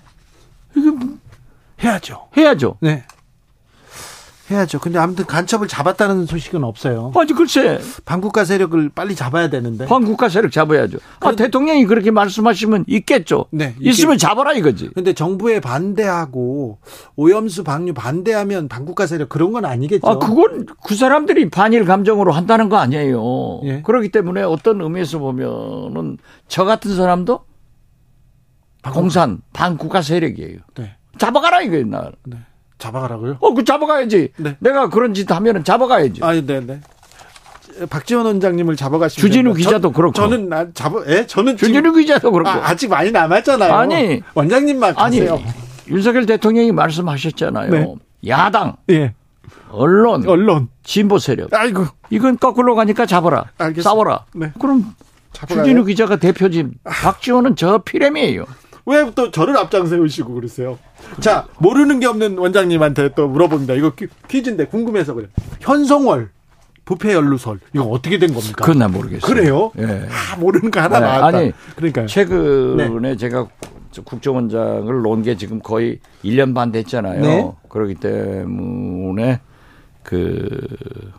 [0.75, 1.17] 이게 뭐
[1.83, 2.27] 해야죠.
[2.35, 2.77] 해야죠.
[2.81, 3.03] 네.
[4.53, 4.79] 해야죠.
[4.79, 7.11] 근데 아무튼 간첩을 잡았다는 소식은 없어요.
[7.15, 7.79] 아니 글쎄.
[8.05, 9.85] 반국가 세력을 빨리 잡아야 되는데.
[9.85, 10.99] 반국가 세력 잡아야죠.
[11.19, 13.45] 아, 그, 대통령이 그렇게 말씀하시면 있겠죠.
[13.51, 13.75] 네.
[13.79, 14.89] 있으면 잡아라 이거지.
[14.93, 16.77] 근데 정부에 반대하고
[17.15, 20.07] 오염수 방류 반대하면 반국가 세력 그런 건 아니겠죠.
[20.07, 23.61] 아, 그건 그 사람들이 반일 감정으로 한다는 거 아니에요.
[23.63, 23.81] 예.
[23.81, 26.17] 그렇기 때문에 어떤 의미에서 보면은
[26.47, 27.41] 저 같은 사람도.
[28.91, 30.57] 공산 반국가 세력이에요.
[30.75, 30.95] 네.
[31.17, 32.11] 잡아가라 이거예요, 나.
[32.25, 32.37] 네.
[32.77, 33.37] 잡아가라고요?
[33.39, 34.29] 어, 그 잡아가야지.
[34.37, 34.55] 네.
[34.59, 36.21] 내가 그런 짓 하면은 잡아가야지.
[36.23, 36.81] 아, 네, 네.
[37.89, 42.49] 박지원 원장님을 잡아가시면 주진우 기자도 저, 그렇고 저는 나 잡아 예 저는 주진우 기자도 그렇고
[42.49, 43.73] 아, 직 많이 남았잖아요.
[43.73, 44.93] 아니 원장님만.
[44.97, 45.27] 아니
[45.87, 47.71] 윤석열 대통령이 말씀하셨잖아요.
[47.71, 47.95] 네.
[48.27, 49.13] 야당, 예.
[49.69, 51.53] 언론, 언론, 진보 세력.
[51.53, 53.45] 아이고 이건 거꾸로 가니까 잡아라.
[53.57, 53.89] 알겠습니다.
[53.89, 54.25] 싸워라.
[54.33, 54.51] 네.
[54.59, 54.93] 그럼?
[55.47, 56.67] 주진우 기자가 대표지.
[56.83, 56.91] 아.
[56.91, 58.45] 박지원은 저 피렘이에요.
[58.85, 60.77] 왜 또 저를 앞장 세우시고 그러세요?
[61.19, 63.75] 자, 모르는 게 없는 원장님한테 또 물어봅니다.
[63.75, 63.91] 이거
[64.27, 65.29] 퀴즈인데 궁금해서 그래요.
[65.61, 66.29] 현송월
[66.85, 68.55] 부패 연루설 이거 어떻게 된 겁니까?
[68.65, 69.33] 그건 난 모르겠어요.
[69.33, 69.71] 그래요?
[69.77, 70.07] 예.
[70.09, 71.05] 아, 모르는 거 하나 네.
[71.05, 71.37] 나왔다.
[71.37, 73.15] 아니, 그러니까 최근에 네.
[73.15, 73.47] 제가
[74.03, 77.21] 국정원장을 놓은 게 지금 거의 1년 반 됐잖아요.
[77.21, 77.51] 네.
[77.69, 79.39] 그렇기 때문에
[80.03, 80.67] 그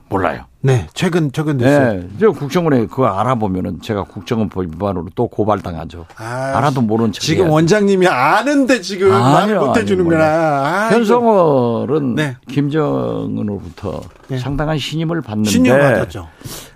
[0.09, 0.45] 몰라요.
[0.61, 2.01] 네, 최근 최근 됐어요.
[2.01, 6.07] 네, 저 국정원에 그거 알아보면은 제가 국정원 위반으로 또 고발당하죠.
[6.17, 7.21] 아, 알아도 모르는 척.
[7.21, 10.25] 지금 원장님이 아는데 지금 말을 못 해주는구나.
[10.25, 12.37] 아, 현성월은 네.
[12.49, 14.39] 김정은으로부터 네.
[14.39, 16.29] 상당한 신임을 받는데 신임 받았죠.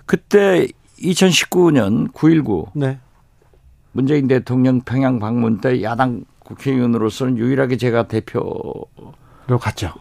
[0.05, 0.67] 그때
[1.01, 2.99] 2019년 9.19 네.
[3.91, 8.85] 문재인 대통령 평양 방문 때 야당 국회의원으로서는 유일하게 제가 대표로
[9.59, 9.93] 갔죠.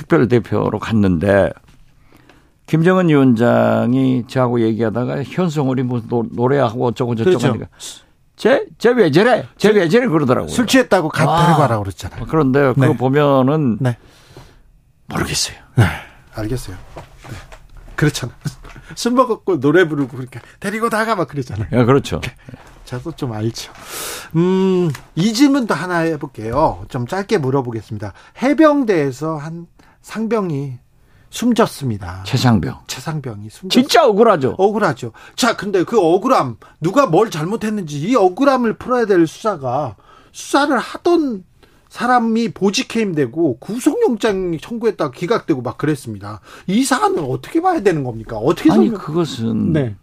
[0.00, 1.50] 특별 대표로 갔는데
[2.66, 6.00] 김정은 위원장이 저하고 얘기하다가 현성월이 뭐
[6.32, 7.48] 노래하고 어쩌고 저쩌고 그렇죠.
[7.48, 7.66] 하니까
[8.36, 9.46] 쟤, 쟤 왜 저래?
[9.58, 10.06] 쟤 왜 저래?
[10.06, 10.48] 그러더라고요.
[10.48, 12.24] 술 취했다고 가, 데려가라 그랬잖아요.
[12.30, 12.96] 그런데 그거 네.
[12.96, 13.98] 보면은 네.
[15.08, 15.56] 모르겠어요.
[15.76, 15.84] 네.
[16.32, 16.76] 알겠어요.
[16.96, 17.36] 네.
[17.96, 18.32] 그렇잖아.
[18.96, 21.68] 술 먹었고 노래 부르고 그러니까 데리고 나가 막 그러잖아요.
[21.72, 22.22] 예, 그렇죠.
[22.86, 23.70] 저도 좀 알죠.
[24.36, 26.86] 음, 이 질문도 하나 해볼게요.
[26.88, 28.14] 좀 짧게 물어보겠습니다.
[28.42, 29.66] 해병대에서 한
[30.02, 30.78] 상병이
[31.30, 32.24] 숨졌습니다.
[32.24, 32.80] 최상병.
[32.86, 34.56] 최상병이 숨졌 진짜 억울하죠.
[34.58, 35.12] 억울하죠.
[35.36, 39.96] 자, 근데 그 억울함 누가 뭘 잘못했는지 이 억울함을 풀어야 될 수사가
[40.32, 41.44] 수사를 하던
[41.88, 46.40] 사람이 보직해임되고 구속영장 청구했다가 기각되고 막 그랬습니다.
[46.66, 48.36] 이 사안은 어떻게 봐야 되는 겁니까?
[48.36, 49.00] 어떻게 아니 설명...
[49.00, 49.96] 그것은 네.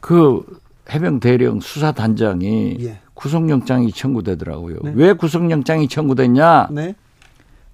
[0.00, 0.44] 그
[0.90, 3.00] 해병 대령 수사 단장이 예.
[3.14, 4.78] 구속영장이 청구되더라고요.
[4.82, 4.92] 네.
[4.94, 6.68] 왜 구속영장이 청구됐냐?
[6.70, 6.94] 네.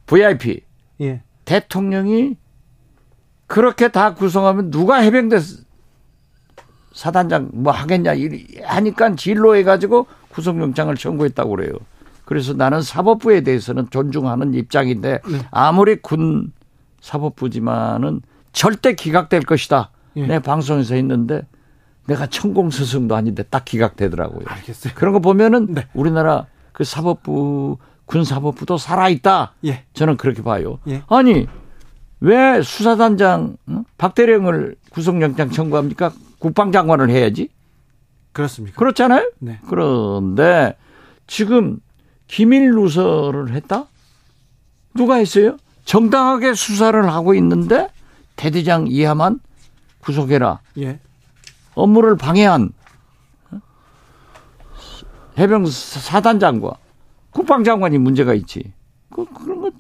[0.07, 0.63] VIP
[1.05, 1.23] 예.
[1.45, 2.37] 대통령이
[3.47, 5.39] 그렇게 다 구성하면 누가 해병대
[6.95, 8.15] 사단장 뭐 하겠냐
[8.63, 11.73] 하니까 진로 해 가지고 구속영장을 청구했다고 그래요.
[12.25, 15.39] 그래서 나는 사법부에 대해서는 존중하는 입장인데 네.
[15.51, 16.53] 아무리 군
[17.01, 18.23] 사법부지만은
[18.53, 19.91] 절대 기각될 것이다.
[20.17, 20.27] 예.
[20.27, 21.43] 내 방송에서 했는데
[22.07, 24.45] 내가 천공 스승도 아닌데 딱 기각되더라고요.
[24.47, 24.95] 알겠어요.
[24.95, 25.87] 그런 거 보면은 네.
[25.93, 29.55] 우리나라 그 사법부 군 사법부도 살아 있다.
[29.65, 29.85] 예.
[29.95, 30.79] 저는 그렇게 봐요.
[30.89, 31.03] 예.
[31.09, 31.47] 아니
[32.21, 33.57] 왜 수사단장
[33.99, 36.13] 박대령을 구속영장 청구합니까?
[36.39, 37.49] 국방장관을 해야지.
[38.33, 38.77] 그렇습니까?
[38.79, 39.31] 그렇잖아요.
[39.39, 39.61] 네.
[39.69, 40.77] 그런데
[41.27, 41.81] 지금
[42.27, 43.87] 기밀 누설을 했다?
[44.95, 45.57] 누가 했어요?
[45.85, 47.89] 정당하게 수사를 하고 있는데
[48.37, 49.41] 대대장 이하만
[50.01, 50.61] 구속해라.
[50.79, 50.99] 예.
[51.75, 52.71] 업무를 방해한
[55.39, 56.77] 해병 사단장과
[57.35, 58.73] 국방장관이 문제가 있지.
[59.11, 59.71] 그, 그런 거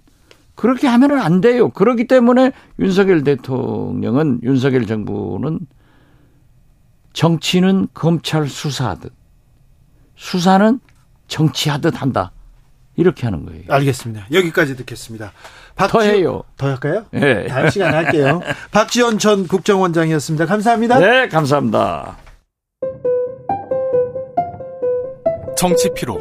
[0.54, 1.70] 그렇게 하면은 안 돼요.
[1.70, 5.60] 그렇기 때문에 윤석열 대통령은 윤석열 정부는
[7.12, 9.12] 정치는 검찰 수사하듯
[10.16, 10.80] 수사는
[11.28, 12.32] 정치하듯 한다.
[12.96, 13.62] 이렇게 하는 거예요.
[13.68, 14.26] 알겠습니다.
[14.32, 15.32] 여기까지 듣겠습니다.
[15.74, 16.42] 박지원, 더 해요.
[16.56, 17.04] 더 할까요?
[17.10, 17.46] 네.
[17.48, 18.40] 다음 시간에 할게요.
[18.70, 20.46] 박지원 전 국정원장이었습니다.
[20.46, 20.98] 감사합니다.
[21.00, 22.16] 네, 감사합니다.
[25.56, 26.20] 정치 피로,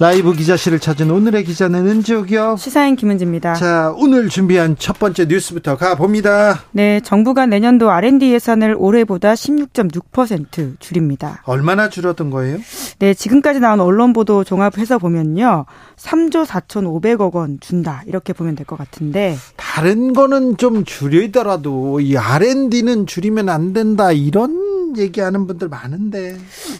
[0.00, 2.56] 라이브 기자실을 찾은 오늘의 기자는 은지옥이요.
[2.58, 3.52] 시사인 김은지입니다.
[3.52, 6.62] 자, 오늘 준비한 첫 번째 뉴스부터 가봅니다.
[6.72, 11.42] 네, 정부가 내년도 R&D 예산을 올해보다 16.6% 줄입니다.
[11.44, 12.56] 얼마나 줄었던 거예요?
[12.98, 15.66] 네, 지금까지 나온 언론 보도 종합해서 보면요.
[15.98, 18.02] 3조 4,500억 원 준다.
[18.06, 19.36] 이렇게 보면 될 것 같은데.
[19.56, 24.12] 다른 거는 좀 줄이더라도 이 R&D는 줄이면 안 된다.
[24.12, 26.36] 이런 얘기하는 분들 많은데.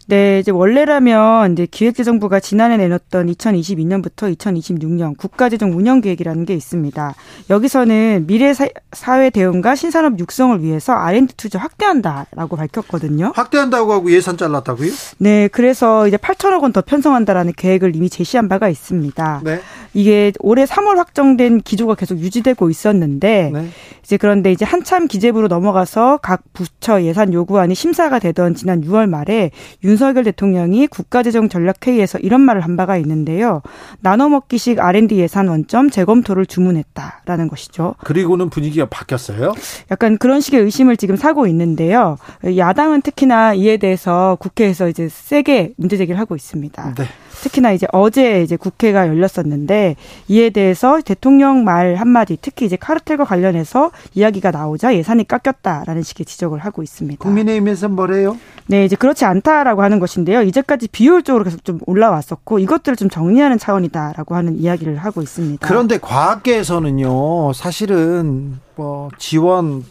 [0.07, 7.15] 네, 이제 원래라면 이제 기획재정부가 지난해 내놨던 2022년부터 2026년 국가재정 운영 계획이라는 게 있습니다.
[7.51, 8.55] 여기서는 미래
[8.93, 13.33] 사회 대응과 신산업 육성을 위해서 R&D 투자 확대한다라고 밝혔거든요.
[13.35, 14.91] 확대한다고 하고 예산 잘랐다고요?
[15.19, 19.41] 네, 그래서 이제 8천억 원 더 편성한다라는 계획을 이미 제시한 바가 있습니다.
[19.43, 19.61] 네.
[19.93, 23.69] 이게 올해 3월 확정된 기조가 계속 유지되고 있었는데 네.
[24.05, 29.09] 이제 그런데 이제 한참 기재부로 넘어가서 각 부처 예산 요구안이 심사 가 되던 지난 6월
[29.09, 29.51] 말에
[29.85, 33.63] 윤석열 대통령이 국가재정 전략회의에서 이런 말을 한 바가 있는데요.
[34.01, 37.95] 나눠 먹기식 R&D 예산 원점 재검토를 주문했다라는 것이죠.
[38.05, 39.53] 그리고는 분위기가 바뀌었어요?
[39.91, 42.17] 약간 그런 식의 의심을 지금 사고 있는데요.
[42.57, 46.95] 야당은 특히나 이에 대해서 국회에서 이제 세게 문제 제기를 하고 있습니다.
[46.97, 47.05] 네.
[47.41, 49.97] 특히나 이제 어제 이제 국회가 열렸었는데
[50.29, 56.59] 이에 대해서 대통령 말 한마디 특히 이제 카르텔과 관련해서 이야기가 나오자 예산이 깎였다라는 식의 지적을
[56.59, 57.23] 하고 있습니다.
[57.23, 58.37] 국민의힘에서 뭐래요?
[58.67, 60.43] 네, 이제 그렇지 않다라고 하는 것인데요.
[60.43, 65.67] 이제까지 비효율적으로 계속 좀 올라왔었고 이것들을 좀 정리하는 차원이다라고 하는 이야기를 하고 있습니다.
[65.67, 69.85] 그런데 과학계에서는요, 사실은 뭐 지원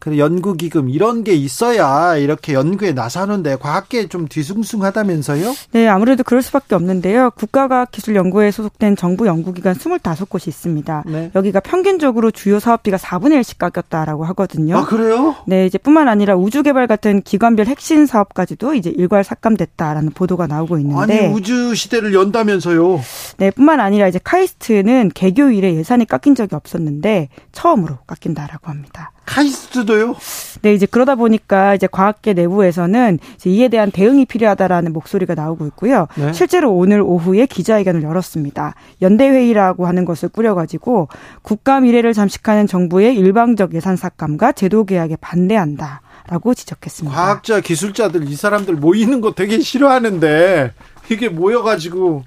[0.00, 5.54] 그 연구 기금 이런 게 있어야 이렇게 연구에 나서는데 과학계 좀 뒤숭숭하다면서요?
[5.72, 7.32] 네, 아무래도 그럴 수밖에 없는데요.
[7.32, 11.04] 국가과학기술연구회에 소속된 정부 연구기관 25곳이 있습니다.
[11.06, 11.30] 네.
[11.34, 14.78] 여기가 평균적으로 주요 사업비가 4분의 1씩 깎였다라고 하거든요.
[14.78, 15.36] 아, 그래요?
[15.46, 20.78] 네, 이제 뿐만 아니라 우주 개발 같은 기관별 핵심 사업까지도 이제 일괄 삭감됐다라는 보도가 나오고
[20.78, 21.26] 있는데.
[21.26, 23.00] 아니, 우주 시대를 연다면서요?
[23.36, 29.12] 네, 뿐만 아니라 이제 카이스트는 개교 이래 예산이 깎인 적이 없었는데 처음으로 깎인다라고 합니다.
[29.30, 30.16] 카이스트도요?
[30.62, 36.08] 네, 이제 그러다 보니까 이제 과학계 내부에서는 이제 이에 대한 대응이 필요하다라는 목소리가 나오고 있고요.
[36.16, 36.32] 네.
[36.32, 38.74] 실제로 오늘 오후에 기자회견을 열었습니다.
[39.00, 41.08] 연대회의라고 하는 것을 꾸려가지고
[41.42, 46.02] 국가 미래를 잠식하는 정부의 일방적 예산 삭감과 제도 개혁에 반대한다.
[46.28, 47.16] 라고 지적했습니다.
[47.16, 50.72] 과학자, 기술자들, 이 사람들 모이는 거 되게 싫어하는데,
[51.10, 52.24] 이게 모여가지고,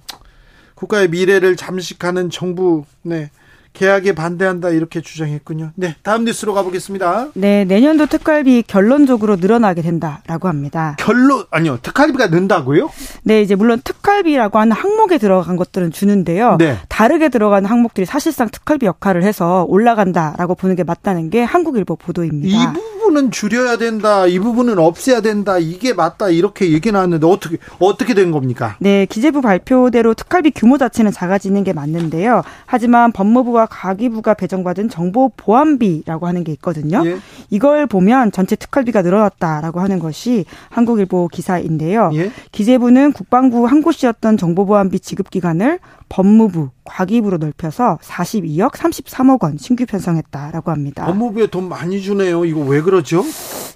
[0.75, 3.29] 국가의 미래를 잠식하는 정부, 네.
[3.73, 5.71] 계약에 반대한다 이렇게 주장했군요.
[5.75, 7.29] 네, 다음 뉴스로 가보겠습니다.
[7.33, 10.95] 네, 내년도 특갈비 결론적으로 늘어나게 된다라고 합니다.
[10.99, 12.89] 결론 아니요, 특갈비가 는다고요?
[13.23, 16.57] 네, 이제 물론 특갈비라고 하는 항목에 들어간 것들은 주는데요.
[16.59, 16.77] 네.
[16.87, 22.57] 다르게 들어가는 항목들이 사실상 특갈비 역할을 해서 올라간다라고 보는 게 맞다는 게 한국일보 보도입니다.
[22.57, 28.13] 이 부분은 줄여야 된다, 이 부분은 없애야 된다, 이게 맞다 이렇게 얘기 나왔는데 어떻게 어떻게
[28.13, 28.75] 된 겁니까?
[28.79, 32.41] 네, 기재부 발표대로 특활비 규모 자체는 작아지는 게 맞는데요.
[32.65, 37.03] 하지만 법무부와 가기부가 배정받은 정보 보안비라고 하는 게 있거든요.
[37.05, 37.17] 예.
[37.49, 42.11] 이걸 보면 전체 특활비가 늘어났다라고 하는 것이 한국일보 기사인데요.
[42.15, 42.31] 예.
[42.51, 45.79] 기재부는 국방부 한 곳이었던 정보 보안비 지급 기간을
[46.13, 51.07] 법무부, 과기부로 넓혀서 42억 33억 원 신규 편성했다라고 합니다.
[51.07, 52.45] 법무부에 돈 많이 주네요.
[52.45, 53.23] 이거 왜 그러죠?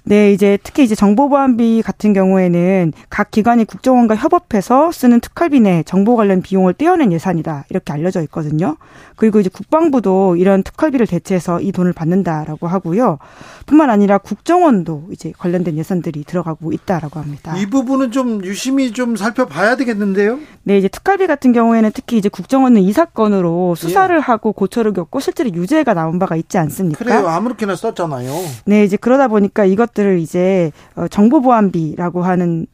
[0.04, 6.14] 네, 이제 특히 이제 정보보안비 같은 경우에는 각 기관이 국정원과 협업해서 쓰는 특활비 내 정보
[6.14, 8.76] 관련 비용을 떼어낸 예산이다 이렇게 알려져 있거든요.
[9.16, 13.18] 그리고 이제 국방부도 이런 특활비를 대체해서 이 돈을 받는다라고 하고요.
[13.66, 17.56] 뿐만 아니라 국정원도 이제 관련된 예산들이 들어가고 있다라고 합니다.
[17.56, 20.38] 이 부분은 좀 유심히 좀 살펴봐야 되겠는데요.
[20.62, 24.20] 네, 이제 특활비 같은 경우에는 특히 이제 국정원은 이 사건으로 수사를 예.
[24.20, 27.04] 하고 고초를 겪고 실제로 유죄가 나온 바가 있지 않습니까?
[27.04, 27.28] 그래요.
[27.28, 28.30] 아무렇게나 썼잖아요.
[28.66, 32.66] 네, 이제 그러다 보니까 이것들을 이제 어, 정보보안비라고 하는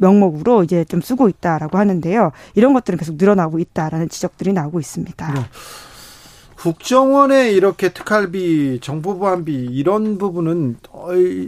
[0.00, 2.32] 명목으로 이제 좀 쓰고 있다라고 하는데요.
[2.54, 5.32] 이런 것들은 계속 늘어나고 있다라는 지적들이 나오고 있습니다.
[5.32, 5.40] 네.
[6.58, 10.78] 국정원의 이렇게 특활비, 정보보안비 이런 부분은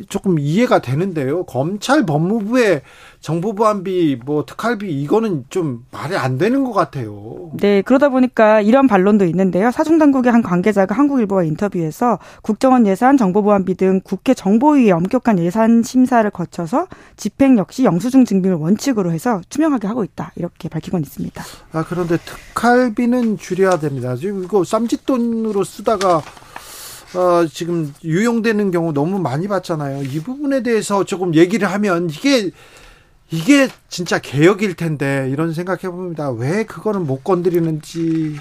[0.09, 1.45] 조금 이해가 되는데요.
[1.47, 2.83] 검찰 법무부의
[3.21, 7.51] 정보보안비, 뭐 특활비 이거는 좀 말이 안 되는 것 같아요.
[7.59, 9.71] 네, 그러다 보니까 이런 반론도 있는데요.
[9.71, 15.83] 사중 당국의 한 관계자가 한국일보와 인터뷰에서 국정원 예산, 정보 보안비 등 국회 정보위의 엄격한 예산
[15.83, 16.87] 심사를 거쳐서
[17.17, 21.45] 집행 역시 영수증 증빙을 원칙으로 해서 투명하게 하고 있다 이렇게 밝히곤 있습니다.
[21.73, 24.17] 아 그런데 특활비는 줄여야 됩니다.
[24.17, 26.23] 지금 이거 쌈짓돈으로 쓰다가
[27.15, 30.05] 어, 지금 유용되는 경우 너무 많이 봤잖아요.
[30.05, 32.51] 이 부분에 대해서 조금 얘기를 하면 이게
[33.31, 36.31] 이게 진짜 개혁일 텐데 이런 생각해 봅니다.
[36.31, 38.39] 왜 그거는 못 건드리는지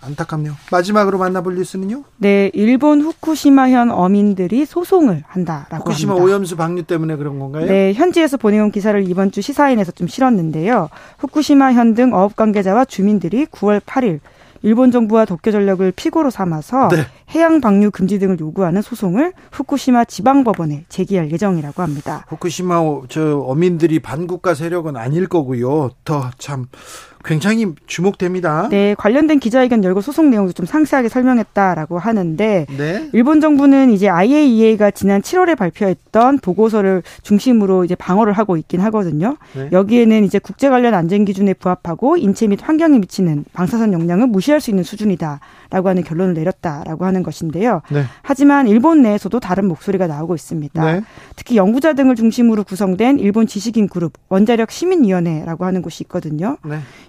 [0.00, 0.54] 안타깝네요.
[0.70, 2.04] 마지막으로 만나볼 뉴스는요?
[2.18, 6.24] 네, 일본 후쿠시마현 어민들이 소송을 한다라고 후쿠시마 합니다.
[6.26, 7.66] 오염수 방류 때문에 그런 건가요?
[7.66, 10.90] 네, 현지에서 보내온 기사를 이번 주 시사인에서 좀 실었는데요.
[11.18, 14.20] 후쿠시마현 등 어업 관계자와 주민들이 9월 8일
[14.64, 17.04] 일본 정부와 도쿄 전력을 피고로 삼아서 네.
[17.34, 22.24] 해양 방류 금지 등을 요구하는 소송을 후쿠시마 지방법원에 제기할 예정이라고 합니다.
[22.28, 22.80] 후쿠시마
[23.10, 25.90] 저 어민들이 반국가 세력은 아닐 거고요.
[26.06, 26.68] 더참
[27.24, 28.68] 굉장히 주목됩니다.
[28.68, 33.08] 네, 관련된 기자회견 열고 소송 내용도 좀 상세하게 설명했다라고 하는데 네?
[33.12, 39.36] 일본 정부는 이제 IAEA가 지난 7월에 발표했던 보고서를 중심으로 이제 방어를 하고 있긴 하거든요.
[39.54, 39.70] 네?
[39.72, 44.70] 여기에는 이제 국제 관련 안전 기준에 부합하고 인체 및 환경에 미치는 방사선 영향을 무시할 수
[44.70, 47.80] 있는 수준이다라고 하는 결론을 내렸다라고 하는 것인데요.
[47.90, 48.04] 네.
[48.22, 50.92] 하지만 일본 내에서도 다른 목소리가 나오고 있습니다.
[50.92, 51.00] 네.
[51.36, 56.58] 특히 연구자 등을 중심으로 구성된 일본 지식인 그룹 원자력 시민위원회라고 하는 곳이 있거든요.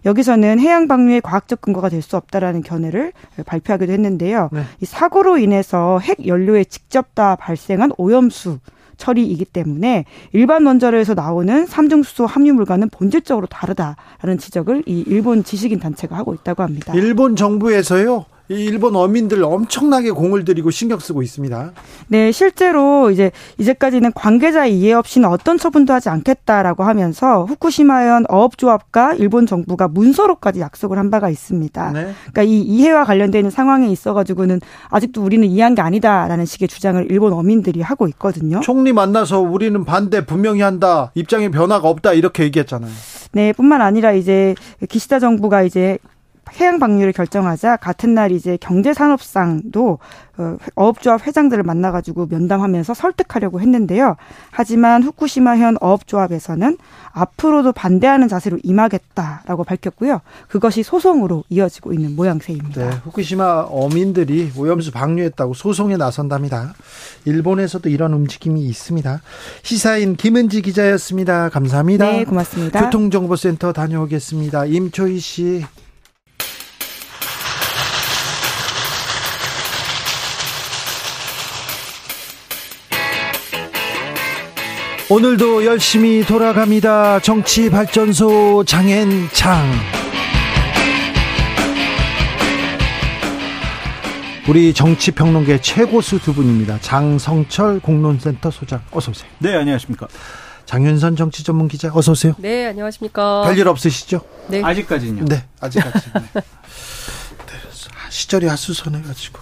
[0.05, 0.09] 네.
[0.09, 3.13] 여기서는 해양 방류의 과학적 근거가 될 수 없다라는 견해를
[3.47, 4.49] 발표하기도 했는데요.
[4.51, 4.61] 네.
[4.79, 8.59] 이 사고로 인해서 핵 연료에 직접 다 발생한 오염수
[8.97, 16.33] 처리이기 때문에 일반 원자로에서 나오는 삼중수소 함유물과는 본질적으로 다르다라는 지적을 이 일본 지식인 단체가 하고
[16.35, 16.93] 있다고 합니다.
[16.95, 18.25] 일본 정부에서요.
[18.47, 21.71] 일본 어민들 엄청나게 공을 들이고 신경 쓰고 있습니다.
[22.07, 29.45] 네, 실제로 이제 이제까지는 관계자의 이해 없이는 어떤 처분도 하지 않겠다라고 하면서 후쿠시마현 어업조합과 일본
[29.45, 31.91] 정부가 문서로까지 약속을 한 바가 있습니다.
[31.91, 32.13] 네.
[32.31, 37.81] 그러니까 이 이해와 관련되는 상황에 있어가지고는 아직도 우리는 이해한 게 아니다라는 식의 주장을 일본 어민들이
[37.81, 38.59] 하고 있거든요.
[38.61, 42.91] 총리 만나서 우리는 반대 분명히 한다, 입장에 변화가 없다 이렇게 얘기했잖아요.
[43.31, 44.55] 네, 뿐만 아니라 이제
[44.87, 45.97] 기시다 정부가 이제
[46.59, 49.99] 해양 방류를 결정하자 같은 날 이제 경제산업상도
[50.37, 54.17] 어, 어업조합 회장들을 만나가지고 면담하면서 설득하려고 했는데요.
[54.51, 56.77] 하지만 후쿠시마현 어업조합에서는
[57.13, 60.21] 앞으로도 반대하는 자세로 임하겠다라고 밝혔고요.
[60.49, 62.89] 그것이 소송으로 이어지고 있는 모양새입니다.
[62.89, 66.73] 네, 후쿠시마 어민들이 오염수 방류했다고 소송에 나선답니다.
[67.23, 69.21] 일본에서도 이런 움직임이 있습니다.
[69.63, 71.49] 시사인 김은지 기자였습니다.
[71.49, 72.11] 감사합니다.
[72.11, 72.83] 네, 고맙습니다.
[72.83, 74.65] 교통정보센터 다녀오겠습니다.
[74.65, 75.65] 임초희 씨.
[85.09, 87.19] 오늘도 열심히 돌아갑니다.
[87.19, 89.63] 정치발전소 장앤창.
[94.49, 96.79] 우리 정치평론계 최고수 두 분입니다.
[96.81, 99.29] 장성철 공론센터 소장 어서 오세요.
[99.39, 100.07] 네, 안녕하십니까.
[100.65, 102.33] 장윤선 정치 전문 기자 어서 오세요.
[102.39, 103.43] 네, 안녕하십니까.
[103.45, 104.21] 별일 없으시죠?
[104.47, 104.63] 네.
[104.63, 105.25] 아직까지는요.
[105.25, 105.99] 네, 아직까지.
[106.33, 106.41] 네.
[108.15, 109.39] 시절이 하수선해가지고.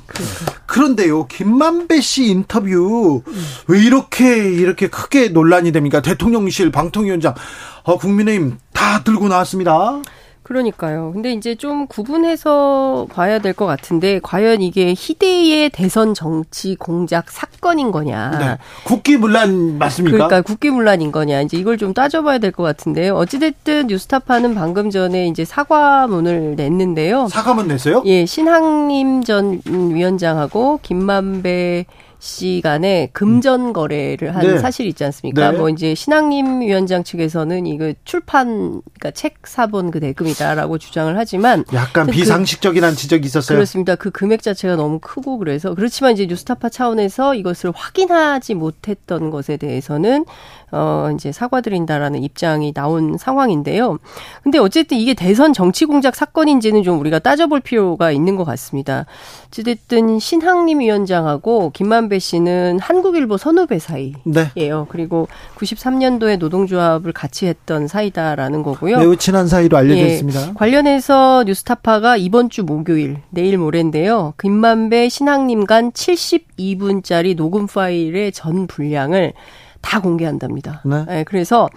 [0.65, 3.21] 그런데요, 김만배 씨 인터뷰
[3.67, 6.01] 왜 이렇게 이렇게 크게 논란이 됩니까?
[6.01, 7.35] 대통령실 방통위원장,
[7.83, 10.01] 어, 국민의힘 다 들고 나왔습니다.
[10.43, 11.11] 그러니까요.
[11.13, 17.91] 근데 이제 좀 구분해서 봐야 될 것 같은데 과연 이게 희대의 대선 정치 공작 사건인
[17.91, 18.31] 거냐.
[18.39, 18.57] 네.
[18.85, 20.15] 국기문란 맞습니까?
[20.17, 21.41] 그러니까 국기문란인 거냐.
[21.41, 23.15] 이제 이걸 좀 따져봐야 될 것 같은데요.
[23.15, 27.27] 어찌됐든 뉴스타파는 방금 전에 이제 사과문을 냈는데요.
[27.29, 28.03] 사과문 냈어요?
[28.05, 31.85] 예, 신학님 전 위원장하고 김만배
[32.23, 34.57] 시간에 금전 거래를 한 네.
[34.57, 35.51] 사실이 있지 않습니까?
[35.51, 35.57] 네.
[35.57, 42.05] 뭐 이제 신학님 위원장 측에서는 이거 출판 그러니까 책 사본 그 대금이다라고 주장을 하지만 약간
[42.05, 43.57] 그 비상식적이라는 지적이 있었어요.
[43.57, 43.95] 그렇습니다.
[43.95, 50.23] 그 금액 자체가 너무 크고 그래서 그렇지만 이제 뉴스타파 차원에서 이것을 확인하지 못했던 것에 대해서는
[50.73, 53.99] 어, 이제 사과드린다라는 입장이 나온 상황인데요.
[54.41, 59.05] 근데 어쨌든 이게 대선 정치 공작 사건인지는 좀 우리가 따져볼 필요가 있는 것 같습니다.
[59.47, 64.15] 어쨌든 신학림 위원장하고 김만배 씨는 한국일보 선후배 사이예요.
[64.25, 64.49] 네.
[64.89, 65.27] 그리고
[65.57, 68.97] 93년도에 노동조합을 같이 했던 사이다라는 거고요.
[68.97, 70.53] 매우 친한 사이로 알려져 예, 있습니다.
[70.55, 74.33] 관련해서 뉴스타파가 이번 주 목요일 내일 모레인데요.
[74.41, 79.33] 김만배 신학림 간 72분짜리 녹음 파일의 전 분량을
[79.83, 80.81] 다 공개한답니다.
[80.85, 81.05] 네.
[81.05, 81.69] 네 그래서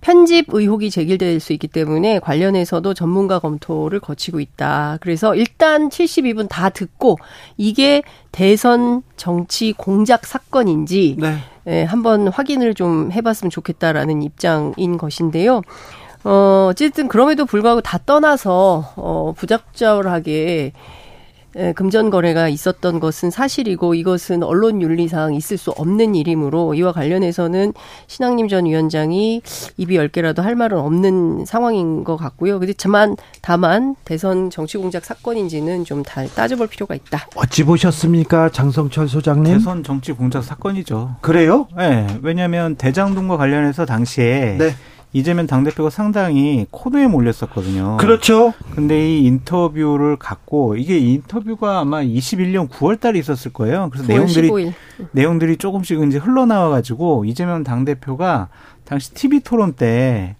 [0.00, 4.98] 편집 의혹이 제기될 수 있기 때문에 관련해서도 전문가 검토를 거치고 있다.
[5.00, 7.18] 그래서 일단 72분 다 듣고
[7.56, 8.02] 이게
[8.32, 11.38] 대선 정치 공작 사건인지 네.
[11.66, 15.62] 예, 한번 확인을 좀 해봤으면 좋겠다라는 입장인 것인데요.
[16.24, 20.72] 어, 어쨌든 그럼에도 불구하고 다 떠나서 어, 부적절하게
[21.58, 27.72] 예, 금전 거래가 있었던 것은 사실이고 이것은 언론 윤리상 있을 수 없는 일이므로 이와 관련해서는
[28.06, 29.42] 신학님 전 위원장이
[29.76, 32.60] 입이 열 개라도 할 말은 없는 상황인 것 같고요.
[32.60, 37.26] 그렇지만 다만 대선 정치 공작 사건인지는 좀다 따져볼 필요가 있다.
[37.34, 39.52] 어찌 보셨습니까, 장성철 소장님?
[39.52, 41.16] 대선 정치 공작 사건이죠.
[41.20, 41.66] 그래요?
[41.76, 44.74] 네, 왜냐하면 대장동과 관련해서 당시에 네.
[45.12, 47.96] 이재명 당대표가 상당히 코너에 몰렸었거든요.
[47.98, 48.52] 그렇죠.
[48.74, 53.88] 근데 이 인터뷰를 갖고 이게 인터뷰가 아마 21년 9월 달에 있었을 거예요.
[53.90, 54.72] 그래서 내용들이 15일.
[55.12, 58.48] 내용들이 조금씩 이제 흘러나와 가지고 이재명 당대표가
[58.84, 60.36] 당시 TV 토론 때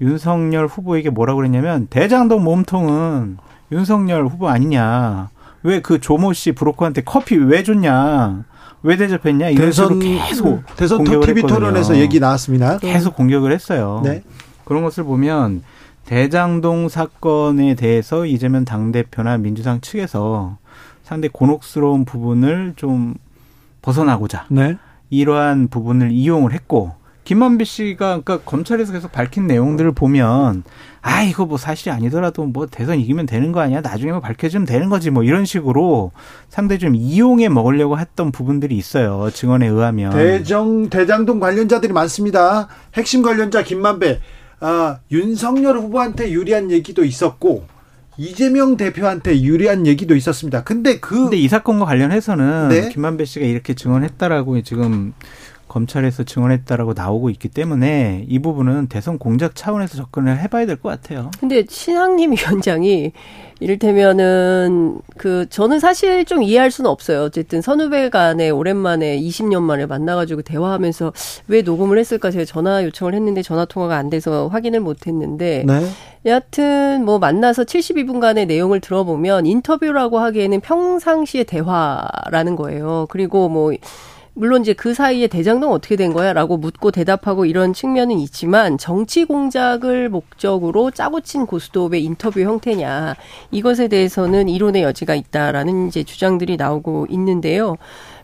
[0.00, 3.38] 윤석열 후보에게 뭐라고 그랬냐면 대장동 몸통은
[3.72, 5.30] 윤석열 후보 아니냐.
[5.64, 8.44] 왜 그 조모 씨 브로커한테 커피 왜 줬냐.
[8.82, 12.78] 왜 대접했냐 이런 대선, 계속 대선 TV 토론에서 얘기 나왔습니다.
[12.78, 14.00] 계속 공격을 했어요.
[14.04, 14.22] 네.
[14.64, 15.62] 그런 것을 보면
[16.04, 20.58] 대장동 사건에 대해서 이재명 당 대표나 민주당 측에서
[21.02, 23.14] 상당히 곤혹스러운 부분을 좀
[23.82, 24.76] 벗어나고자 네.
[25.10, 26.92] 이러한 부분을 이용을 했고
[27.28, 30.62] 김만배 씨가 그러니까 검찰에서 계속 밝힌 내용들을 보면
[31.02, 33.82] 아 이거 뭐 사실이 아니더라도 뭐 대선 이기면 되는 거 아니야?
[33.82, 36.12] 나중에 뭐 밝혀지면 되는 거지 뭐 이런 식으로
[36.48, 39.28] 상당히 좀 이용해 먹으려고 했던 부분들이 있어요.
[39.30, 40.10] 증언에 의하면.
[40.12, 42.68] 대정 대장동 관련자들이 많습니다.
[42.94, 44.20] 핵심 관련자 김만배.
[44.60, 47.66] 아 윤석열 후보한테 유리한 얘기도 있었고
[48.16, 50.64] 이재명 대표한테 유리한 얘기도 있었습니다.
[50.64, 52.88] 근데 그 근데 이 사건과 관련해서는 네?
[52.88, 55.12] 김만배 씨가 이렇게 증언했다라고 지금
[55.68, 61.30] 검찰에서 증언했다라고 나오고 있기 때문에 이 부분은 대선 공작 차원에서 접근을 해봐야 될 것 같아요.
[61.40, 63.12] 근데 신학님 위원장이
[63.60, 67.22] 이를테면은 그 저는 사실 좀 이해할 수는 없어요.
[67.22, 71.12] 어쨌든 선후배 간에 오랜만에 20년 만에 만나가지고 대화하면서
[71.48, 75.86] 왜 녹음을 했을까 제가 전화 요청을 했는데 전화 통화가 안 돼서 확인을 못했는데 네.
[76.26, 83.06] 여하튼 뭐 만나서 72분간의 내용을 들어보면 인터뷰라고 하기에는 평상시의 대화라는 거예요.
[83.10, 83.72] 그리고 뭐
[84.38, 90.08] 물론 이제 그 사이에 대장동 어떻게 된 거야라고 묻고 대답하고 이런 측면은 있지만 정치 공작을
[90.08, 93.16] 목적으로 짜고 친 고스톱의 인터뷰 형태냐
[93.50, 97.78] 이것에 대해서는 이론의 여지가 있다라는 이제 주장들이 나오고 있는데요.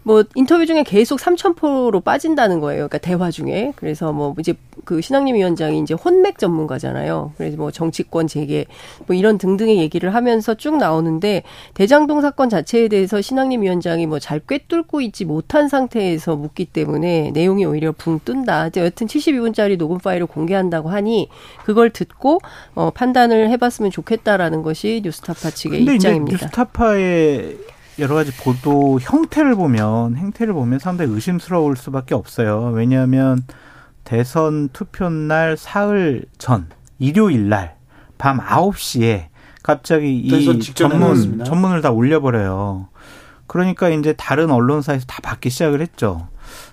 [0.05, 2.89] 뭐 인터뷰 중에 계속 삼천포로 빠진다는 거예요.
[2.89, 3.73] 그러니까 대화 중에.
[3.77, 4.55] 그래서 뭐 이제
[4.85, 7.33] 그 신학님 위원장이 이제 혼맥 전문가잖아요.
[7.37, 8.67] 그래서 뭐 정치권 재개
[9.07, 11.43] 뭐 이런 등등의 얘기를 하면서 쭉 나오는데
[11.75, 17.65] 대장동 사건 자체에 대해서 신학님 위원장이 뭐 잘 꿰뚫고 있지 못한 상태에서 묻기 때문에 내용이
[17.65, 18.71] 오히려 붕 뜬다.
[18.77, 21.29] 여튼 72분짜리 녹음 파일을 공개한다고 하니
[21.65, 22.41] 그걸 듣고
[22.75, 26.47] 어 판단을 해봤으면 좋겠다라는 것이 뉴스타파 측의 입장입니다.
[26.47, 27.57] 뉴스타파의
[27.99, 32.73] 여러 가지 보도 형태를 보면 행태를 보면 상당히 의심스러울 수밖에 없어요.
[32.75, 33.45] 왜냐하면
[34.03, 36.69] 대선 투표 날 사흘 전
[36.99, 39.27] 일요일 날밤 9시에
[39.63, 42.89] 갑자기 이 전문 전문을 다 올려버려요.
[43.47, 46.29] 그러니까 이제 다른 언론사에서 다 받기 시작을 했죠.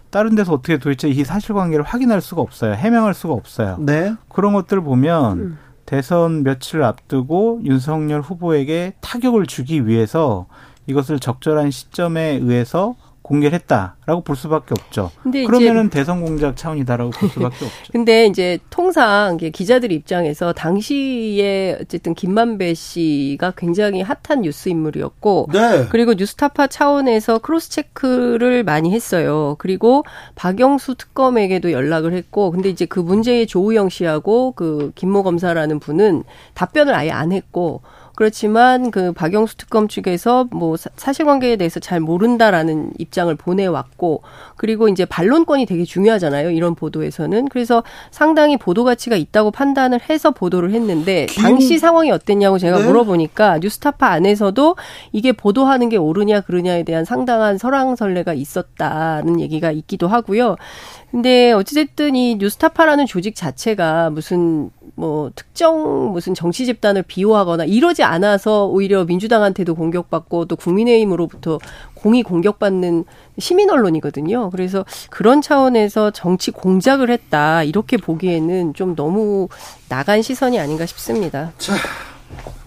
[0.09, 2.73] 다른 데서 어떻게 도대체 이 사실관계를 확인할 수가 없어요.
[2.73, 3.77] 해명할 수가 없어요.
[3.79, 4.13] 네.
[4.27, 5.57] 그런 것들을 보면 음.
[5.85, 10.47] 대선 며칠 앞두고 윤석열 후보에게 타격을 주기 위해서
[10.87, 12.95] 이것을 적절한 시점에 의해서
[13.31, 15.11] 공개를 했다라고 볼 수밖에 없죠.
[15.21, 17.67] 근데 그러면은 대선 공작 차원이다라고 볼 수밖에 없죠.
[17.91, 25.87] 근데 이제 통상 기자들 입장에서 당시에 어쨌든 김만배 씨가 굉장히 핫한 뉴스 인물이었고 네.
[25.89, 29.55] 그리고 뉴스타파 차원에서 cross check를 많이 했어요.
[29.59, 30.03] 그리고
[30.35, 36.23] 박영수 특검에게도 연락을 했고 근데 이제 그 문제의 조우형 씨하고 그 김모 검사라는 분은
[36.55, 37.81] 답변을 아예 안 했고
[38.21, 44.21] 그렇지만 그 박영수 특검 측에서 뭐 사실관계에 대해서 잘 모른다라는 입장을 보내왔고
[44.57, 46.51] 그리고 이제 반론권이 되게 중요하잖아요.
[46.51, 47.81] 이런 보도에서는 그래서
[48.11, 51.41] 상당히 보도 가치가 있다고 판단을 해서 보도를 했는데 김...
[51.41, 52.85] 당시 상황이 어땠냐고 제가 네?
[52.85, 54.75] 물어보니까 뉴스타파 안에서도
[55.13, 60.57] 이게 보도하는 게 옳으냐 그르냐에 대한 상당한 설왕설래가 있었다는 얘기가 있기도 하고요.
[61.11, 68.65] 근데 어찌됐든 이 뉴스타파라는 조직 자체가 무슨 뭐 특정 무슨 정치 집단을 비호하거나 이러지 않아서
[68.67, 71.59] 오히려 민주당한테도 공격받고 또 국민의힘으로부터
[71.95, 73.03] 공이 공격받는
[73.39, 74.49] 시민 언론이거든요.
[74.51, 79.49] 그래서 그런 차원에서 정치 공작을 했다 이렇게 보기에는 좀 너무
[79.89, 81.51] 나간 시선이 아닌가 싶습니다.
[81.57, 81.73] 자,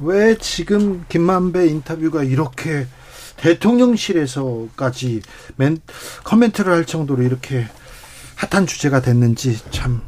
[0.01, 2.87] 왜 지금 김만배 인터뷰가 이렇게
[3.39, 5.23] 대통령실에서까지
[5.57, 5.79] 멘,
[6.25, 7.67] 커멘트를 할 정도로 이렇게
[8.51, 10.01] 핫한 주제가 됐는지 참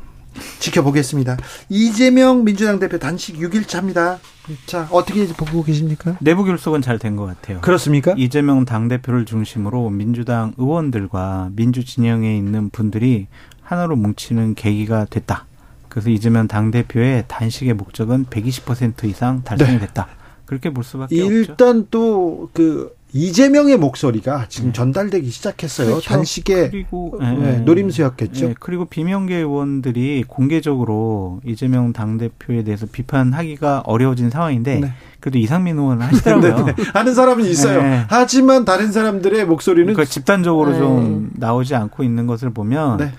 [0.58, 1.38] 지켜보겠습니다.
[1.70, 4.18] 이재명 민주당 대표 단식 6일차입니다.
[4.66, 6.16] 자, 어떻게 보고 계십니까?
[6.20, 7.60] 내부 결속은 잘 된 것 같아요.
[7.62, 8.14] 그렇습니까?
[8.16, 13.28] 이재명 당대표를 중심으로 민주당 의원들과 민주진영에 있는 분들이
[13.62, 15.46] 하나로 뭉치는 계기가 됐다.
[15.88, 20.06] 그래서 이재명 당대표의 단식의 목적은 120% 이상 달성이 됐다.
[20.06, 20.12] 네.
[20.44, 21.52] 그렇게 볼 수밖에 일단 없죠.
[21.52, 24.72] 일단 또 그 이재명의 목소리가 지금 네.
[24.74, 25.88] 전달되기 시작했어요.
[25.88, 26.08] 그렇죠.
[26.10, 28.48] 단식의 그리고 네, 네, 노림수였겠죠.
[28.48, 34.92] 네, 그리고 비명계 의원들이 공개적으로 이재명 당 대표에 대해서 비판하기가 어려워진 상황인데 네.
[35.20, 36.66] 그래도 이상민 의원은 하시더라고요.
[36.76, 38.04] 네, 하는 사람은 있어요.
[38.08, 43.12] 하지만 다른 사람들의 목소리는 그러니까 집단적으로 좀 나오지 않고 있는 것을 보면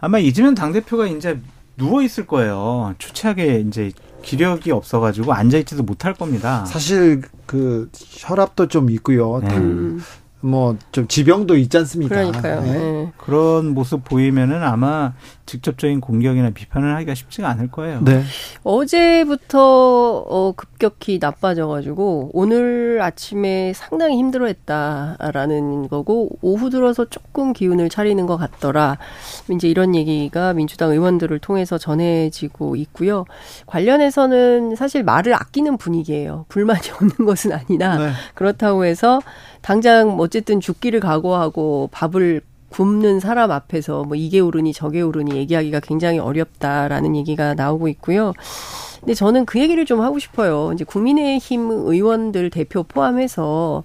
[0.00, 1.38] 아마 이재명 당 대표가 이제
[1.76, 2.94] 누워 있을 거예요.
[2.98, 3.92] 초췌하게 이제
[4.22, 6.64] 기력이 없어가지고 앉아있지도 못할 겁니다.
[6.64, 9.40] 사실 그 혈압도 좀 있고요.
[9.40, 9.48] 네.
[10.42, 12.14] 뭐 좀 지병도 있지 않습니까?
[12.14, 12.60] 그러니까요.
[12.62, 12.72] 네.
[12.72, 13.12] 네.
[13.16, 15.14] 그런 모습 보이면은 아마
[15.46, 18.00] 직접적인 공격이나 비판을 하기가 쉽지가 않을 거예요.
[18.04, 18.22] 네.
[18.62, 28.36] 어제부터 어, 급격히 나빠져가지고 오늘 아침에 상당히 힘들어했다라는 거고 오후 들어서 조금 기운을 차리는 것
[28.36, 28.98] 같더라.
[29.50, 33.24] 이제 이런 얘기가 민주당 의원들을 통해서 전해지고 있고요.
[33.66, 36.46] 관련해서는 사실 말을 아끼는 분위기예요.
[36.48, 38.10] 불만이 없는 것은 아니라 네.
[38.34, 39.20] 그렇다고 해서
[39.62, 46.18] 당장 어쨌든 죽기를 각오하고 밥을 굶는 사람 앞에서 뭐 이게 오르니 저게 오르니 얘기하기가 굉장히
[46.18, 48.32] 어렵다라는 얘기가 나오고 있고요.
[49.00, 50.72] 근데 저는 그 얘기를 좀 하고 싶어요.
[50.72, 53.84] 이제 국민의힘 의원들 대표 포함해서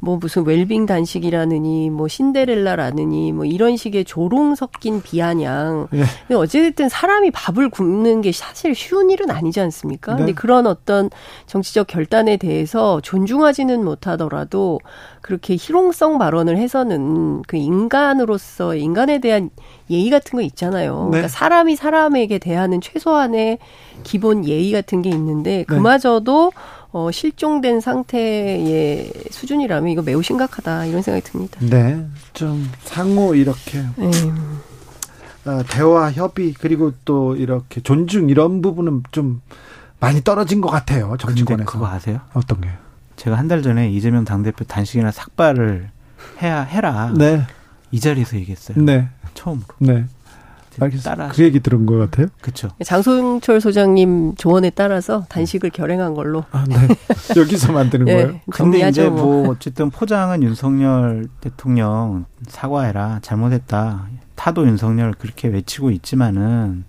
[0.00, 5.88] 뭐 무슨 웰빙 단식이라느니 뭐 신데렐라라느니 뭐 이런 식의 조롱 섞인 비아냥.
[5.90, 6.04] 네.
[6.26, 10.12] 근데 어쨌든 사람이 밥을 굶는 게 사실 쉬운 일은 아니지 않습니까?
[10.12, 10.18] 네.
[10.18, 11.10] 근데 그런 어떤
[11.46, 14.80] 정치적 결단에 대해서 존중하지는 못하더라도
[15.20, 19.50] 그렇게 희롱성 발언을 해서는 그 인간으로서 인간에 대한
[19.90, 21.04] 예의 같은 거 있잖아요.
[21.06, 21.10] 네.
[21.10, 23.58] 그러니까 사람이 사람에게 대하는 최소한의
[24.04, 25.64] 기본 예의 같은 게 있는데 네.
[25.64, 26.52] 그마저도
[26.96, 31.58] 어, 실종된 상태의 수준이라면 이거 매우 심각하다 이런 생각이 듭니다.
[31.60, 34.10] 네, 좀 상호 이렇게 네.
[35.44, 39.42] 어, 대화 협의 그리고 또 이렇게 존중 이런 부분은 좀
[40.00, 41.70] 많이 떨어진 것 같아요 정치권에서.
[41.70, 42.20] 그거 아세요?
[42.32, 42.72] 어떤 게요?
[43.16, 45.90] 제가 한 달 전에 이재명 당대표 단식이나 삭발을
[46.40, 47.12] 해야 해라.
[47.14, 47.46] 네.
[47.90, 48.82] 이 자리에서 얘기했어요.
[48.82, 49.08] 네.
[49.34, 49.66] 처음으로.
[49.80, 50.06] 네.
[51.02, 52.28] 따라 그 얘기 들은 것 같아요.
[52.40, 52.68] 그렇죠.
[52.84, 56.44] 장송철 소장님 조언에 따라서 단식을 결행한 걸로.
[56.50, 56.76] 아, 네.
[57.36, 58.40] 여기서 만드는 네, 거예요.
[58.50, 59.26] 근데 이제 뭐.
[59.26, 64.06] 뭐 어쨌든 포장은 윤석열 대통령 사과해라 잘못했다.
[64.34, 66.84] 타도 윤석열 그렇게 외치고 있지만은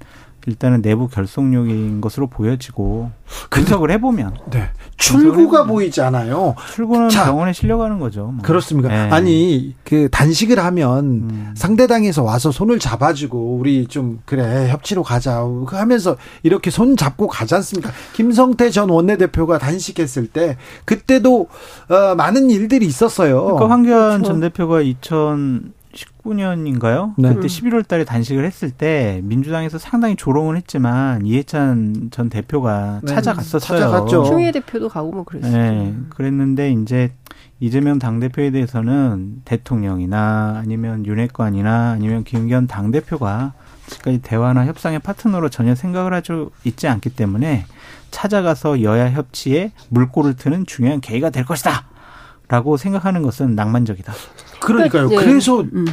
[0.47, 3.11] 일단은 내부 결속력인 것으로 보여지고
[3.49, 4.69] 분석을 해보면 네.
[4.95, 6.55] 출구가 보이지 않아요.
[6.73, 8.27] 출구는 자, 병원에 실려가는 거죠.
[8.27, 8.41] 뭐.
[8.43, 8.87] 그렇습니까?
[8.87, 8.95] 네.
[9.11, 11.53] 아니 그 단식을 하면 음.
[11.55, 17.91] 상대당에서 와서 손을 잡아주고 우리 좀 그래 협치로 가자 하면서 이렇게 손 잡고 가지 않습니까?
[18.13, 20.55] 김성태 전 원내대표가 단식했을 때
[20.85, 21.49] 그때도
[21.89, 23.43] 어, 많은 일들이 있었어요.
[23.43, 24.23] 그러니까 황교안 그렇죠.
[24.23, 27.13] 전 대표가 2000 2019년인가요?
[27.17, 27.33] 네.
[27.33, 33.13] 그때 11월 달에 단식을 했을 때 민주당에서 상당히 조롱을 했지만 이해찬 전 대표가 네.
[33.13, 33.59] 찾아갔었어요.
[33.59, 34.23] 찾아갔죠.
[34.25, 35.51] 추미애 대표도 가고 뭐 그랬어요.
[35.51, 35.95] 네.
[36.09, 37.11] 그랬는데 이제
[37.59, 43.53] 이재명 당대표에 대해서는 대통령이나 아니면 윤핵관이나 아니면 김기현 당대표가
[43.87, 46.33] 지금까지 대화나 협상의 파트너로 전혀 생각을 하지
[46.65, 47.65] 있지 않기 때문에
[48.11, 51.85] 찾아가서 여야 협치에 물꼬를 트는 중요한 계기가 될 것이다.
[52.47, 54.13] 라고 생각하는 것은 낭만적이다.
[54.61, 55.09] 그러니까요.
[55.09, 55.85] 그러니까, 그래서 음.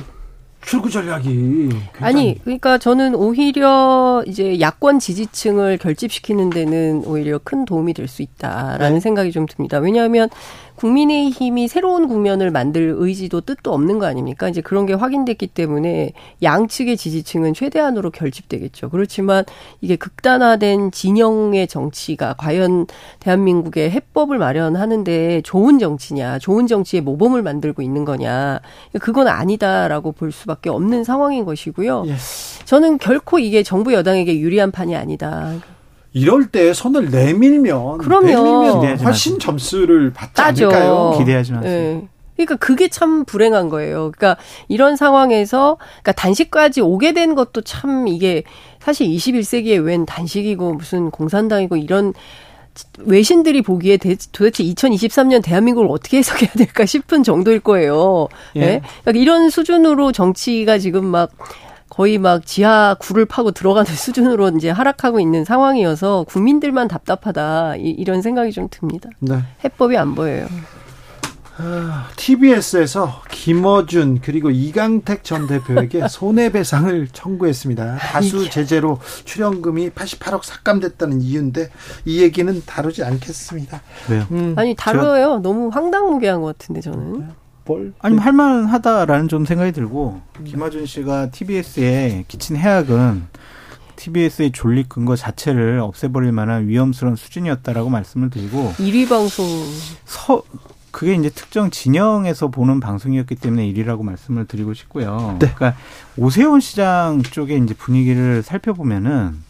[0.62, 1.90] 출구 전략이 굉장히...
[2.00, 8.94] 아니 그러니까 저는 오히려 이제 야권 지지층을 결집시키는 데는 오히려 큰 도움이 될 수 있다라는
[8.94, 9.00] 네.
[9.00, 9.78] 생각이 좀 듭니다.
[9.78, 10.30] 왜냐하면
[10.76, 14.48] 국민의힘이 새로운 국면을 만들 의지도 뜻도 없는 거 아닙니까?
[14.48, 18.90] 이제 그런 게 확인됐기 때문에 양측의 지지층은 최대한으로 결집되겠죠.
[18.90, 19.44] 그렇지만
[19.80, 22.86] 이게 극단화된 진영의 정치가 과연
[23.20, 28.60] 대한민국의 해법을 마련하는데 좋은 정치냐, 좋은 정치의 모범을 만들고 있는 거냐,
[29.00, 32.04] 그건 아니다라고 볼 수밖에 없는 상황인 것이고요.
[32.08, 32.14] 예.
[32.64, 35.54] 저는 결코 이게 정부 여당에게 유리한 판이 아니다.
[36.14, 38.26] 이럴 때 손을 내밀면 그럼요.
[38.26, 40.68] 내밀면 훨씬 점수를 받지 따죠.
[40.68, 41.14] 않을까요?
[41.18, 42.00] 기대하지 마세요.
[42.00, 42.08] 네.
[42.36, 44.12] 그러니까 그게 참 불행한 거예요.
[44.16, 44.36] 그러니까
[44.68, 48.44] 이런 상황에서 그러니까 단식까지 오게 된 것도 참 이게
[48.80, 52.12] 사실 21세기에 웬 단식이고 무슨 공산당이고 이런
[52.98, 58.28] 외신들이 보기에 도대체 2023년 대한민국을 어떻게 해석해야 될까 싶은 정도일 거예요.
[58.56, 58.60] 예.
[58.60, 58.82] 네?
[59.02, 61.30] 그러니까 이런 수준으로 정치가 지금 막
[61.94, 68.20] 거의 막 지하 굴을 파고 들어가는 수준으로 이제 하락하고 있는 상황이어서 국민들만 답답하다 이, 런
[68.20, 69.08] 생각이 좀 듭니다.
[69.20, 69.38] 네.
[69.64, 70.48] 해법이 안 보여요.
[72.16, 77.96] TBS에서 김어준 그리고 이강택 전 대표에게 손해배상을 청구했습니다.
[77.98, 81.70] 다수 제재로 출연금이 88억 삭감됐다는 이유인데
[82.06, 83.82] 이 얘기는 다루지 않겠습니다.
[84.10, 84.26] 왜요?
[84.32, 85.38] 음, 아니 다뤄요.
[85.38, 87.43] 너무 황당무계한 것 같은데 저는.
[87.64, 87.72] 네.
[87.72, 87.92] 뭘?
[87.98, 90.44] 아니 할만하다라는 좀 생각이 들고 음.
[90.44, 93.26] 김하준 씨가 TBS에 끼친 해악은
[93.96, 99.46] TBS의 존립 근거 자체를 없애버릴 만한 위험스러운 수준이었다라고 말씀을 드리고 1위 방송
[100.04, 100.42] 서
[100.90, 105.36] 그게 이제 특정 진영에서 보는 방송이었기 때문에 1위라고 말씀을 드리고 싶고요.
[105.40, 105.52] 네.
[105.54, 105.76] 그러니까
[106.16, 109.42] 오세훈 시장 쪽의 이제 분위기를 살펴보면은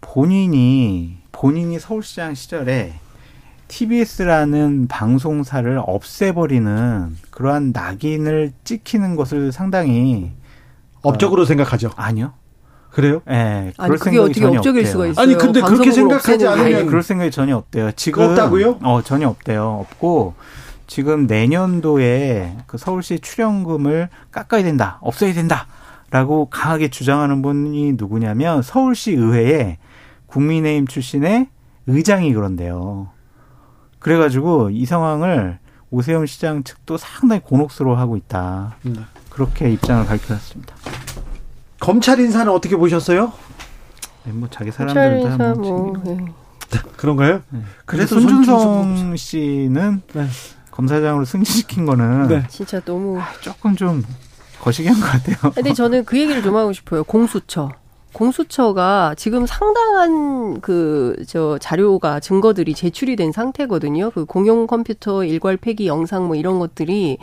[0.00, 2.94] 본인이 본인이 서울시장 시절에
[3.72, 10.32] TBS라는 방송사를 없애버리는 그러한 낙인을 찍히는 것을 상당히
[11.00, 11.90] 업적으로 어, 생각하죠.
[11.96, 12.34] 아니요.
[12.90, 13.22] 그래요?
[13.28, 13.32] 예.
[13.32, 15.24] 네, 아니 그게 어떻게 업적일 수가 있어요?
[15.24, 17.92] 아니 근데 그렇게 생각하지 않으면 아니, 그럴 생각이 전혀 없대요.
[17.92, 18.80] 지금 없다고요?
[18.82, 19.86] 어 전혀 없대요.
[19.86, 20.34] 없고
[20.86, 29.78] 지금 내년도에 그 서울시 출연금을 깎아야 된다, 없애야 된다라고 강하게 주장하는 분이 누구냐면 서울시 의회에
[30.26, 31.48] 국민의힘 출신의
[31.86, 33.11] 의장이 그런데요.
[34.02, 35.58] 그래가지고 이 상황을
[35.90, 38.76] 오세훈 시장 측도 상당히 곤혹스러워하고 있다.
[38.82, 38.94] 네.
[39.30, 40.74] 그렇게 입장을 밝혔습니다.
[41.78, 43.32] 검찰 인사는 어떻게 보셨어요?
[44.24, 46.78] 네, 뭐 자기 사람들도 뭐, 뭐 네.
[46.96, 47.42] 그런가요?
[47.50, 47.62] 네.
[47.84, 50.26] 그래서 손준성 씨는 네.
[50.70, 52.46] 검사장으로 승진시킨 거는 네.
[52.48, 54.02] 진짜 너무 조금 좀
[54.60, 55.52] 거시기한 것 같아요.
[55.54, 57.04] 근데 저는 그 얘기를 좀 하고 싶어요.
[57.04, 57.70] 공수처.
[58.12, 64.10] 공수처가 지금 상당한 그 저 자료가 증거들이 제출이 된 상태거든요.
[64.10, 67.18] 그 공용 컴퓨터 일괄 폐기 영상 뭐 이런 것들이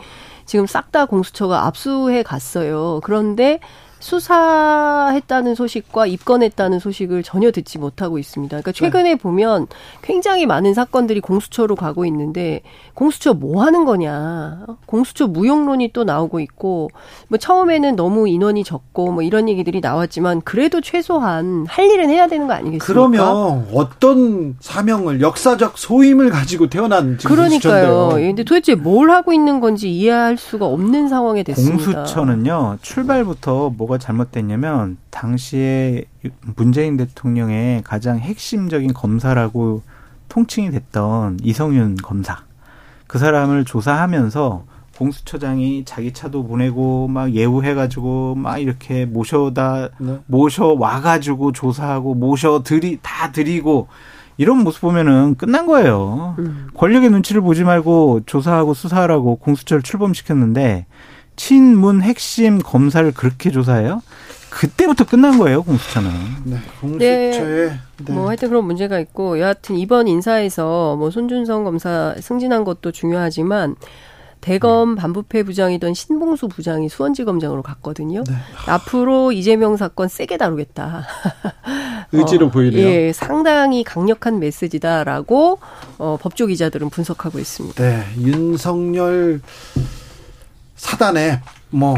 [0.46, 3.00] 지금 싹 다 공수처가 압수해 갔어요.
[3.04, 3.60] 그런데
[4.00, 8.48] 수사했다는 소식과 입건했다는 소식을 전혀 듣지 못하고 있습니다.
[8.48, 9.14] 그러니까 최근에 네.
[9.14, 9.66] 보면
[10.02, 12.62] 굉장히 많은 사건들이 공수처로 가고 있는데
[12.94, 14.64] 공수처 뭐 하는 거냐?
[14.86, 16.90] 공수처 무용론이 또 나오고 있고
[17.28, 22.46] 뭐 처음에는 너무 인원이 적고 뭐 이런 얘기들이 나왔지만 그래도 최소한 할 일은 해야 되는
[22.46, 22.86] 거 아니겠습니까?
[22.86, 28.10] 그러면 어떤 사명을 역사적 소임을 가지고 태어난 그러니까요.
[28.14, 31.84] 근데 도대체 뭘 하고 있는 건지 이해할 수가 없는 상황에 됐습니다.
[31.84, 36.04] 공수처는요 출발부터 뭐 뭐가 잘못됐냐면 당시에
[36.56, 39.82] 문재인 대통령의 가장 핵심적인 검사라고
[40.28, 42.44] 통칭이 됐던 이성윤 검사
[43.08, 44.64] 그 사람을 조사하면서
[44.96, 50.20] 공수처장이 자기 차도 보내고 막 예우해가지고 막 이렇게 모셔다 네.
[50.26, 53.88] 모셔 와가지고 조사하고 모셔 드리 다 드리고
[54.36, 56.36] 이런 모습 보면은 끝난 거예요.
[56.38, 56.68] 음.
[56.74, 60.86] 권력의 눈치를 보지 말고 조사하고 수사하라고 공수처를 출범시켰는데
[61.40, 64.02] 친문 핵심 검사를 그렇게 조사해요?
[64.50, 66.10] 그때부터 끝난 거예요, 공수처는.
[66.44, 67.30] 네, 공수처에.
[67.30, 68.12] 네, 네.
[68.12, 73.76] 뭐 하여튼 그런 문제가 있고 여하튼 이번 인사에서 뭐 손준성 검사 승진한 것도 중요하지만
[74.42, 78.22] 대검 반부패 부장이던 신봉수 부장이 수원지검장으로 갔거든요.
[78.24, 78.34] 네.
[78.66, 81.06] 앞으로 이재명 사건 세게 다루겠다.
[82.12, 82.86] 의지로 어, 보이네요.
[82.86, 85.58] 예, 상당히 강력한 메시지다라고
[85.96, 87.82] 어, 법조 기자들은 분석하고 있습니다.
[87.82, 89.40] 네, 윤석열
[90.80, 91.94] 사단에 뭐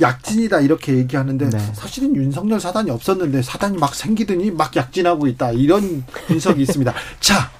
[0.00, 1.58] 약진이다 이렇게 얘기하는데 네.
[1.74, 6.94] 사실은 윤석열 사단이 없었는데 사단이 막 생기더니 막 약진하고 있다 이런 분석이 있습니다.
[7.20, 7.50] 자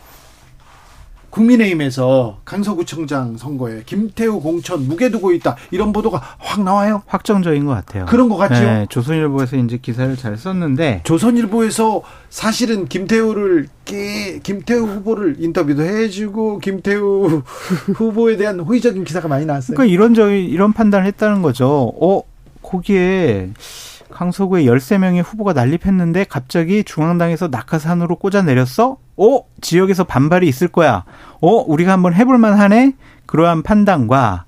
[1.32, 7.02] 국민의힘에서 강서구청장 선거에 김태우 공천 무게 두고 있다 이런 보도가 확 나와요.
[7.06, 8.04] 확정적인 것 같아요.
[8.06, 8.60] 그런 것 같죠.
[8.60, 17.42] 네, 조선일보에서 이제 기사를 잘 썼는데 조선일보에서 사실은 김태우를 김태우 후보를 인터뷰도 해주고 김태우
[17.96, 19.76] 후보에 대한 호의적인 기사가 많이 나왔어요.
[19.76, 21.92] 그러니까 이런 저 이런 판단을 했다는 거죠.
[21.98, 22.22] 어
[22.62, 23.50] 거기에
[24.12, 28.98] 강서구에 13명의 후보가 난립했는데 갑자기 중앙당에서 낙하산으로 꽂아 내렸어?
[29.16, 29.40] 어?
[29.60, 31.04] 지역에서 반발이 있을 거야.
[31.40, 31.48] 어?
[31.66, 32.94] 우리가 한번 해볼 만 하네?
[33.26, 34.44] 그러한 판단과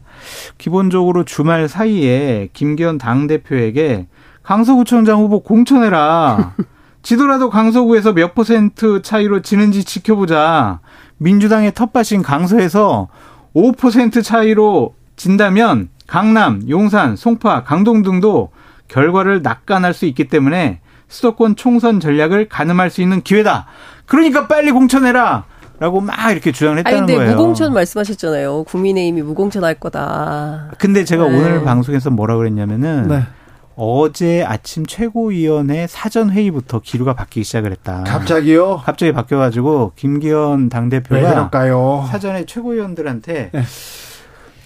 [0.58, 4.06] 기본적으로 주말 사이에 김기현 당대표에게
[4.42, 6.54] 강서구청장 후보 공천해라.
[7.02, 10.80] 지더라도 강서구에서 몇 퍼센트 차이로 지는지 지켜보자.
[11.18, 13.08] 민주당의 텃밭인 강서에서
[13.54, 18.50] 5% 차이로 진다면 강남, 용산, 송파, 강동 등도
[18.88, 23.66] 결과를 낙관할 수 있기 때문에 수도권 총선 전략을 가늠할 수 있는 기회다.
[24.06, 25.44] 그러니까 빨리 공천해라.
[25.80, 27.30] 라고 막 이렇게 주장을 했다는 아니, 근데 거예요.
[27.32, 28.62] 무공천 말씀하셨잖아요.
[28.64, 30.70] 국민의힘이 무공천 할 거다.
[30.78, 31.36] 근데 제가 네.
[31.36, 33.22] 오늘 방송에서 뭐라 그랬냐면은 네.
[33.74, 38.04] 어제 아침 최고위원회 사전 회의부터 기류가 바뀌기 시작을 했다.
[38.06, 38.82] 갑자기요?
[38.84, 41.50] 갑자기 바뀌어가지고 김기현 당 대표가
[42.08, 43.62] 사전에 최고위원들한테 네.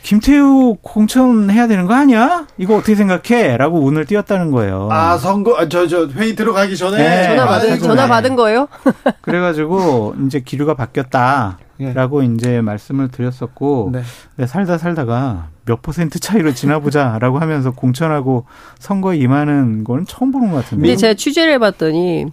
[0.09, 2.47] 김태우 공천해야 되는 거 아니야?
[2.56, 3.59] 이거 어떻게 생각해?
[3.59, 4.89] 라고 운을 띄웠다는 거예요.
[4.90, 6.97] 아, 선거, 저, 저, 회의 들어가기 전에?
[6.97, 8.68] 네, 전화 받은, 아, 전화 받은 거예요?
[9.20, 11.59] 그래가지고, 이제 기류가 바뀌었다.
[11.78, 12.30] 라고 네.
[12.32, 14.02] 이제 말씀을 드렸었고, 네.
[14.36, 18.47] 네, 살다 살다가 몇 퍼센트 차이로 지나보자 라고 하면서 공천하고
[18.78, 20.86] 선거에 임하는 건 처음 보는 것 같은데.
[20.86, 22.32] 근데 제가 취재를 해봤더니,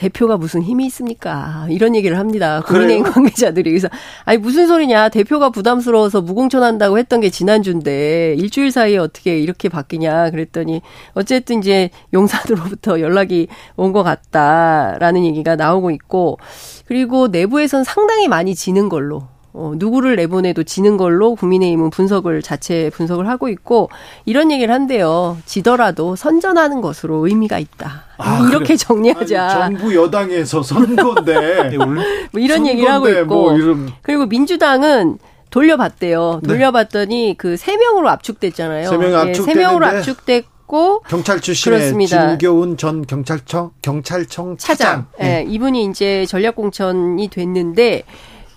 [0.00, 1.66] 대표가 무슨 힘이 있습니까?
[1.68, 2.62] 이런 얘기를 합니다.
[2.66, 3.68] 국민의힘 관계자들이.
[3.70, 3.88] 그래서,
[4.24, 5.10] 아니, 무슨 소리냐.
[5.10, 10.30] 대표가 부담스러워서 무공천한다고 했던 게 지난주인데, 일주일 사이에 어떻게 이렇게 바뀌냐.
[10.30, 10.80] 그랬더니,
[11.12, 16.38] 어쨌든 이제 용산으로부터 연락이 온 것 같다라는 얘기가 나오고 있고,
[16.86, 23.28] 그리고 내부에선 상당히 많이 지는 걸로 어, 누구를 내보내도 지는 걸로 국민의힘은 분석을 자체 분석을
[23.28, 23.90] 하고 있고
[24.24, 25.38] 이런 얘기를 한대요.
[25.44, 28.04] 지더라도 선전하는 것으로 의미가 있다.
[28.18, 28.76] 아, 이렇게 그래.
[28.76, 29.62] 정리하자.
[29.64, 33.90] 아니, 정부 여당에서 선거인데 뭐 이런 얘기를 하고 있고 뭐 이런.
[34.02, 35.18] 그리고 민주당은
[35.50, 36.40] 돌려봤대요.
[36.42, 36.48] 네.
[36.48, 38.88] 돌려봤더니 그 세 명으로 압축됐잖아요.
[38.88, 42.28] 세 명이 압축 세 명으로 압축됐고 경찰 출신의 그렇습니다.
[42.38, 45.06] 진교훈 전 경찰청 경찰청 차장.
[45.18, 45.44] 예, 네.
[45.44, 45.46] 네.
[45.50, 48.04] 이분이 이제 전략 공천이 됐는데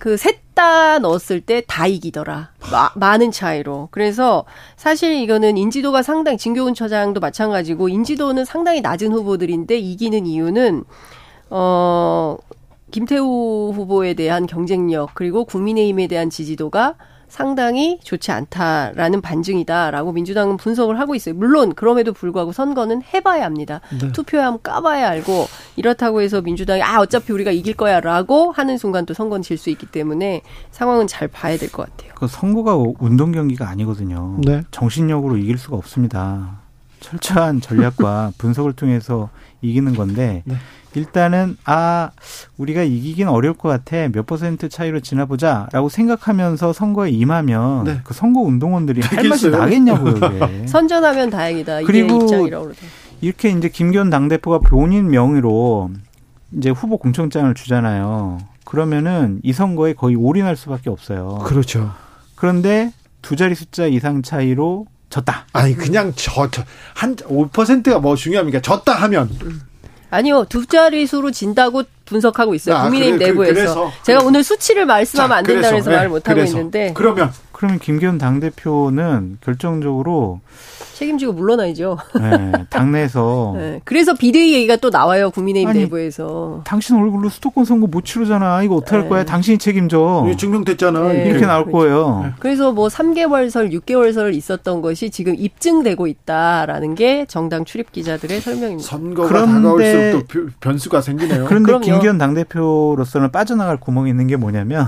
[0.04, 2.50] 그셋 다 넣었을 때 다 이기더라.
[2.74, 3.88] 마, 많은 차이로.
[3.90, 4.44] 그래서
[4.76, 10.84] 사실 이거는 인지도가 상당히 진교훈 처장도 마찬가지고 인지도는 상당히 낮은 후보들인데 이기는 이유는
[11.52, 12.36] 어
[12.92, 16.96] 김태우 후보에 대한 경쟁력 그리고 국민의힘에 대한 지지도가
[17.34, 21.34] 상당히 좋지 않다라는 반증이다라고 민주당은 분석을 하고 있어요.
[21.34, 23.82] 물론 그럼에도 불구하고 선거는 해봐야 합니다.
[24.00, 24.12] 네.
[24.12, 29.42] 투표함 까봐야 알고 이렇다고 해서 민주당이 아 어차피 우리가 이길 거야라고 하는 순간 또 선거는
[29.42, 30.42] 질 수 있기 때문에
[30.72, 32.12] 상황은 잘 봐야 될 것 같아요.
[32.16, 34.38] 그 선거가 운동 경기가 아니거든요.
[34.44, 34.62] 네.
[34.72, 36.60] 정신력으로 이길 수가 없습니다.
[37.00, 39.30] 철저한 전략과 분석을 통해서
[39.64, 40.56] 이기는 건데 네.
[40.96, 42.12] 일단은 아
[42.58, 48.02] 우리가 이기긴 어려울 것 같아 몇 퍼센트 차이로 지나보자라고 생각하면서 선거에 임하면 네.
[48.04, 50.16] 그 선거 운동원들이 할 맛이 나겠냐고요.
[50.36, 50.68] 이게.
[50.68, 51.82] 선전하면 다행이다.
[51.84, 52.28] 그리고
[53.22, 55.92] 이렇게 이제 김기현 당대표가 본인 명의로
[56.58, 58.38] 이제 후보 공천장을 주잖아요.
[58.66, 61.40] 그러면은 이 선거에 거의 올인할 수밖에 없어요.
[61.44, 61.92] 그렇죠.
[62.36, 62.92] 그런데
[63.22, 65.46] 두 자리 숫자 이상 차이로 졌다.
[65.54, 66.50] 아니 그냥 저한
[67.16, 68.62] 5%가 뭐 중요합니까?
[68.62, 69.30] 졌다 하면
[70.10, 72.76] 아니요, 두 자릿수로 진다고 분석하고 있어요.
[72.76, 73.54] 아, 국민의힘 그래, 내부에서.
[73.54, 73.74] 그래서,
[74.04, 74.28] 제가 그래서.
[74.28, 76.94] 오늘 수치를 말씀하면 자, 안 된다고 해서 네, 말을 못 하고 있는데.
[76.94, 80.42] 그러면 그러면 김기현 당대표는 결정적으로
[80.96, 81.98] 책임지고 물러나야죠.
[82.20, 83.54] 네, 당내에서.
[83.58, 86.62] 네, 그래서 비대위 얘기가 또 나와요 국민의힘 아니, 내부에서.
[86.66, 88.64] 당신 얼굴로 수도권 선거 못 치르잖아.
[88.64, 89.10] 이거 어떻게 할 네.
[89.10, 89.24] 거야?
[89.24, 90.28] 당신이 책임져.
[90.38, 91.14] 증명됐잖아.
[91.14, 91.26] 네.
[91.30, 91.78] 이렇게 나올 그렇죠.
[91.78, 92.22] 거예요.
[92.24, 92.32] 네.
[92.40, 98.88] 그래서 뭐 3개월설, 6개월설 있었던 것이 지금 입증되고 있다라는 게 정당 출입 기자들의 설명입니다.
[98.88, 101.46] 선거가 그런데, 다가올수록 또 변수가 생기네요.
[101.46, 101.86] 그런데 그럼요.
[101.86, 104.88] 김기현 당대표로서는 빠져나갈 구멍이 있는 게 뭐냐면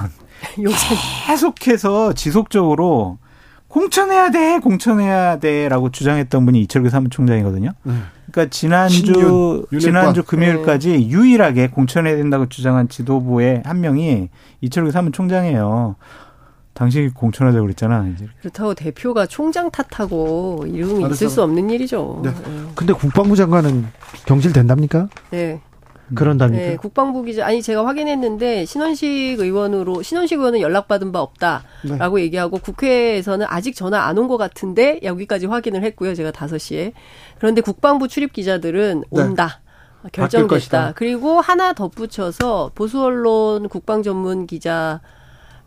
[1.27, 3.17] 계속해서 지속적으로
[3.67, 7.71] 공천해야 돼, 공천해야 돼라고 주장했던 분이 이철규 사무총장이거든요.
[7.83, 7.93] 네.
[8.31, 11.07] 그러니까 지난주 신윤, 지난주 금요일까지 네.
[11.07, 14.29] 유일하게 공천해야 된다고 주장한 지도부의 한 명이
[14.61, 15.95] 이철규 사무총장이에요.
[16.73, 18.07] 당신이 공천하자고 그랬잖아.
[18.13, 18.27] 이제.
[18.41, 22.21] 그렇다고 대표가 총장 탓하고 이름이 있을 수 없는 일이죠.
[22.23, 22.31] 네.
[22.31, 22.61] 네.
[22.75, 23.87] 근데 국방부 장관은
[24.25, 25.07] 경질된답니까?
[25.31, 25.61] 네.
[26.13, 26.63] 그런답니까?
[26.63, 32.21] 네, 국방부 기자 아니 제가 확인했는데 신원식 의원으로 신원식 의원은 연락받은 바 없다라고 네.
[32.23, 36.13] 얘기하고 국회에서는 아직 전화 안 온 것 같은데 여기까지 확인을 했고요.
[36.15, 36.93] 제가 5시에.
[37.37, 39.21] 그런데 국방부 출입 기자들은 네.
[39.21, 39.61] 온다.
[40.03, 40.09] 네.
[40.11, 40.93] 결정됐다.
[40.95, 45.01] 그리고 하나 덧붙여서 보수 언론 국방 전문 기자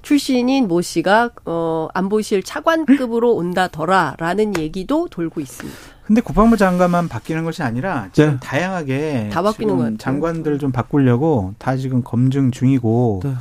[0.03, 5.79] 출신인 모 씨가 어 안보실 차관급으로 온다더라라는 얘기도 돌고 있습니다.
[6.09, 8.37] 근데 국방부 장관만 바뀌는 것이 아니라 지금 네.
[8.41, 9.99] 다양하게 다 바뀌는 것 같아요.
[9.99, 13.35] 장관들 좀 바꾸려고 다 지금 검증 중이고 네.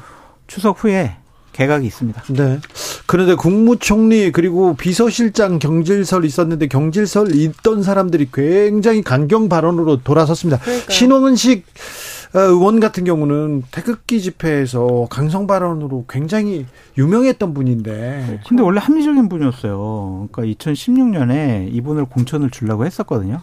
[0.47, 1.15] 추석 후에
[1.53, 2.23] 개각이 있습니다.
[2.33, 2.59] 네.
[3.05, 10.59] 그런데 국무총리 그리고 비서실장 경질설 있었는데 경질설 있던 사람들이 굉장히 강경 발언으로 돌아섰습니다.
[10.59, 10.93] 그러니까요.
[10.93, 11.71] 신홍은식 어,
[12.33, 16.65] 의원 같은 경우는 태극기 집회에서 강성 발언으로 굉장히
[16.97, 18.41] 유명했던 분인데.
[18.47, 20.29] 근데 원래 합리적인 분이었어요.
[20.31, 23.41] 그러니까 2016년에 이분을 공천을 주려고 했었거든요.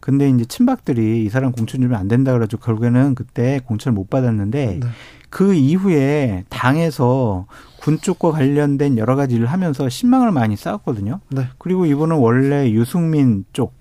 [0.00, 4.78] 근데 이제 친박들이 이 사람 공천 주면 안 된다 그래가지고 결국에는 그때 공천을 못 받았는데
[4.80, 4.88] 네.
[5.30, 7.46] 그 이후에 당에서
[7.80, 11.20] 군 쪽과 관련된 여러 가지 일을 하면서 신망을 많이 쌓았거든요.
[11.30, 11.48] 네.
[11.58, 13.74] 그리고 이분은 원래 유승민 쪽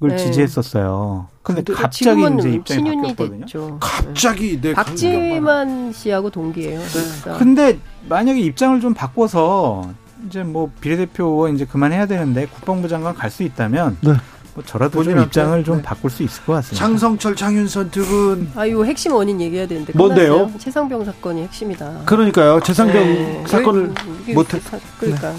[0.00, 0.16] 네.
[0.16, 1.28] 지지했었어요.
[1.54, 3.40] 근데 갑자기 이제 입장이 바뀌었거든요.
[3.40, 3.76] 됐죠.
[3.80, 4.72] 갑자기 네.
[4.74, 6.78] 박지만 씨하고 동기예요.
[6.78, 7.32] 네.
[7.38, 9.90] 근데 만약에 입장을 좀 바꿔서
[10.26, 14.12] 이제 뭐 비례대표 이제 그만해야 되는데 국방부 장관 갈 수 있다면 네.
[14.54, 15.82] 뭐 저라도 좀 입장을 좀 네.
[15.82, 16.84] 바꿀 수 있을 것 같습니다.
[16.84, 18.50] 장성철, 장윤선 두 분.
[18.56, 19.92] 아, 이 핵심 원인 얘기해야 되는데.
[19.96, 20.50] 뭔데요?
[20.58, 22.02] 최상병 사건이 핵심이다.
[22.04, 22.60] 그러니까요.
[22.60, 23.44] 최상병 네.
[23.46, 23.94] 사건을
[24.34, 24.60] 못해.
[24.98, 25.32] 그러니까.
[25.32, 25.38] 네.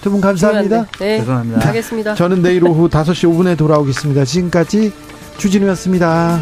[0.00, 0.86] 두분 감사합니다.
[0.98, 1.18] 네.
[1.18, 1.68] 죄송합니다.
[1.68, 2.14] 하겠습니다.
[2.14, 4.24] 저는 내일 오후 5시 5분에 돌아오겠습니다.
[4.24, 4.92] 지금까지
[5.40, 6.38] 주진우였습니다.